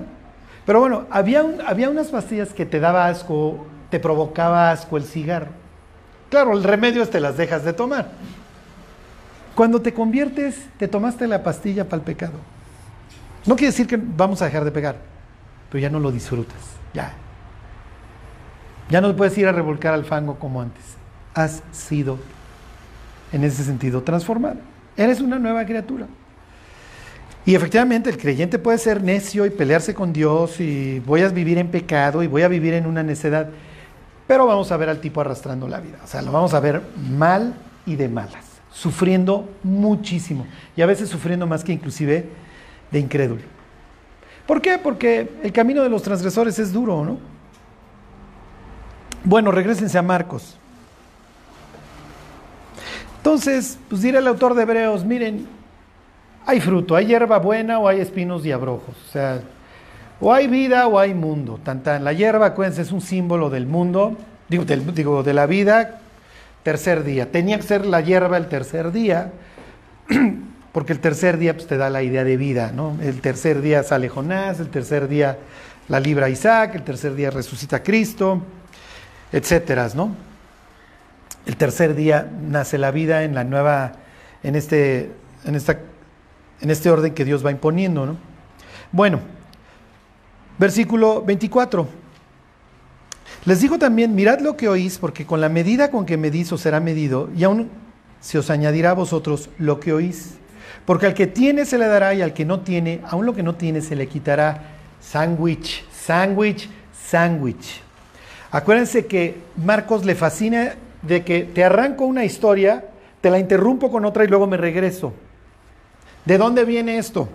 Pero 0.66 0.80
bueno, 0.80 1.06
había, 1.10 1.44
había 1.66 1.89
unas 1.89 2.08
pastillas 2.08 2.54
que 2.54 2.66
te 2.66 2.80
daba 2.80 3.08
asco, 3.08 3.66
te 3.89 4.00
provocaba 4.00 4.72
asco 4.72 4.98
el 4.98 5.04
cigarro. 5.04 5.50
Claro, 6.30 6.54
el 6.54 6.64
remedio 6.64 7.02
es 7.04 7.10
te 7.10 7.20
las 7.20 7.38
dejas 7.38 7.64
de 7.64 7.74
tomar. 7.74 8.12
Cuando 9.56 9.82
te 9.82 9.94
conviertes, 9.94 10.68
te 10.78 10.88
tomaste 10.88 11.28
la 11.28 11.44
pastilla 11.44 11.86
para 11.86 11.98
el 11.98 12.04
pecado. 12.04 12.34
No 13.46 13.56
quiere 13.56 13.72
decir 13.72 13.88
que 13.88 13.98
vamos 13.98 14.42
a 14.42 14.46
dejar 14.46 14.64
de 14.64 14.72
pegar, 14.72 14.96
pero 15.70 15.82
ya 15.82 15.89
no 15.89 16.00
lo 16.00 16.12
disfrutas. 16.12 16.58
Ya, 16.94 17.14
ya 18.89 19.02
no 19.02 19.16
puedes 19.16 19.38
ir 19.38 19.48
a 19.48 19.52
revolcar 19.52 19.94
al 19.94 20.06
fango 20.06 20.38
como 20.38 20.62
antes. 20.62 20.84
Has 21.34 21.64
sido, 21.72 22.20
en 23.32 23.44
ese 23.44 23.64
sentido, 23.64 24.04
transformado. 24.04 24.70
Eres 24.98 25.22
una 25.22 25.39
nueva 25.39 25.66
criatura. 25.66 26.08
Y 27.46 27.56
efectivamente 27.56 28.10
el 28.10 28.18
creyente 28.18 28.60
puede 28.60 28.78
ser 28.78 29.02
necio 29.02 29.46
y 29.46 29.50
pelearse 29.50 29.96
con 29.96 30.14
Dios 30.14 30.60
y 30.60 31.00
voy 31.00 31.22
a 31.22 31.30
vivir 31.30 31.58
en 31.58 31.70
pecado 31.70 32.22
y 32.22 32.28
voy 32.28 32.44
a 32.44 32.48
vivir 32.48 32.74
en 32.74 32.86
una 32.86 33.02
necedad. 33.02 33.50
Pero 34.28 34.46
vamos 34.46 34.72
a 34.72 34.78
ver 34.78 34.89
al 34.89 35.02
tipo 35.02 35.22
arrastrando 35.22 35.68
la 35.68 35.80
vida. 35.80 35.98
O 36.04 36.08
sea, 36.08 36.22
lo 36.22 36.32
vamos 36.32 36.54
a 36.54 36.60
ver 36.60 36.82
mal 37.10 37.56
y 37.86 37.96
de 37.96 38.08
malas. 38.08 38.46
Sufriendo 38.72 39.50
muchísimo. 39.64 40.46
Y 40.78 40.82
a 40.82 40.86
veces 40.86 41.10
sufriendo 41.10 41.48
más 41.48 41.64
que 41.64 41.74
inclusive 41.74 42.30
de 42.92 43.00
incrédulo. 43.00 43.42
¿Por 44.46 44.62
qué? 44.62 44.78
Porque 44.78 45.32
el 45.44 45.52
camino 45.52 45.82
de 45.82 45.89
los 45.89 46.04
transgresores 46.04 46.60
es 46.60 46.72
duro, 46.72 47.04
¿no? 47.04 47.18
Bueno, 49.24 49.52
regresense 49.52 49.98
a 49.98 50.02
Marcos. 50.02 50.58
Entonces, 53.22 53.78
pues 53.88 54.01
dirá 54.01 54.17
el 54.17 54.26
autor 54.26 54.55
de 54.55 54.63
Hebreos, 54.63 55.05
miren, 55.05 55.47
hay 56.43 56.59
fruto, 56.59 56.95
hay 56.95 57.05
hierba 57.05 57.38
buena 57.38 57.78
o 57.78 57.88
hay 57.88 57.99
espinos 57.99 58.43
y 58.45 58.51
abrojos. 58.51 58.95
O 59.07 59.11
sea, 59.11 59.41
o 60.19 60.34
hay 60.34 60.47
vida 60.47 60.88
o 60.88 60.97
hay 60.97 61.13
mundo. 61.13 61.59
Tan, 61.63 61.84
La 62.03 62.13
hierba, 62.13 62.47
acuérdense, 62.47 62.82
es 62.82 62.91
un 62.91 63.01
símbolo 63.01 63.49
del 63.51 63.67
mundo, 63.67 64.17
digo, 64.49 64.63
digo, 64.65 65.22
de 65.22 65.34
la 65.34 65.45
vida, 65.45 65.99
tercer 66.63 67.03
día. 67.03 67.32
Tenía 67.32 67.57
que 67.57 67.63
ser 67.63 67.86
la 67.86 68.01
hierba 68.01 68.38
el 68.38 68.47
tercer 68.47 68.91
día, 68.91 69.32
porque 70.72 70.93
el 70.93 70.99
tercer 70.99 71.38
día 71.38 71.53
pues, 71.53 71.67
te 71.67 71.78
da 71.78 71.91
la 71.91 72.01
idea 72.01 72.24
de 72.24 72.38
vida, 72.38 72.72
¿no? 72.74 72.97
El 73.01 73.22
tercer 73.22 73.61
día 73.61 73.84
sale 73.84 74.09
Jonás, 74.09 74.59
el 74.59 74.69
tercer 74.69 75.07
día 75.07 75.38
la 75.88 75.99
libra 75.99 76.28
Isaac, 76.28 76.74
el 76.74 76.84
tercer 76.84 77.13
día 77.13 77.30
resucita 77.30 77.84
Cristo 77.84 78.41
etcétera, 79.32 79.89
¿no? 79.95 80.15
El 81.46 81.58
tercer 81.58 81.96
día 81.96 82.30
nace 82.48 82.78
la 82.78 82.92
vida 82.92 83.24
en 83.24 83.36
la 83.36 83.44
nueva, 83.44 83.94
en 84.44 84.56
este, 84.56 85.12
en 85.46 85.56
esta, 85.56 85.80
en 86.62 86.70
este 86.70 86.89
orden 86.89 87.14
que 87.14 87.26
Dios 87.26 87.46
va 87.46 87.52
imponiendo, 87.52 88.06
¿no? 88.06 88.18
Bueno, 88.92 89.20
Versículo 90.62 91.24
24. 91.24 91.88
Les 93.46 93.62
digo 93.62 93.80
también, 93.80 94.14
mirad 94.14 94.42
lo 94.42 94.56
que 94.56 94.70
oís, 94.70 95.00
porque 95.00 95.26
con 95.26 95.42
la 95.42 95.50
medida 95.50 95.89
con 95.89 96.06
que 96.06 96.18
medís 96.18 96.52
os 96.52 96.62
será 96.62 96.80
medido, 96.80 97.32
y 97.36 97.44
aún 97.44 97.72
se 98.20 98.38
os 98.38 98.52
añadirá 98.52 98.92
a 98.92 98.94
vosotros 98.94 99.50
lo 99.58 99.80
que 99.80 99.92
oís. 99.92 100.36
Porque 100.86 101.08
al 101.08 101.16
que 101.16 101.26
tiene 101.26 101.66
se 101.66 101.80
le 101.80 101.88
dará, 101.88 102.14
y 102.14 102.22
al 102.22 102.34
que 102.34 102.46
no 102.46 102.60
tiene, 102.60 103.02
aún 103.08 103.26
lo 103.26 103.34
que 103.34 103.42
no 103.42 103.56
tiene 103.56 103.82
se 103.82 103.96
le 103.96 104.06
quitará. 104.06 104.62
Sándwich, 105.00 105.84
sándwich, 105.92 106.70
sándwich. 106.94 107.82
Acuérdense 108.52 109.08
que 109.08 109.42
Marcos 109.58 110.06
le 110.06 110.14
fascina 110.14 110.76
de 111.02 111.24
que 111.24 111.43
te 111.43 111.64
arranco 111.64 112.06
una 112.06 112.26
historia, 112.26 112.86
te 113.22 113.30
la 113.30 113.39
interrumpo 113.39 113.91
con 113.91 114.06
otra 114.06 114.24
y 114.24 114.28
luego 114.28 114.47
me 114.47 114.58
regreso. 114.58 115.14
¿De 116.26 116.38
dónde 116.38 116.66
viene 116.66 116.97
esto? 116.97 117.28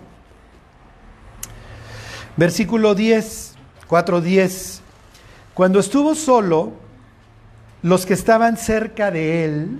Versículo 2.37 2.95
10, 2.95 3.55
4.10. 3.89 4.79
Cuando 5.53 5.79
estuvo 5.79 6.15
solo, 6.15 6.73
los 7.81 8.05
que 8.05 8.13
estaban 8.13 8.57
cerca 8.57 9.11
de 9.11 9.45
él, 9.45 9.79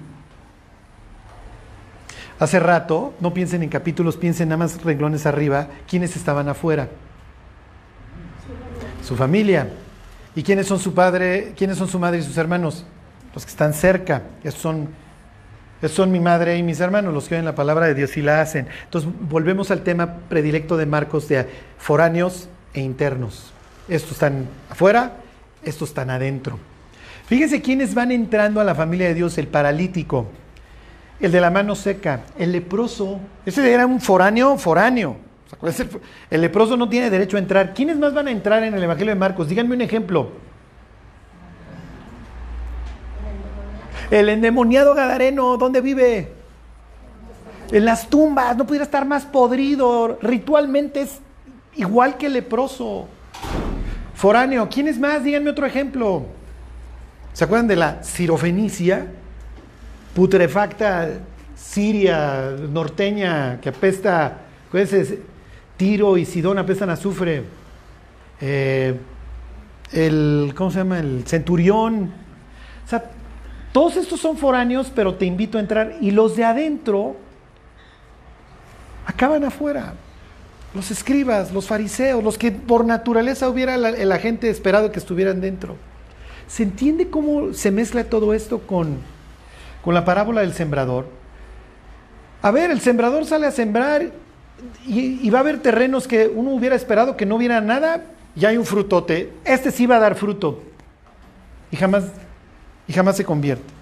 hace 2.40 2.60
rato, 2.60 3.14
no 3.20 3.34
piensen 3.34 3.64
en 3.64 3.70
capítulos, 3.70 4.18
piensen 4.18 4.50
nada 4.50 4.58
más 4.58 4.84
renglones 4.84 5.26
arriba, 5.26 5.68
¿quiénes 5.88 6.16
estaban 6.16 6.50
afuera? 6.50 6.90
Su 9.04 9.16
familia. 9.16 9.70
¿Y 10.36 10.44
quiénes 10.44 10.68
son 10.68 10.80
su 10.80 10.94
padre, 10.94 11.54
quiénes 11.58 11.78
son 11.78 11.88
su 11.88 11.98
madre 12.00 12.20
y 12.20 12.24
sus 12.24 12.38
hermanos? 12.38 12.86
Los 13.34 13.46
que 13.46 13.52
están 13.52 13.74
cerca. 13.74 14.24
Esos 14.44 14.62
son, 14.62 14.90
esos 15.82 15.96
son 15.96 16.12
mi 16.12 16.20
madre 16.20 16.58
y 16.58 16.64
mis 16.64 16.80
hermanos, 16.80 17.14
los 17.14 17.28
que 17.28 17.36
oyen 17.36 17.46
la 17.46 17.56
palabra 17.56 17.86
de 17.88 17.94
Dios 17.94 18.16
y 18.18 18.22
la 18.22 18.42
hacen. 18.42 18.68
Entonces, 18.84 19.10
volvemos 19.22 19.72
al 19.72 19.82
tema 19.82 20.16
predilecto 20.30 20.78
de 20.78 20.86
Marcos 20.86 21.28
de 21.28 21.48
foráneos 21.78 22.50
e 22.74 22.82
internos. 22.82 23.54
Estos 23.88 24.14
están 24.14 24.48
afuera, 24.70 25.14
estos 25.64 25.90
están 25.90 26.10
adentro. 26.10 26.60
Fíjense 27.28 27.62
quiénes 27.62 27.94
van 27.94 28.12
entrando 28.12 28.62
a 28.62 28.64
la 28.64 28.74
familia 28.74 29.08
de 29.08 29.14
Dios, 29.14 29.38
el 29.38 29.48
paralítico, 29.48 30.28
el 31.20 31.32
de 31.32 31.42
la 31.42 31.52
mano 31.52 31.76
seca, 31.76 32.22
el 32.38 32.52
leproso. 32.52 33.20
Ese 33.46 33.72
era 33.72 33.86
un 33.86 34.00
foráneo, 34.00 34.58
foráneo. 34.58 35.18
El 36.30 36.42
leproso 36.42 36.76
no 36.76 36.90
tiene 36.90 37.10
derecho 37.10 37.38
a 37.38 37.40
entrar. 37.40 37.74
¿Quiénes 37.74 37.98
más 37.98 38.14
van 38.14 38.28
a 38.28 38.32
entrar 38.32 38.64
en 38.64 38.74
el 38.74 38.84
Evangelio 38.84 39.14
de 39.14 39.20
Marcos? 39.20 39.48
Díganme 39.48 39.76
un 39.76 39.82
ejemplo. 39.82 40.32
El 44.10 44.30
endemoniado 44.30 44.94
Gadareno, 44.94 45.58
¿dónde 45.58 45.82
vive? 45.82 46.32
En 47.72 47.84
las 47.84 48.10
tumbas, 48.10 48.56
no 48.56 48.66
pudiera 48.66 48.86
estar 48.86 49.06
más 49.06 49.26
podrido. 49.26 50.18
Ritualmente 50.22 51.02
es 51.02 51.20
igual 51.76 52.18
que 52.18 52.30
leproso. 52.30 53.08
Foráneo, 54.16 54.70
¿quiénes 54.70 54.98
más? 54.98 55.24
Díganme 55.24 55.50
otro 55.50 55.66
ejemplo. 55.66 56.26
¿Se 57.34 57.44
acuerdan 57.44 57.68
de 57.68 57.76
la 57.76 58.02
sirofenicia? 58.02 59.08
Putrefacta 60.16 61.10
siria, 61.56 62.56
norteña, 62.70 63.60
que 63.60 63.70
apesta, 63.70 64.38
acuérdense, 64.68 65.20
Tiro 65.76 66.18
y 66.18 66.26
Sidón 66.26 66.58
apestan 66.58 66.90
azufre. 66.90 67.44
Eh, 68.40 68.98
el, 69.92 70.54
¿cómo 70.56 70.72
se 70.72 70.78
llama? 70.80 71.00
El 71.00 71.28
centurión. 71.28 72.12
O 72.86 72.90
sea, 72.90 73.12
todos 73.78 73.96
estos 73.96 74.20
son 74.20 74.38
foráneos, 74.38 74.92
pero 74.96 75.14
te 75.14 75.26
invito 75.26 75.60
a 75.60 75.62
entrar. 75.62 75.98
Y 76.02 76.10
los 76.10 76.36
de 76.36 76.44
adentro 76.44 77.16
acaban 79.06 79.44
afuera 79.44 79.94
los 80.74 80.90
escribas, 80.90 81.54
los 81.54 81.68
fariseos, 81.68 82.24
los 82.24 82.40
que 82.40 82.52
por 82.52 82.86
naturaleza 82.86 83.48
hubiera 83.48 83.78
la, 83.78 84.18
gente 84.18 84.50
esperado 84.50 84.92
que 84.92 84.98
estuvieran 84.98 85.42
dentro. 85.42 85.76
¿Se 86.48 86.64
entiende 86.64 87.12
cómo 87.12 87.54
se 87.54 87.70
mezcla 87.70 88.04
todo 88.06 88.34
esto 88.34 88.62
con, 88.62 88.98
con 89.84 89.94
la 89.94 90.04
parábola 90.04 90.42
del 90.42 90.56
sembrador? 90.56 91.06
A 92.42 92.50
ver, 92.50 92.72
el 92.72 92.82
sembrador 92.82 93.26
sale 93.26 93.46
a 93.46 93.52
sembrar 93.52 94.10
y, 94.88 95.30
va 95.30 95.38
a 95.38 95.42
haber 95.42 95.60
terrenos 95.60 96.08
que 96.08 96.26
uno 96.26 96.50
hubiera 96.50 96.76
esperado 96.76 97.16
que 97.16 97.28
no 97.28 97.36
hubiera 97.36 97.62
nada 97.62 98.06
y 98.36 98.44
hay 98.44 98.58
un 98.58 98.66
frutote. 98.66 99.34
Este 99.46 99.70
sí 99.70 99.86
va 99.86 99.98
a 99.98 100.00
dar 100.00 100.16
fruto 100.16 100.64
y 101.70 101.76
jamás, 101.76 102.06
y 102.88 102.94
jamás 102.94 103.18
se 103.18 103.26
convierte. 103.26 103.74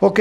Ok, 0.00 0.20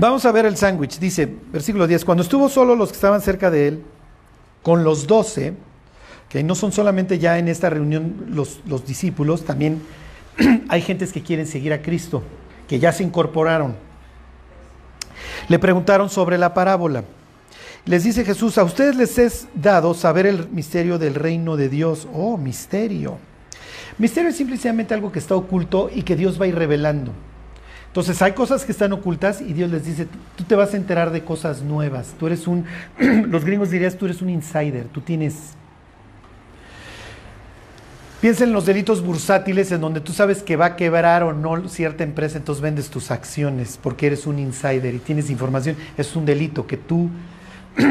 Vamos 0.00 0.24
a 0.26 0.30
ver 0.30 0.46
el 0.46 0.56
sándwich. 0.56 1.00
Dice, 1.00 1.28
versículo 1.50 1.88
10, 1.88 2.04
cuando 2.04 2.22
estuvo 2.22 2.48
solo 2.48 2.76
los 2.76 2.90
que 2.90 2.94
estaban 2.94 3.20
cerca 3.20 3.50
de 3.50 3.66
él, 3.66 3.82
con 4.62 4.84
los 4.84 5.08
doce, 5.08 5.54
que 6.28 6.44
no 6.44 6.54
son 6.54 6.70
solamente 6.70 7.18
ya 7.18 7.36
en 7.36 7.48
esta 7.48 7.68
reunión 7.68 8.26
los, 8.28 8.60
los 8.64 8.86
discípulos, 8.86 9.44
también 9.44 9.82
hay 10.68 10.82
gentes 10.82 11.12
que 11.12 11.24
quieren 11.24 11.48
seguir 11.48 11.72
a 11.72 11.82
Cristo, 11.82 12.22
que 12.68 12.78
ya 12.78 12.92
se 12.92 13.02
incorporaron. 13.02 13.74
Le 15.48 15.58
preguntaron 15.58 16.08
sobre 16.08 16.38
la 16.38 16.54
parábola. 16.54 17.02
Les 17.84 18.04
dice 18.04 18.24
Jesús, 18.24 18.56
a 18.56 18.62
ustedes 18.62 18.94
les 18.94 19.18
es 19.18 19.48
dado 19.52 19.94
saber 19.94 20.26
el 20.26 20.48
misterio 20.50 21.00
del 21.00 21.16
reino 21.16 21.56
de 21.56 21.68
Dios. 21.68 22.06
Oh, 22.14 22.36
misterio. 22.36 23.18
Misterio 23.98 24.30
es 24.30 24.36
simplemente 24.36 24.94
algo 24.94 25.10
que 25.10 25.18
está 25.18 25.34
oculto 25.34 25.90
y 25.92 26.02
que 26.02 26.14
Dios 26.14 26.40
va 26.40 26.44
a 26.44 26.48
ir 26.48 26.54
revelando. 26.54 27.12
Entonces 27.88 28.22
hay 28.22 28.32
cosas 28.32 28.64
que 28.64 28.70
están 28.70 28.92
ocultas 28.92 29.40
y 29.40 29.52
Dios 29.54 29.70
les 29.70 29.84
dice, 29.84 30.06
tú 30.36 30.44
te 30.44 30.54
vas 30.54 30.74
a 30.74 30.76
enterar 30.76 31.10
de 31.10 31.24
cosas 31.24 31.62
nuevas. 31.62 32.14
Tú 32.18 32.26
eres 32.26 32.46
un, 32.46 32.64
los 32.98 33.44
gringos 33.44 33.70
dirías, 33.70 33.96
tú 33.96 34.04
eres 34.04 34.22
un 34.22 34.30
insider, 34.30 34.84
tú 34.84 35.00
tienes... 35.00 35.54
Piensa 38.20 38.44
en 38.44 38.52
los 38.52 38.66
delitos 38.66 39.00
bursátiles 39.00 39.70
en 39.70 39.80
donde 39.80 40.00
tú 40.00 40.12
sabes 40.12 40.42
que 40.42 40.56
va 40.56 40.66
a 40.66 40.76
quebrar 40.76 41.22
o 41.22 41.32
no 41.32 41.68
cierta 41.68 42.02
empresa, 42.02 42.36
entonces 42.36 42.60
vendes 42.60 42.90
tus 42.90 43.12
acciones 43.12 43.78
porque 43.80 44.08
eres 44.08 44.26
un 44.26 44.40
insider 44.40 44.94
y 44.94 44.98
tienes 44.98 45.30
información. 45.30 45.76
Es 45.96 46.14
un 46.14 46.26
delito 46.26 46.66
que 46.66 46.76
tú 46.76 47.10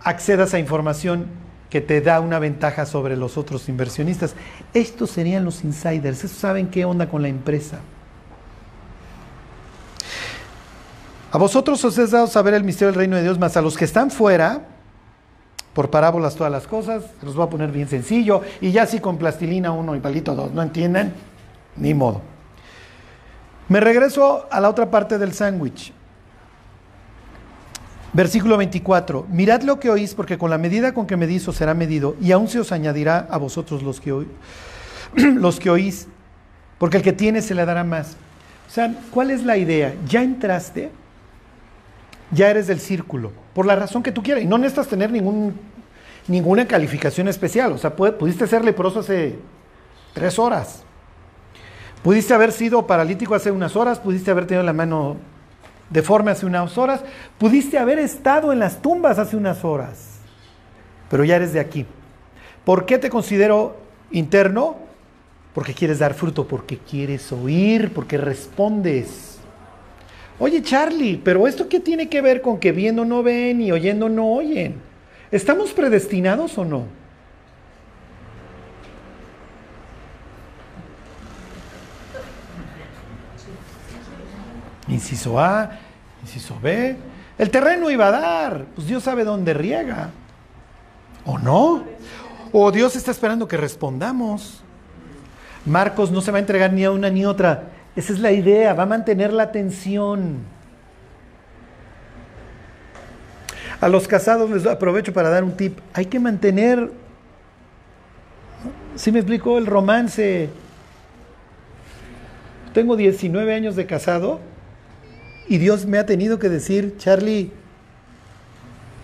accedas 0.00 0.54
a 0.54 0.58
información 0.58 1.26
que 1.70 1.80
te 1.80 2.00
da 2.00 2.20
una 2.20 2.38
ventaja 2.38 2.86
sobre 2.86 3.16
los 3.16 3.36
otros 3.36 3.68
inversionistas. 3.68 4.34
Estos 4.72 5.10
serían 5.10 5.44
los 5.44 5.64
insiders, 5.64 6.24
esos 6.24 6.38
saben 6.38 6.68
qué 6.68 6.84
onda 6.84 7.08
con 7.08 7.22
la 7.22 7.28
empresa. 7.28 7.80
A 11.32 11.38
vosotros 11.38 11.84
os 11.84 11.98
es 11.98 12.12
dado 12.12 12.26
saber 12.28 12.54
el 12.54 12.64
misterio 12.64 12.88
del 12.88 12.96
reino 12.96 13.16
de 13.16 13.22
Dios, 13.22 13.38
más 13.38 13.56
a 13.56 13.60
los 13.60 13.76
que 13.76 13.84
están 13.84 14.10
fuera, 14.10 14.68
por 15.74 15.90
parábolas 15.90 16.34
todas 16.36 16.50
las 16.50 16.66
cosas, 16.66 17.04
los 17.22 17.34
voy 17.34 17.46
a 17.46 17.50
poner 17.50 17.70
bien 17.70 17.88
sencillo, 17.88 18.40
y 18.62 18.72
ya 18.72 18.86
si 18.86 19.00
con 19.00 19.18
plastilina 19.18 19.72
uno 19.72 19.94
y 19.94 20.00
palito 20.00 20.34
dos, 20.34 20.52
¿no 20.52 20.62
entienden? 20.62 21.12
Ni 21.76 21.92
modo. 21.92 22.22
Me 23.68 23.80
regreso 23.80 24.46
a 24.50 24.60
la 24.60 24.70
otra 24.70 24.90
parte 24.90 25.18
del 25.18 25.34
sándwich. 25.34 25.92
Versículo 28.16 28.56
24. 28.56 29.26
Mirad 29.30 29.60
lo 29.60 29.78
que 29.78 29.90
oís, 29.90 30.14
porque 30.14 30.38
con 30.38 30.48
la 30.48 30.56
medida 30.56 30.94
con 30.94 31.06
que 31.06 31.18
medís 31.18 31.46
os 31.48 31.56
será 31.56 31.74
medido, 31.74 32.16
y 32.18 32.32
aún 32.32 32.48
se 32.48 32.58
os 32.58 32.72
añadirá 32.72 33.26
a 33.30 33.36
vosotros 33.36 33.82
los 33.82 34.00
que, 35.60 35.70
oís, 35.70 36.08
porque 36.78 36.96
el 36.96 37.02
que 37.02 37.12
tiene 37.12 37.42
se 37.42 37.54
le 37.54 37.66
dará 37.66 37.84
más. 37.84 38.16
O 38.66 38.70
sea, 38.70 38.90
¿cuál 39.10 39.30
es 39.30 39.44
la 39.44 39.58
idea? 39.58 39.94
¿Ya 40.08 40.22
entraste? 40.22 40.90
ya 42.30 42.50
eres 42.50 42.66
del 42.66 42.80
círculo, 42.80 43.32
por 43.54 43.66
la 43.66 43.76
razón 43.76 44.02
que 44.02 44.12
tú 44.12 44.22
quieras. 44.22 44.42
Y 44.42 44.46
no 44.46 44.56
necesitas 44.56 44.88
tener 44.88 45.10
ningún, 45.10 45.54
ninguna 46.26 46.66
calificación 46.66 47.28
especial. 47.28 47.72
O 47.72 47.78
sea, 47.78 47.94
pudiste 47.94 48.46
ser 48.46 48.64
leproso 48.64 49.00
hace 49.00 49.38
tres 50.14 50.38
horas. 50.38 50.84
Pudiste 52.02 52.32
haber 52.32 52.52
sido 52.52 52.86
paralítico 52.86 53.34
hace 53.34 53.50
unas 53.50 53.76
horas, 53.76 53.98
pudiste 53.98 54.30
haber 54.30 54.46
tenido 54.46 54.64
la 54.64 54.72
mano 54.72 55.16
deforme 55.90 56.30
hace 56.30 56.46
unas 56.46 56.76
horas, 56.78 57.02
pudiste 57.38 57.78
haber 57.78 57.98
estado 57.98 58.52
en 58.52 58.58
las 58.58 58.82
tumbas 58.82 59.18
hace 59.18 59.36
unas 59.36 59.64
horas, 59.64 60.18
pero 61.10 61.24
ya 61.24 61.36
eres 61.36 61.52
de 61.52 61.60
aquí. 61.60 61.86
¿Por 62.64 62.86
qué 62.86 62.98
te 62.98 63.10
considero 63.10 63.76
interno? 64.10 64.76
Porque 65.54 65.74
quieres 65.74 66.00
dar 66.00 66.14
fruto, 66.14 66.46
porque 66.46 66.78
quieres 66.78 67.32
oír, 67.32 67.92
porque 67.94 68.18
respondes. 68.18 69.38
Oye 70.38 70.62
Charlie, 70.62 71.20
pero 71.22 71.46
¿esto 71.46 71.68
qué 71.68 71.80
tiene 71.80 72.08
que 72.08 72.20
ver 72.20 72.42
con 72.42 72.58
que 72.58 72.72
viendo 72.72 73.04
no 73.04 73.22
ven 73.22 73.60
y 73.62 73.72
oyendo 73.72 74.08
no 74.08 74.32
oyen? 74.32 74.74
¿Estamos 75.30 75.72
predestinados 75.72 76.58
o 76.58 76.64
no? 76.64 76.84
Inciso 84.88 85.40
A, 85.40 85.70
inciso 86.22 86.58
B. 86.60 86.96
El 87.38 87.50
terreno 87.50 87.90
iba 87.90 88.08
a 88.08 88.10
dar, 88.10 88.64
pues 88.74 88.86
Dios 88.86 89.02
sabe 89.02 89.24
dónde 89.24 89.54
riega. 89.54 90.10
¿O 91.24 91.38
no? 91.38 91.84
O 92.52 92.70
Dios 92.70 92.96
está 92.96 93.10
esperando 93.10 93.48
que 93.48 93.56
respondamos. 93.56 94.62
Marcos 95.64 96.10
no 96.10 96.20
se 96.20 96.30
va 96.30 96.38
a 96.38 96.40
entregar 96.40 96.72
ni 96.72 96.84
a 96.84 96.90
una 96.92 97.10
ni 97.10 97.26
otra. 97.26 97.64
Esa 97.96 98.12
es 98.12 98.20
la 98.20 98.32
idea, 98.32 98.74
va 98.74 98.84
a 98.84 98.86
mantener 98.86 99.32
la 99.32 99.44
atención. 99.44 100.38
A 103.80 103.88
los 103.88 104.06
casados 104.08 104.48
les 104.50 104.66
aprovecho 104.66 105.12
para 105.12 105.28
dar 105.28 105.44
un 105.44 105.56
tip. 105.56 105.78
Hay 105.92 106.06
que 106.06 106.20
mantener 106.20 106.90
¿Sí 108.96 109.12
me 109.12 109.18
explicó 109.18 109.58
el 109.58 109.66
romance? 109.66 110.48
Tengo 112.72 112.96
19 112.96 113.54
años 113.54 113.76
de 113.76 113.86
casado 113.86 114.40
y 115.48 115.58
Dios 115.58 115.86
me 115.86 115.98
ha 115.98 116.06
tenido 116.06 116.38
que 116.38 116.48
decir, 116.48 116.94
Charlie, 116.98 117.50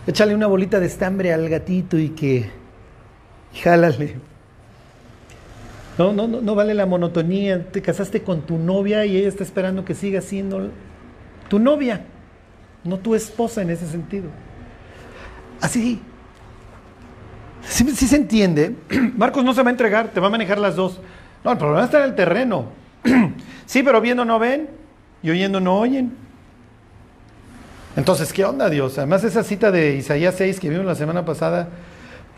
échale 0.07 0.34
una 0.34 0.47
bolita 0.47 0.80
de 0.80 0.86
estambre 0.86 1.32
al 1.32 1.49
gatito 1.49 1.99
y 1.99 2.11
que 2.11 2.51
jálale. 3.55 4.16
No, 5.99 6.12
no, 6.12 6.26
no, 6.26 6.40
no 6.40 6.55
vale 6.55 6.74
la 6.74 6.86
monotonía. 6.86 7.70
Te 7.70 7.82
casaste 7.82 8.22
con 8.22 8.43
tu 8.43 8.59
novia 8.59 9.05
y 9.05 9.16
ella 9.16 9.28
está 9.28 9.45
esperando 9.45 9.84
que 9.84 9.95
siga 9.95 10.20
siendo 10.20 10.70
tu 11.49 11.59
novia, 11.59 12.05
no 12.82 12.99
tu 12.99 13.14
esposa 13.14 13.62
en 13.62 13.70
ese 13.70 13.86
sentido. 13.86 14.30
Así. 15.61 16.01
Si 17.62 17.84
se 17.95 18.16
entiende. 18.16 18.74
Marcos 19.16 19.45
no 19.45 19.55
se 19.55 19.62
va 19.62 19.68
a 19.68 19.72
entregar, 19.72 20.09
te 20.09 20.18
va 20.18 20.26
a 20.26 20.30
manejar 20.30 20.59
las 20.59 20.74
dos. 20.74 21.01
No, 21.45 21.53
el 21.53 21.59
problema 21.59 21.84
está 21.84 21.99
en 21.99 22.05
el 22.05 22.14
terreno. 22.14 22.66
sí, 23.66 23.82
pero 23.82 24.01
viendo 24.01 24.24
no 24.24 24.38
ven 24.38 24.68
y 25.22 25.30
oyendo 25.30 25.61
no 25.61 25.78
oyen. 25.78 26.12
Entonces, 27.95 28.32
¿qué 28.32 28.45
onda 28.45 28.70
Dios? 28.70 28.97
Además, 28.97 29.22
esa 29.24 29.43
cita 29.43 29.70
de 29.70 29.97
Isaías 29.97 30.34
6 30.38 30.61
que 30.61 30.70
vimos 30.70 30.86
la 30.86 30.95
semana 30.95 31.26
pasada, 31.26 31.68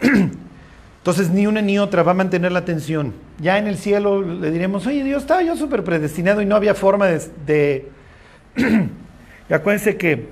entonces 0.98 1.30
ni 1.30 1.46
una 1.46 1.62
ni 1.62 1.78
otra 1.78 2.02
va 2.02 2.11
a 2.11 2.14
mantener 2.14 2.50
la 2.50 2.59
atención. 2.59 3.14
Ya 3.38 3.59
en 3.59 3.68
el 3.68 3.78
cielo 3.78 4.20
le 4.20 4.50
diremos, 4.50 4.86
oye 4.86 5.05
Dios, 5.05 5.22
estaba 5.22 5.42
yo 5.42 5.57
súper 5.57 5.84
predestinado 5.84 6.42
y 6.42 6.46
no 6.46 6.57
había 6.57 6.74
forma 6.74 7.07
de... 7.07 7.88
y 8.57 9.52
acuérdense 9.52 9.96
que 9.96 10.28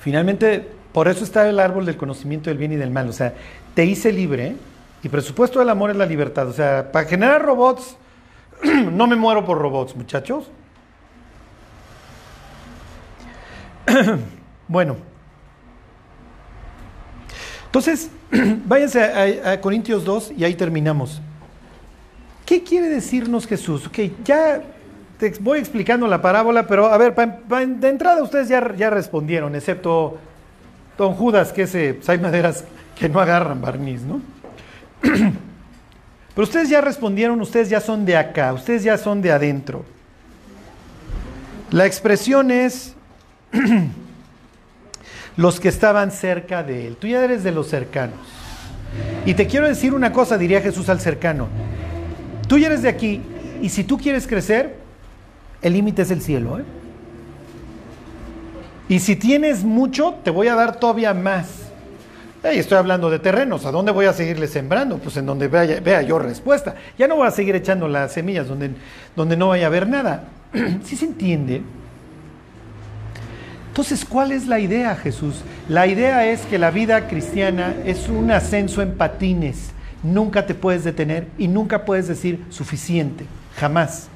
finalmente 0.00 0.66
por 0.92 1.06
eso 1.06 1.22
está 1.22 1.48
el 1.48 1.60
árbol 1.60 1.86
del 1.86 1.96
conocimiento 1.96 2.50
del 2.50 2.58
bien 2.58 2.72
y 2.72 2.76
del 2.76 2.90
mal. 2.90 3.08
O 3.08 3.12
sea, 3.12 3.34
te 3.74 3.84
hice 3.84 4.12
libre 4.12 4.56
y 5.04 5.08
presupuesto 5.08 5.60
del 5.60 5.68
amor 5.68 5.90
es 5.90 5.96
la 5.96 6.06
libertad. 6.06 6.48
O 6.48 6.52
sea, 6.52 6.90
para 6.90 7.06
generar 7.06 7.40
robots, 7.40 7.96
no 8.64 9.06
me 9.06 9.14
muero 9.14 9.44
por 9.44 9.58
robots, 9.58 9.94
muchachos. 9.94 10.50
bueno. 14.68 14.96
Entonces, 17.66 18.10
váyanse 18.66 19.02
a, 19.02 19.60
Corintios 19.60 20.04
2 20.04 20.32
y 20.36 20.44
ahí 20.44 20.54
terminamos. 20.54 21.20
¿Qué 22.46 22.62
quiere 22.62 22.88
decirnos 22.88 23.46
Jesús? 23.46 23.86
Ok, 23.86 23.98
ya 24.24 24.62
te 25.18 25.30
voy 25.40 25.58
explicando 25.58 26.06
la 26.06 26.20
parábola, 26.20 26.66
pero 26.66 26.86
a 26.86 26.98
ver, 26.98 27.14
de 27.14 27.88
entrada 27.88 28.22
ustedes 28.22 28.48
ya, 28.48 28.74
ya 28.76 28.90
respondieron, 28.90 29.54
excepto 29.54 30.18
Don 30.98 31.14
Judas, 31.14 31.52
que 31.52 31.62
ese, 31.62 31.94
pues 31.94 32.08
hay 32.08 32.18
maderas 32.18 32.64
que 32.96 33.08
no 33.08 33.18
agarran 33.20 33.60
barniz, 33.60 34.02
¿no? 34.02 34.20
Pero 36.34 36.44
ustedes 36.44 36.68
ya 36.68 36.80
respondieron, 36.80 37.40
ustedes 37.40 37.68
ya 37.68 37.80
son 37.80 38.04
de 38.04 38.16
acá, 38.16 38.52
ustedes 38.52 38.82
ya 38.82 38.98
son 38.98 39.22
de 39.22 39.30
adentro. 39.30 39.84
La 41.70 41.86
expresión 41.86 42.50
es 42.50 42.94
los 45.36 45.60
que 45.60 45.68
estaban 45.68 46.10
cerca 46.10 46.62
de 46.62 46.86
él. 46.86 46.96
Tú 46.96 47.06
ya 47.06 47.22
eres 47.24 47.42
de 47.44 47.52
los 47.52 47.68
cercanos. 47.68 48.18
Y 49.26 49.34
te 49.34 49.46
quiero 49.46 49.66
decir 49.66 49.94
una 49.94 50.12
cosa, 50.12 50.38
diría 50.38 50.60
Jesús 50.60 50.88
al 50.88 51.00
cercano. 51.00 51.48
Tú 52.46 52.58
ya 52.58 52.66
eres 52.66 52.82
de 52.82 52.88
aquí 52.88 53.20
y 53.62 53.68
si 53.70 53.84
tú 53.84 53.98
quieres 53.98 54.26
crecer, 54.26 54.76
el 55.62 55.72
límite 55.72 56.02
es 56.02 56.10
el 56.10 56.20
cielo. 56.20 56.58
¿eh? 56.58 56.64
Y 58.88 59.00
si 59.00 59.16
tienes 59.16 59.64
mucho, 59.64 60.16
te 60.22 60.30
voy 60.30 60.48
a 60.48 60.54
dar 60.54 60.78
todavía 60.78 61.14
más. 61.14 61.70
estoy 62.42 62.76
hablando 62.76 63.08
de 63.08 63.18
terrenos. 63.18 63.64
¿A 63.64 63.70
dónde 63.70 63.90
voy 63.90 64.06
a 64.06 64.12
seguirle 64.12 64.46
sembrando? 64.46 64.98
Pues 64.98 65.16
en 65.16 65.26
donde 65.26 65.48
vea, 65.48 65.80
vea 65.80 66.02
yo 66.02 66.18
respuesta. 66.18 66.74
Ya 66.98 67.08
no 67.08 67.16
voy 67.16 67.26
a 67.26 67.30
seguir 67.30 67.56
echando 67.56 67.88
las 67.88 68.12
semillas 68.12 68.46
donde, 68.46 68.70
donde 69.16 69.36
no 69.36 69.48
vaya 69.48 69.64
a 69.64 69.68
haber 69.68 69.88
nada. 69.88 70.24
¿Sí 70.84 70.96
se 70.96 71.06
entiende? 71.06 71.62
Entonces, 73.74 74.04
¿cuál 74.04 74.30
es 74.30 74.46
la 74.46 74.60
idea, 74.60 74.94
Jesús? 74.94 75.42
La 75.68 75.88
idea 75.88 76.28
es 76.28 76.42
que 76.42 76.58
la 76.60 76.70
vida 76.70 77.08
cristiana 77.08 77.74
es 77.84 78.08
un 78.08 78.30
ascenso 78.30 78.82
en 78.82 78.96
patines. 78.96 79.72
Nunca 80.04 80.46
te 80.46 80.54
puedes 80.54 80.84
detener 80.84 81.26
y 81.38 81.48
nunca 81.48 81.84
puedes 81.84 82.06
decir 82.06 82.44
suficiente. 82.50 83.26
Jamás. 83.56 84.06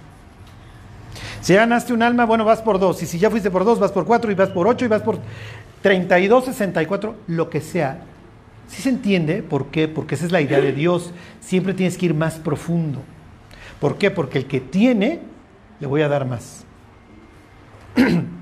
Si 1.41 1.55
ya 1.55 1.63
ganaste 1.63 1.93
un 1.93 2.05
alma, 2.05 2.25
bueno, 2.25 2.45
vas 2.45 2.63
por 2.63 2.79
dos. 2.79 3.03
Y 3.03 3.07
si 3.07 3.19
ya 3.19 3.31
fuiste 3.31 3.51
por 3.51 3.65
dos, 3.65 3.81
vas 3.81 3.91
por 3.91 4.07
cuatro, 4.07 4.31
y 4.31 4.37
vas 4.37 4.51
por 4.51 4.69
ocho, 4.69 4.85
y 4.85 4.89
vas 4.89 5.03
por 5.03 5.19
32, 5.83 6.45
64, 6.45 7.17
lo 7.27 7.51
que 7.51 7.61
sea. 7.61 8.03
¿Sí 8.69 8.81
se 8.81 8.91
entiende? 8.91 9.43
¿Por 9.43 9.73
qué? 9.73 9.89
Porque 9.89 10.15
esa 10.15 10.25
es 10.27 10.31
la 10.31 10.41
idea 10.41 10.61
de 10.61 10.73
Dios. 10.73 11.13
Siempre 11.41 11.75
tienes 11.75 11.99
que 11.99 12.07
ir 12.07 12.15
más 12.15 12.35
profundo. 12.35 13.01
¿Por 13.81 13.99
qué? 13.99 14.13
Porque 14.13 14.39
el 14.39 14.47
que 14.47 14.61
tiene, 14.61 15.19
le 15.81 15.89
voy 15.89 16.03
a 16.03 16.09
dar 16.09 16.27
más. 16.27 16.65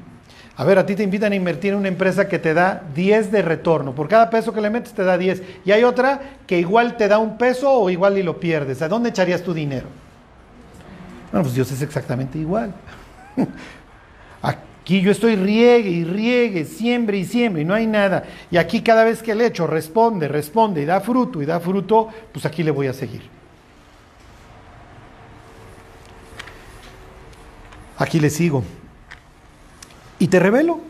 A 0.58 0.64
ver, 0.64 0.78
a 0.78 0.86
ti 0.86 0.96
te 0.96 1.02
invitan 1.02 1.32
a 1.32 1.36
invertir 1.36 1.72
en 1.72 1.78
una 1.80 1.88
empresa 1.88 2.28
que 2.28 2.38
te 2.38 2.54
da 2.54 2.82
10 2.94 3.30
de 3.30 3.42
retorno. 3.42 3.94
Por 3.94 4.08
cada 4.08 4.30
peso 4.30 4.54
que 4.54 4.62
le 4.62 4.70
metes 4.70 4.94
te 4.94 5.04
da 5.04 5.18
10. 5.18 5.42
Y 5.66 5.72
hay 5.72 5.84
otra 5.84 6.20
que 6.46 6.58
igual 6.58 6.96
te 6.96 7.08
da 7.08 7.18
un 7.18 7.36
peso 7.36 7.70
o 7.70 7.90
igual 7.90 8.16
y 8.16 8.22
lo 8.22 8.40
pierdes. 8.40 8.80
¿A 8.80 8.88
dónde 8.88 9.10
echarías 9.10 9.42
tu 9.42 9.52
dinero? 9.52 9.86
Bueno, 11.30 11.42
pues 11.42 11.54
Dios 11.54 11.70
es 11.72 11.82
exactamente 11.82 12.38
igual. 12.38 12.72
Aquí 14.42 15.02
yo 15.02 15.10
estoy 15.10 15.36
riegue 15.36 15.90
y 15.90 16.04
riegue, 16.04 16.64
siembre 16.64 17.18
y 17.18 17.26
siembre 17.26 17.60
y 17.60 17.64
no 17.66 17.74
hay 17.74 17.86
nada. 17.86 18.22
Y 18.52 18.56
aquí 18.56 18.82
cada 18.82 19.02
vez 19.02 19.20
que 19.20 19.34
le 19.34 19.46
echo 19.46 19.66
responde, 19.66 20.28
responde 20.28 20.80
y 20.80 20.84
da 20.84 21.00
fruto 21.00 21.42
y 21.42 21.44
da 21.44 21.58
fruto, 21.58 22.08
pues 22.32 22.46
aquí 22.46 22.62
le 22.62 22.70
voy 22.70 22.86
a 22.86 22.92
seguir. 22.92 23.22
Aquí 27.98 28.20
le 28.20 28.30
sigo. 28.30 28.62
Y 30.18 30.28
te 30.28 30.38
revelo. 30.38 30.80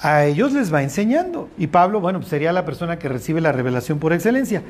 A 0.00 0.24
ellos 0.24 0.52
les 0.52 0.72
va 0.72 0.82
enseñando. 0.82 1.48
Y 1.58 1.66
Pablo, 1.66 2.00
bueno, 2.00 2.20
pues 2.20 2.30
sería 2.30 2.52
la 2.52 2.64
persona 2.64 2.98
que 2.98 3.08
recibe 3.08 3.40
la 3.40 3.52
revelación 3.52 3.98
por 3.98 4.12
excelencia. 4.12 4.62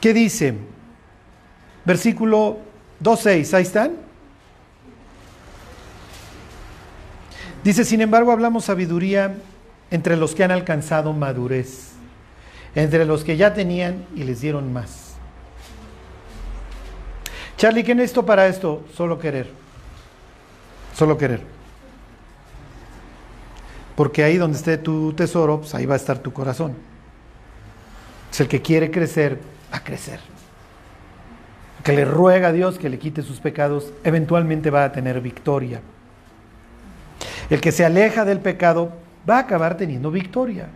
¿Qué 0.00 0.14
dice? 0.14 0.54
Versículo 1.84 2.58
2.6, 3.02 3.54
ahí 3.54 3.62
están. 3.62 3.92
Dice, 7.64 7.84
sin 7.84 8.00
embargo, 8.00 8.30
hablamos 8.30 8.66
sabiduría 8.66 9.34
entre 9.90 10.16
los 10.16 10.34
que 10.34 10.44
han 10.44 10.52
alcanzado 10.52 11.12
madurez, 11.12 11.92
entre 12.74 13.04
los 13.04 13.24
que 13.24 13.36
ya 13.36 13.54
tenían 13.54 14.04
y 14.14 14.24
les 14.24 14.40
dieron 14.40 14.72
más. 14.72 15.14
Charlie, 17.56 17.82
¿qué 17.82 17.92
esto 17.92 18.24
para 18.24 18.46
esto? 18.46 18.84
Solo 18.94 19.18
querer. 19.18 19.50
Solo 20.98 21.16
querer. 21.16 21.40
Porque 23.94 24.24
ahí 24.24 24.36
donde 24.36 24.58
esté 24.58 24.78
tu 24.78 25.12
tesoro, 25.12 25.60
pues 25.60 25.74
ahí 25.74 25.86
va 25.86 25.94
a 25.94 25.96
estar 25.96 26.18
tu 26.18 26.32
corazón. 26.32 26.74
Es 28.32 28.40
el 28.40 28.48
que 28.48 28.60
quiere 28.60 28.90
crecer, 28.90 29.38
va 29.72 29.78
a 29.78 29.84
crecer 29.84 30.18
que 31.88 31.94
le 31.94 32.04
ruega 32.04 32.48
a 32.48 32.52
Dios 32.52 32.78
que 32.78 32.90
le 32.90 32.98
quite 32.98 33.22
sus 33.22 33.40
pecados, 33.40 33.94
eventualmente 34.04 34.68
va 34.68 34.84
a 34.84 34.92
tener 34.92 35.22
victoria. 35.22 35.80
El 37.48 37.62
que 37.62 37.72
se 37.72 37.82
aleja 37.82 38.26
del 38.26 38.40
pecado 38.40 38.92
va 39.26 39.36
a 39.36 39.40
acabar 39.40 39.78
teniendo 39.78 40.10
victoria. 40.10 40.66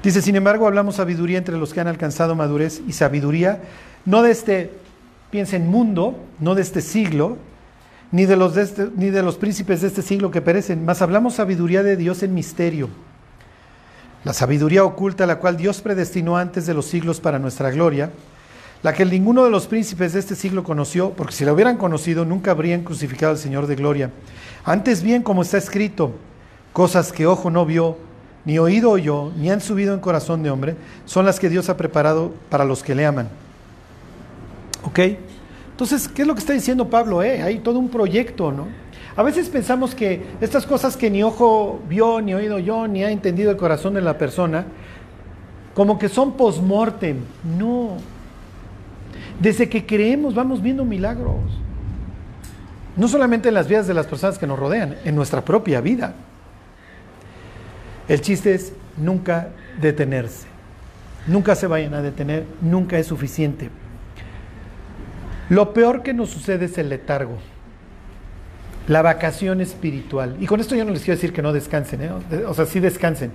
Dice, 0.00 0.22
sin 0.22 0.36
embargo, 0.36 0.68
hablamos 0.68 0.94
sabiduría 0.94 1.38
entre 1.38 1.56
los 1.56 1.74
que 1.74 1.80
han 1.80 1.88
alcanzado 1.88 2.36
madurez 2.36 2.80
y 2.86 2.92
sabiduría, 2.92 3.62
no 4.04 4.22
de 4.22 4.30
este, 4.30 4.70
piensen, 5.32 5.68
mundo, 5.68 6.16
no 6.38 6.54
de 6.54 6.62
este 6.62 6.80
siglo, 6.80 7.38
ni 8.12 8.26
de 8.26 8.36
los, 8.36 8.56
este, 8.56 8.88
ni 8.94 9.10
de 9.10 9.24
los 9.24 9.34
príncipes 9.36 9.80
de 9.80 9.88
este 9.88 10.02
siglo 10.02 10.30
que 10.30 10.40
perecen, 10.40 10.84
mas 10.84 11.02
hablamos 11.02 11.34
sabiduría 11.34 11.82
de 11.82 11.96
Dios 11.96 12.22
en 12.22 12.34
misterio 12.34 12.88
la 14.24 14.32
sabiduría 14.32 14.84
oculta 14.84 15.26
la 15.26 15.38
cual 15.38 15.56
Dios 15.56 15.80
predestinó 15.80 16.36
antes 16.36 16.66
de 16.66 16.74
los 16.74 16.86
siglos 16.86 17.20
para 17.20 17.38
nuestra 17.38 17.70
gloria, 17.70 18.10
la 18.82 18.92
que 18.92 19.04
ninguno 19.04 19.44
de 19.44 19.50
los 19.50 19.66
príncipes 19.66 20.12
de 20.12 20.20
este 20.20 20.34
siglo 20.34 20.64
conoció, 20.64 21.10
porque 21.10 21.34
si 21.34 21.44
la 21.44 21.52
hubieran 21.52 21.76
conocido 21.76 22.24
nunca 22.24 22.52
habrían 22.52 22.82
crucificado 22.82 23.32
al 23.32 23.38
Señor 23.38 23.66
de 23.66 23.76
gloria. 23.76 24.10
Antes 24.64 25.02
bien, 25.02 25.22
como 25.22 25.42
está 25.42 25.58
escrito, 25.58 26.12
cosas 26.72 27.12
que 27.12 27.26
ojo 27.26 27.50
no 27.50 27.66
vio, 27.66 27.96
ni 28.44 28.58
oído 28.58 28.90
oyó, 28.90 29.32
ni 29.36 29.50
han 29.50 29.60
subido 29.60 29.94
en 29.94 30.00
corazón 30.00 30.42
de 30.42 30.50
hombre, 30.50 30.76
son 31.04 31.26
las 31.26 31.38
que 31.38 31.48
Dios 31.48 31.68
ha 31.68 31.76
preparado 31.76 32.32
para 32.48 32.64
los 32.64 32.82
que 32.82 32.94
le 32.94 33.06
aman. 33.06 33.28
¿Ok? 34.84 34.98
Entonces, 35.70 36.08
¿qué 36.08 36.22
es 36.22 36.28
lo 36.28 36.34
que 36.34 36.40
está 36.40 36.52
diciendo 36.52 36.88
Pablo? 36.88 37.22
Eh? 37.22 37.42
Hay 37.42 37.58
todo 37.58 37.78
un 37.78 37.88
proyecto, 37.88 38.52
¿no? 38.52 38.66
A 39.16 39.22
veces 39.22 39.48
pensamos 39.48 39.94
que 39.94 40.22
estas 40.40 40.64
cosas 40.64 40.96
que 40.96 41.10
ni 41.10 41.22
ojo 41.22 41.80
vio, 41.88 42.20
ni 42.20 42.34
oído 42.34 42.58
yo, 42.58 42.88
ni 42.88 43.04
ha 43.04 43.10
entendido 43.10 43.50
el 43.50 43.56
corazón 43.56 43.94
de 43.94 44.00
la 44.00 44.16
persona, 44.16 44.64
como 45.74 45.98
que 45.98 46.08
son 46.08 46.36
post-mortem. 46.36 47.18
No. 47.58 47.96
Desde 49.38 49.68
que 49.68 49.84
creemos 49.84 50.34
vamos 50.34 50.62
viendo 50.62 50.84
milagros. 50.84 51.40
No 52.96 53.08
solamente 53.08 53.48
en 53.48 53.54
las 53.54 53.68
vidas 53.68 53.86
de 53.86 53.94
las 53.94 54.06
personas 54.06 54.38
que 54.38 54.46
nos 54.46 54.58
rodean, 54.58 54.96
en 55.04 55.14
nuestra 55.14 55.44
propia 55.44 55.80
vida. 55.80 56.14
El 58.08 58.20
chiste 58.20 58.54
es 58.54 58.72
nunca 58.96 59.48
detenerse. 59.80 60.46
Nunca 61.26 61.54
se 61.54 61.66
vayan 61.66 61.94
a 61.94 62.02
detener, 62.02 62.44
nunca 62.60 62.98
es 62.98 63.06
suficiente. 63.06 63.70
Lo 65.52 65.74
peor 65.74 66.02
que 66.02 66.14
nos 66.14 66.30
sucede 66.30 66.64
es 66.64 66.78
el 66.78 66.88
letargo, 66.88 67.36
la 68.88 69.02
vacación 69.02 69.60
espiritual. 69.60 70.34
Y 70.40 70.46
con 70.46 70.60
esto 70.60 70.74
yo 70.74 70.86
no 70.86 70.92
les 70.92 71.02
quiero 71.02 71.16
decir 71.16 71.34
que 71.34 71.42
no 71.42 71.52
descansen, 71.52 72.00
¿eh? 72.00 72.10
o 72.46 72.54
sea, 72.54 72.64
sí 72.64 72.80
descansen, 72.80 73.32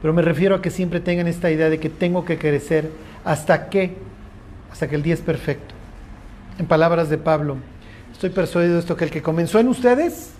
pero 0.00 0.14
me 0.14 0.22
refiero 0.22 0.54
a 0.54 0.62
que 0.62 0.70
siempre 0.70 0.98
tengan 1.00 1.26
esta 1.26 1.50
idea 1.50 1.68
de 1.68 1.78
que 1.78 1.90
tengo 1.90 2.24
que 2.24 2.38
crecer 2.38 2.90
hasta 3.22 3.68
que, 3.68 3.98
hasta 4.72 4.88
que 4.88 4.94
el 4.94 5.02
día 5.02 5.12
es 5.12 5.20
perfecto. 5.20 5.74
En 6.58 6.64
palabras 6.64 7.10
de 7.10 7.18
Pablo, 7.18 7.58
estoy 8.12 8.30
persuadido 8.30 8.72
de 8.72 8.80
esto, 8.80 8.96
que 8.96 9.04
el 9.04 9.10
que 9.10 9.20
comenzó 9.20 9.58
en 9.58 9.68
ustedes, 9.68 10.30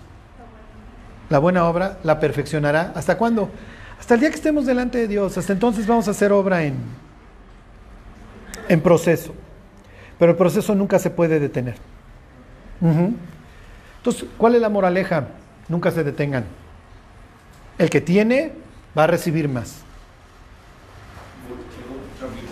la 1.29 1.41
buena 1.41 1.69
obra, 1.69 1.99
la 2.05 2.21
perfeccionará. 2.21 2.93
¿Hasta 2.95 3.19
cuándo? 3.19 3.51
Hasta 4.01 4.15
el 4.15 4.21
día 4.21 4.31
que 4.31 4.37
estemos 4.37 4.65
delante 4.65 4.97
de 4.97 5.09
Dios. 5.09 5.37
Hasta 5.37 5.53
entonces 5.53 5.87
vamos 5.87 6.09
a 6.09 6.13
hacer 6.13 6.33
obra 6.33 6.65
en, 6.65 6.77
en 8.71 8.81
proceso. 8.81 9.35
Pero 10.19 10.33
el 10.33 10.37
proceso 10.37 10.75
nunca 10.75 10.99
se 10.99 11.11
puede 11.11 11.39
detener. 11.39 11.77
Entonces, 13.99 14.25
¿cuál 14.37 14.55
es 14.55 14.61
la 14.61 14.69
moraleja? 14.69 15.29
Nunca 15.69 15.91
se 15.91 16.03
detengan. 16.05 16.45
El 17.79 17.91
que 17.91 18.01
tiene 18.01 18.53
va 18.97 19.05
a 19.05 19.07
recibir 19.07 19.49
más. 19.49 19.83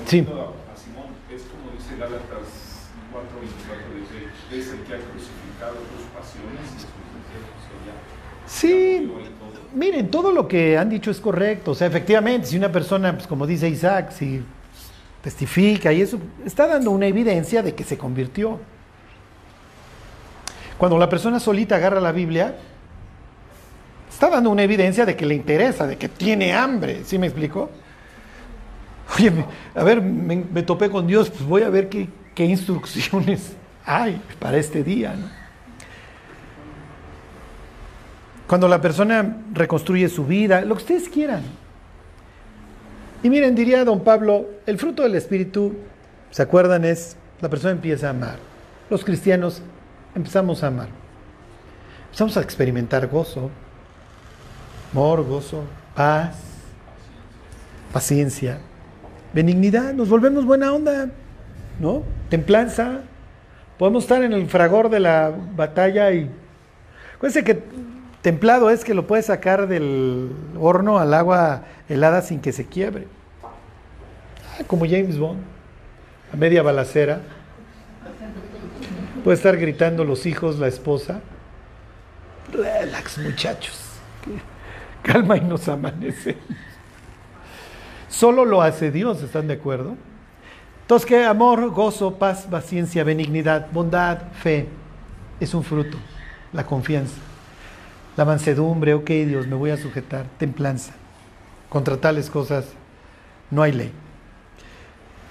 Sí. 0.06 0.20
A 0.20 0.76
Simón, 0.76 1.06
es 1.34 1.42
como 1.42 1.72
dice 1.76 1.96
Gálatas 1.98 2.88
4:24, 3.12 3.94
dice, 3.98 4.28
es 4.52 4.68
el 4.72 4.84
que 4.84 4.94
ha 4.94 4.98
crucificado 4.98 5.74
tus 5.74 6.04
pasiones. 6.14 6.86
Sí, 8.46 9.12
miren, 9.74 10.08
todo 10.08 10.30
lo 10.30 10.46
que 10.46 10.78
han 10.78 10.88
dicho 10.88 11.10
es 11.10 11.20
correcto. 11.20 11.72
O 11.72 11.74
sea, 11.74 11.88
efectivamente, 11.88 12.46
si 12.46 12.56
una 12.56 12.70
persona, 12.70 13.12
pues 13.12 13.26
como 13.26 13.44
dice 13.44 13.68
Isaac, 13.68 14.12
si 14.12 14.44
testifica 15.26 15.92
y 15.92 16.02
eso, 16.02 16.20
está 16.44 16.68
dando 16.68 16.92
una 16.92 17.08
evidencia 17.08 17.60
de 17.60 17.74
que 17.74 17.82
se 17.82 17.98
convirtió. 17.98 18.60
Cuando 20.78 20.96
la 20.98 21.08
persona 21.08 21.40
solita 21.40 21.74
agarra 21.74 22.00
la 22.00 22.12
Biblia, 22.12 22.54
está 24.08 24.30
dando 24.30 24.50
una 24.50 24.62
evidencia 24.62 25.04
de 25.04 25.16
que 25.16 25.26
le 25.26 25.34
interesa, 25.34 25.84
de 25.84 25.96
que 25.98 26.08
tiene 26.08 26.54
hambre. 26.54 27.02
¿Sí 27.04 27.18
me 27.18 27.26
explico? 27.26 27.68
Oye, 29.16 29.32
a 29.74 29.82
ver, 29.82 30.00
me, 30.00 30.62
topé 30.62 30.90
con 30.90 31.08
Dios, 31.08 31.28
pues 31.28 31.42
voy 31.42 31.62
a 31.62 31.70
ver 31.70 31.88
qué, 31.88 32.08
qué 32.32 32.44
instrucciones 32.44 33.56
hay 33.84 34.22
para 34.38 34.58
este 34.58 34.84
día. 34.84 35.16
Cuando 38.46 38.68
la 38.68 38.80
persona 38.80 39.38
reconstruye 39.52 40.08
su 40.08 40.24
vida, 40.24 40.60
lo 40.60 40.76
que 40.76 40.82
ustedes 40.82 41.08
quieran. 41.08 41.65
Y 43.26 43.30
miren, 43.30 43.56
diría 43.56 43.84
don 43.84 44.04
Pablo, 44.04 44.46
el 44.66 44.78
fruto 44.78 45.02
del 45.02 45.16
Espíritu, 45.16 45.74
¿se 46.30 46.42
acuerdan? 46.42 46.84
Es 46.84 47.16
la 47.40 47.50
persona 47.50 47.72
empieza 47.72 48.06
a 48.06 48.10
amar. 48.10 48.36
Los 48.88 49.04
cristianos 49.04 49.62
empezamos 50.14 50.62
a 50.62 50.68
amar. 50.68 50.86
Empezamos 52.04 52.36
a 52.36 52.40
experimentar 52.40 53.08
gozo, 53.08 53.50
amor, 54.92 55.26
gozo, 55.26 55.64
paz, 55.96 56.36
paciencia, 57.92 58.60
benignidad. 59.34 59.92
Nos 59.92 60.08
volvemos 60.08 60.44
buena 60.44 60.72
onda, 60.72 61.10
¿no? 61.80 62.04
Templanza. 62.28 63.00
Podemos 63.76 64.04
estar 64.04 64.22
en 64.22 64.34
el 64.34 64.46
fragor 64.46 64.88
de 64.88 65.00
la 65.00 65.34
batalla 65.56 66.12
y... 66.12 66.30
Acuérdense 67.16 67.42
que 67.42 67.60
Templado 68.26 68.70
es 68.70 68.84
que 68.84 68.92
lo 68.92 69.06
puedes 69.06 69.26
sacar 69.26 69.68
del 69.68 70.32
horno 70.58 70.98
al 70.98 71.14
agua 71.14 71.62
helada 71.88 72.22
sin 72.22 72.40
que 72.40 72.52
se 72.52 72.66
quiebre. 72.66 73.06
Ah, 73.44 74.64
como 74.66 74.84
James 74.84 75.16
Bond, 75.16 75.38
a 76.32 76.36
media 76.36 76.60
balacera. 76.60 77.20
Puede 79.22 79.36
estar 79.36 79.56
gritando 79.56 80.02
los 80.02 80.26
hijos, 80.26 80.58
la 80.58 80.66
esposa. 80.66 81.20
Relax, 82.52 83.18
muchachos. 83.18 83.78
Calma 85.04 85.36
y 85.36 85.42
nos 85.42 85.68
amanece. 85.68 86.36
Solo 88.08 88.44
lo 88.44 88.60
hace 88.60 88.90
Dios, 88.90 89.22
¿están 89.22 89.46
de 89.46 89.54
acuerdo? 89.54 89.94
Entonces, 90.80 91.06
¿qué? 91.06 91.24
Amor, 91.24 91.70
gozo, 91.70 92.18
paz, 92.18 92.48
paciencia, 92.50 93.04
benignidad, 93.04 93.68
bondad, 93.70 94.18
fe. 94.42 94.66
Es 95.38 95.54
un 95.54 95.62
fruto, 95.62 95.96
la 96.52 96.66
confianza. 96.66 97.14
La 98.16 98.24
mansedumbre, 98.24 98.94
ok 98.94 99.08
Dios, 99.08 99.46
me 99.46 99.54
voy 99.54 99.70
a 99.70 99.76
sujetar, 99.76 100.26
templanza. 100.38 100.92
Contra 101.68 101.98
tales 101.98 102.30
cosas 102.30 102.64
no 103.50 103.62
hay 103.62 103.72
ley. 103.72 103.92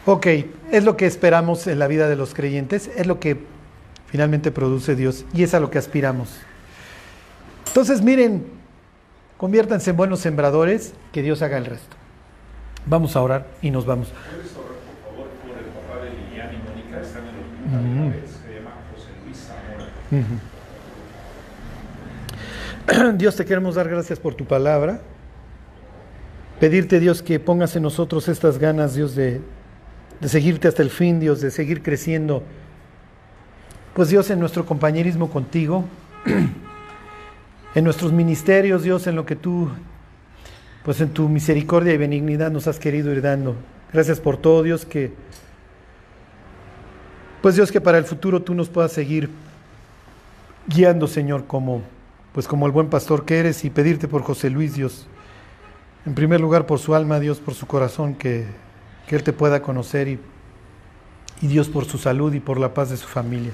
Ok, 0.06 0.28
es 0.72 0.84
lo 0.84 0.96
que 0.96 1.08
esperamos 1.08 1.66
en 1.66 1.80
la 1.80 1.88
vida 1.88 2.08
de 2.08 2.16
los 2.16 2.36
creyentes, 2.36 2.92
es 2.96 3.08
lo 3.08 3.20
que 3.20 3.40
finalmente 4.06 4.52
produce 4.52 4.96
Dios 4.96 5.26
y 5.34 5.42
es 5.42 5.56
a 5.56 5.60
lo 5.60 5.72
que 5.72 5.80
aspiramos. 5.80 6.30
Entonces 7.68 8.04
miren, 8.04 8.46
conviértanse 9.38 9.90
en 9.90 9.98
buenos 9.98 10.20
sembradores, 10.20 10.94
que 11.12 11.24
Dios 11.24 11.42
haga 11.42 11.58
el 11.58 11.66
resto. 11.66 11.98
Vamos 12.86 13.16
a 13.16 13.22
orar 13.22 13.48
y 13.64 13.72
nos 13.72 13.88
vamos. 13.88 14.10
¿Puedes 14.10 14.52
orar, 14.56 14.78
por 14.86 15.12
favor, 15.12 15.28
por 15.42 15.58
el 15.58 15.66
papá 15.66 16.04
de 16.04 16.12
Liliana 16.12 16.54
y 16.54 16.58
Mónica? 16.58 17.02
Están 17.02 17.24
en 17.24 17.30
el 17.30 17.42
hospital, 17.42 18.30
se 18.48 18.54
llama 18.54 18.72
José 18.94 19.10
Luis 19.26 19.38
Zamora. 19.38 20.55
Dios 23.16 23.36
te 23.36 23.46
queremos 23.46 23.76
dar 23.76 23.90
gracias 23.90 24.20
por 24.20 24.36
tu 24.36 24.46
palabra. 24.46 25.02
Pedirte, 26.60 27.00
Dios, 27.00 27.22
que 27.22 27.40
pongas 27.40 27.76
en 27.76 27.84
nosotros 27.84 28.28
estas 28.28 28.60
ganas, 28.60 28.94
Dios, 28.96 29.16
de, 29.16 29.42
de 30.22 30.30
seguirte 30.30 30.68
hasta 30.68 30.84
el 30.84 30.90
fin, 30.90 31.20
Dios, 31.20 31.42
de 31.42 31.52
seguir 31.52 31.82
creciendo. 31.82 32.44
Pues 33.94 34.10
Dios, 34.10 34.30
en 34.30 34.40
nuestro 34.40 34.66
compañerismo 34.66 35.32
contigo, 35.32 35.86
en 37.76 37.84
nuestros 37.84 38.12
ministerios, 38.12 38.84
Dios, 38.84 39.08
en 39.08 39.16
lo 39.16 39.26
que 39.26 39.36
tú, 39.36 39.70
pues 40.84 41.02
en 41.02 41.10
tu 41.10 41.28
misericordia 41.28 41.94
y 41.94 41.98
benignidad 41.98 42.52
nos 42.52 42.68
has 42.68 42.78
querido 42.78 43.12
ir 43.12 43.22
dando. 43.22 43.56
Gracias 43.92 44.20
por 44.20 44.38
todo, 44.38 44.62
Dios, 44.62 44.86
que, 44.86 45.12
pues 47.42 47.56
Dios, 47.56 47.72
que 47.72 47.82
para 47.82 47.98
el 47.98 48.06
futuro 48.06 48.44
tú 48.44 48.54
nos 48.54 48.70
puedas 48.70 48.92
seguir 48.92 49.30
guiando, 50.68 51.08
Señor, 51.08 51.46
como 51.46 51.95
pues 52.36 52.50
como 52.50 52.66
el 52.66 52.74
buen 52.74 52.90
pastor 52.90 53.24
que 53.24 53.40
eres 53.40 53.64
y 53.64 53.70
pedirte 53.70 54.10
por 54.10 54.22
José 54.22 54.50
Luis, 54.50 54.74
Dios, 54.74 55.08
en 56.06 56.16
primer 56.16 56.42
lugar 56.42 56.66
por 56.66 56.80
su 56.80 56.94
alma, 56.94 57.22
Dios, 57.22 57.40
por 57.40 57.54
su 57.54 57.66
corazón, 57.66 58.14
que, 58.14 58.46
Él 59.08 59.24
te 59.24 59.32
pueda 59.32 59.62
conocer 59.62 60.10
y, 60.10 60.20
y 61.42 61.48
Dios 61.48 61.70
por 61.70 61.86
su 61.86 61.98
salud 61.98 62.34
y 62.34 62.42
por 62.42 62.60
la 62.60 62.74
paz 62.74 62.90
de 62.90 62.98
su 62.98 63.08
familia. 63.08 63.54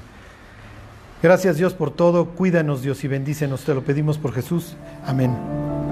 Gracias 1.22 1.58
Dios 1.58 1.74
por 1.74 1.92
todo, 1.92 2.30
cuídanos 2.30 2.82
Dios 2.82 3.04
y 3.04 3.08
bendícenos, 3.08 3.62
te 3.62 3.72
lo 3.72 3.84
pedimos 3.84 4.18
por 4.18 4.32
Jesús. 4.32 4.74
Amén. 5.06 5.91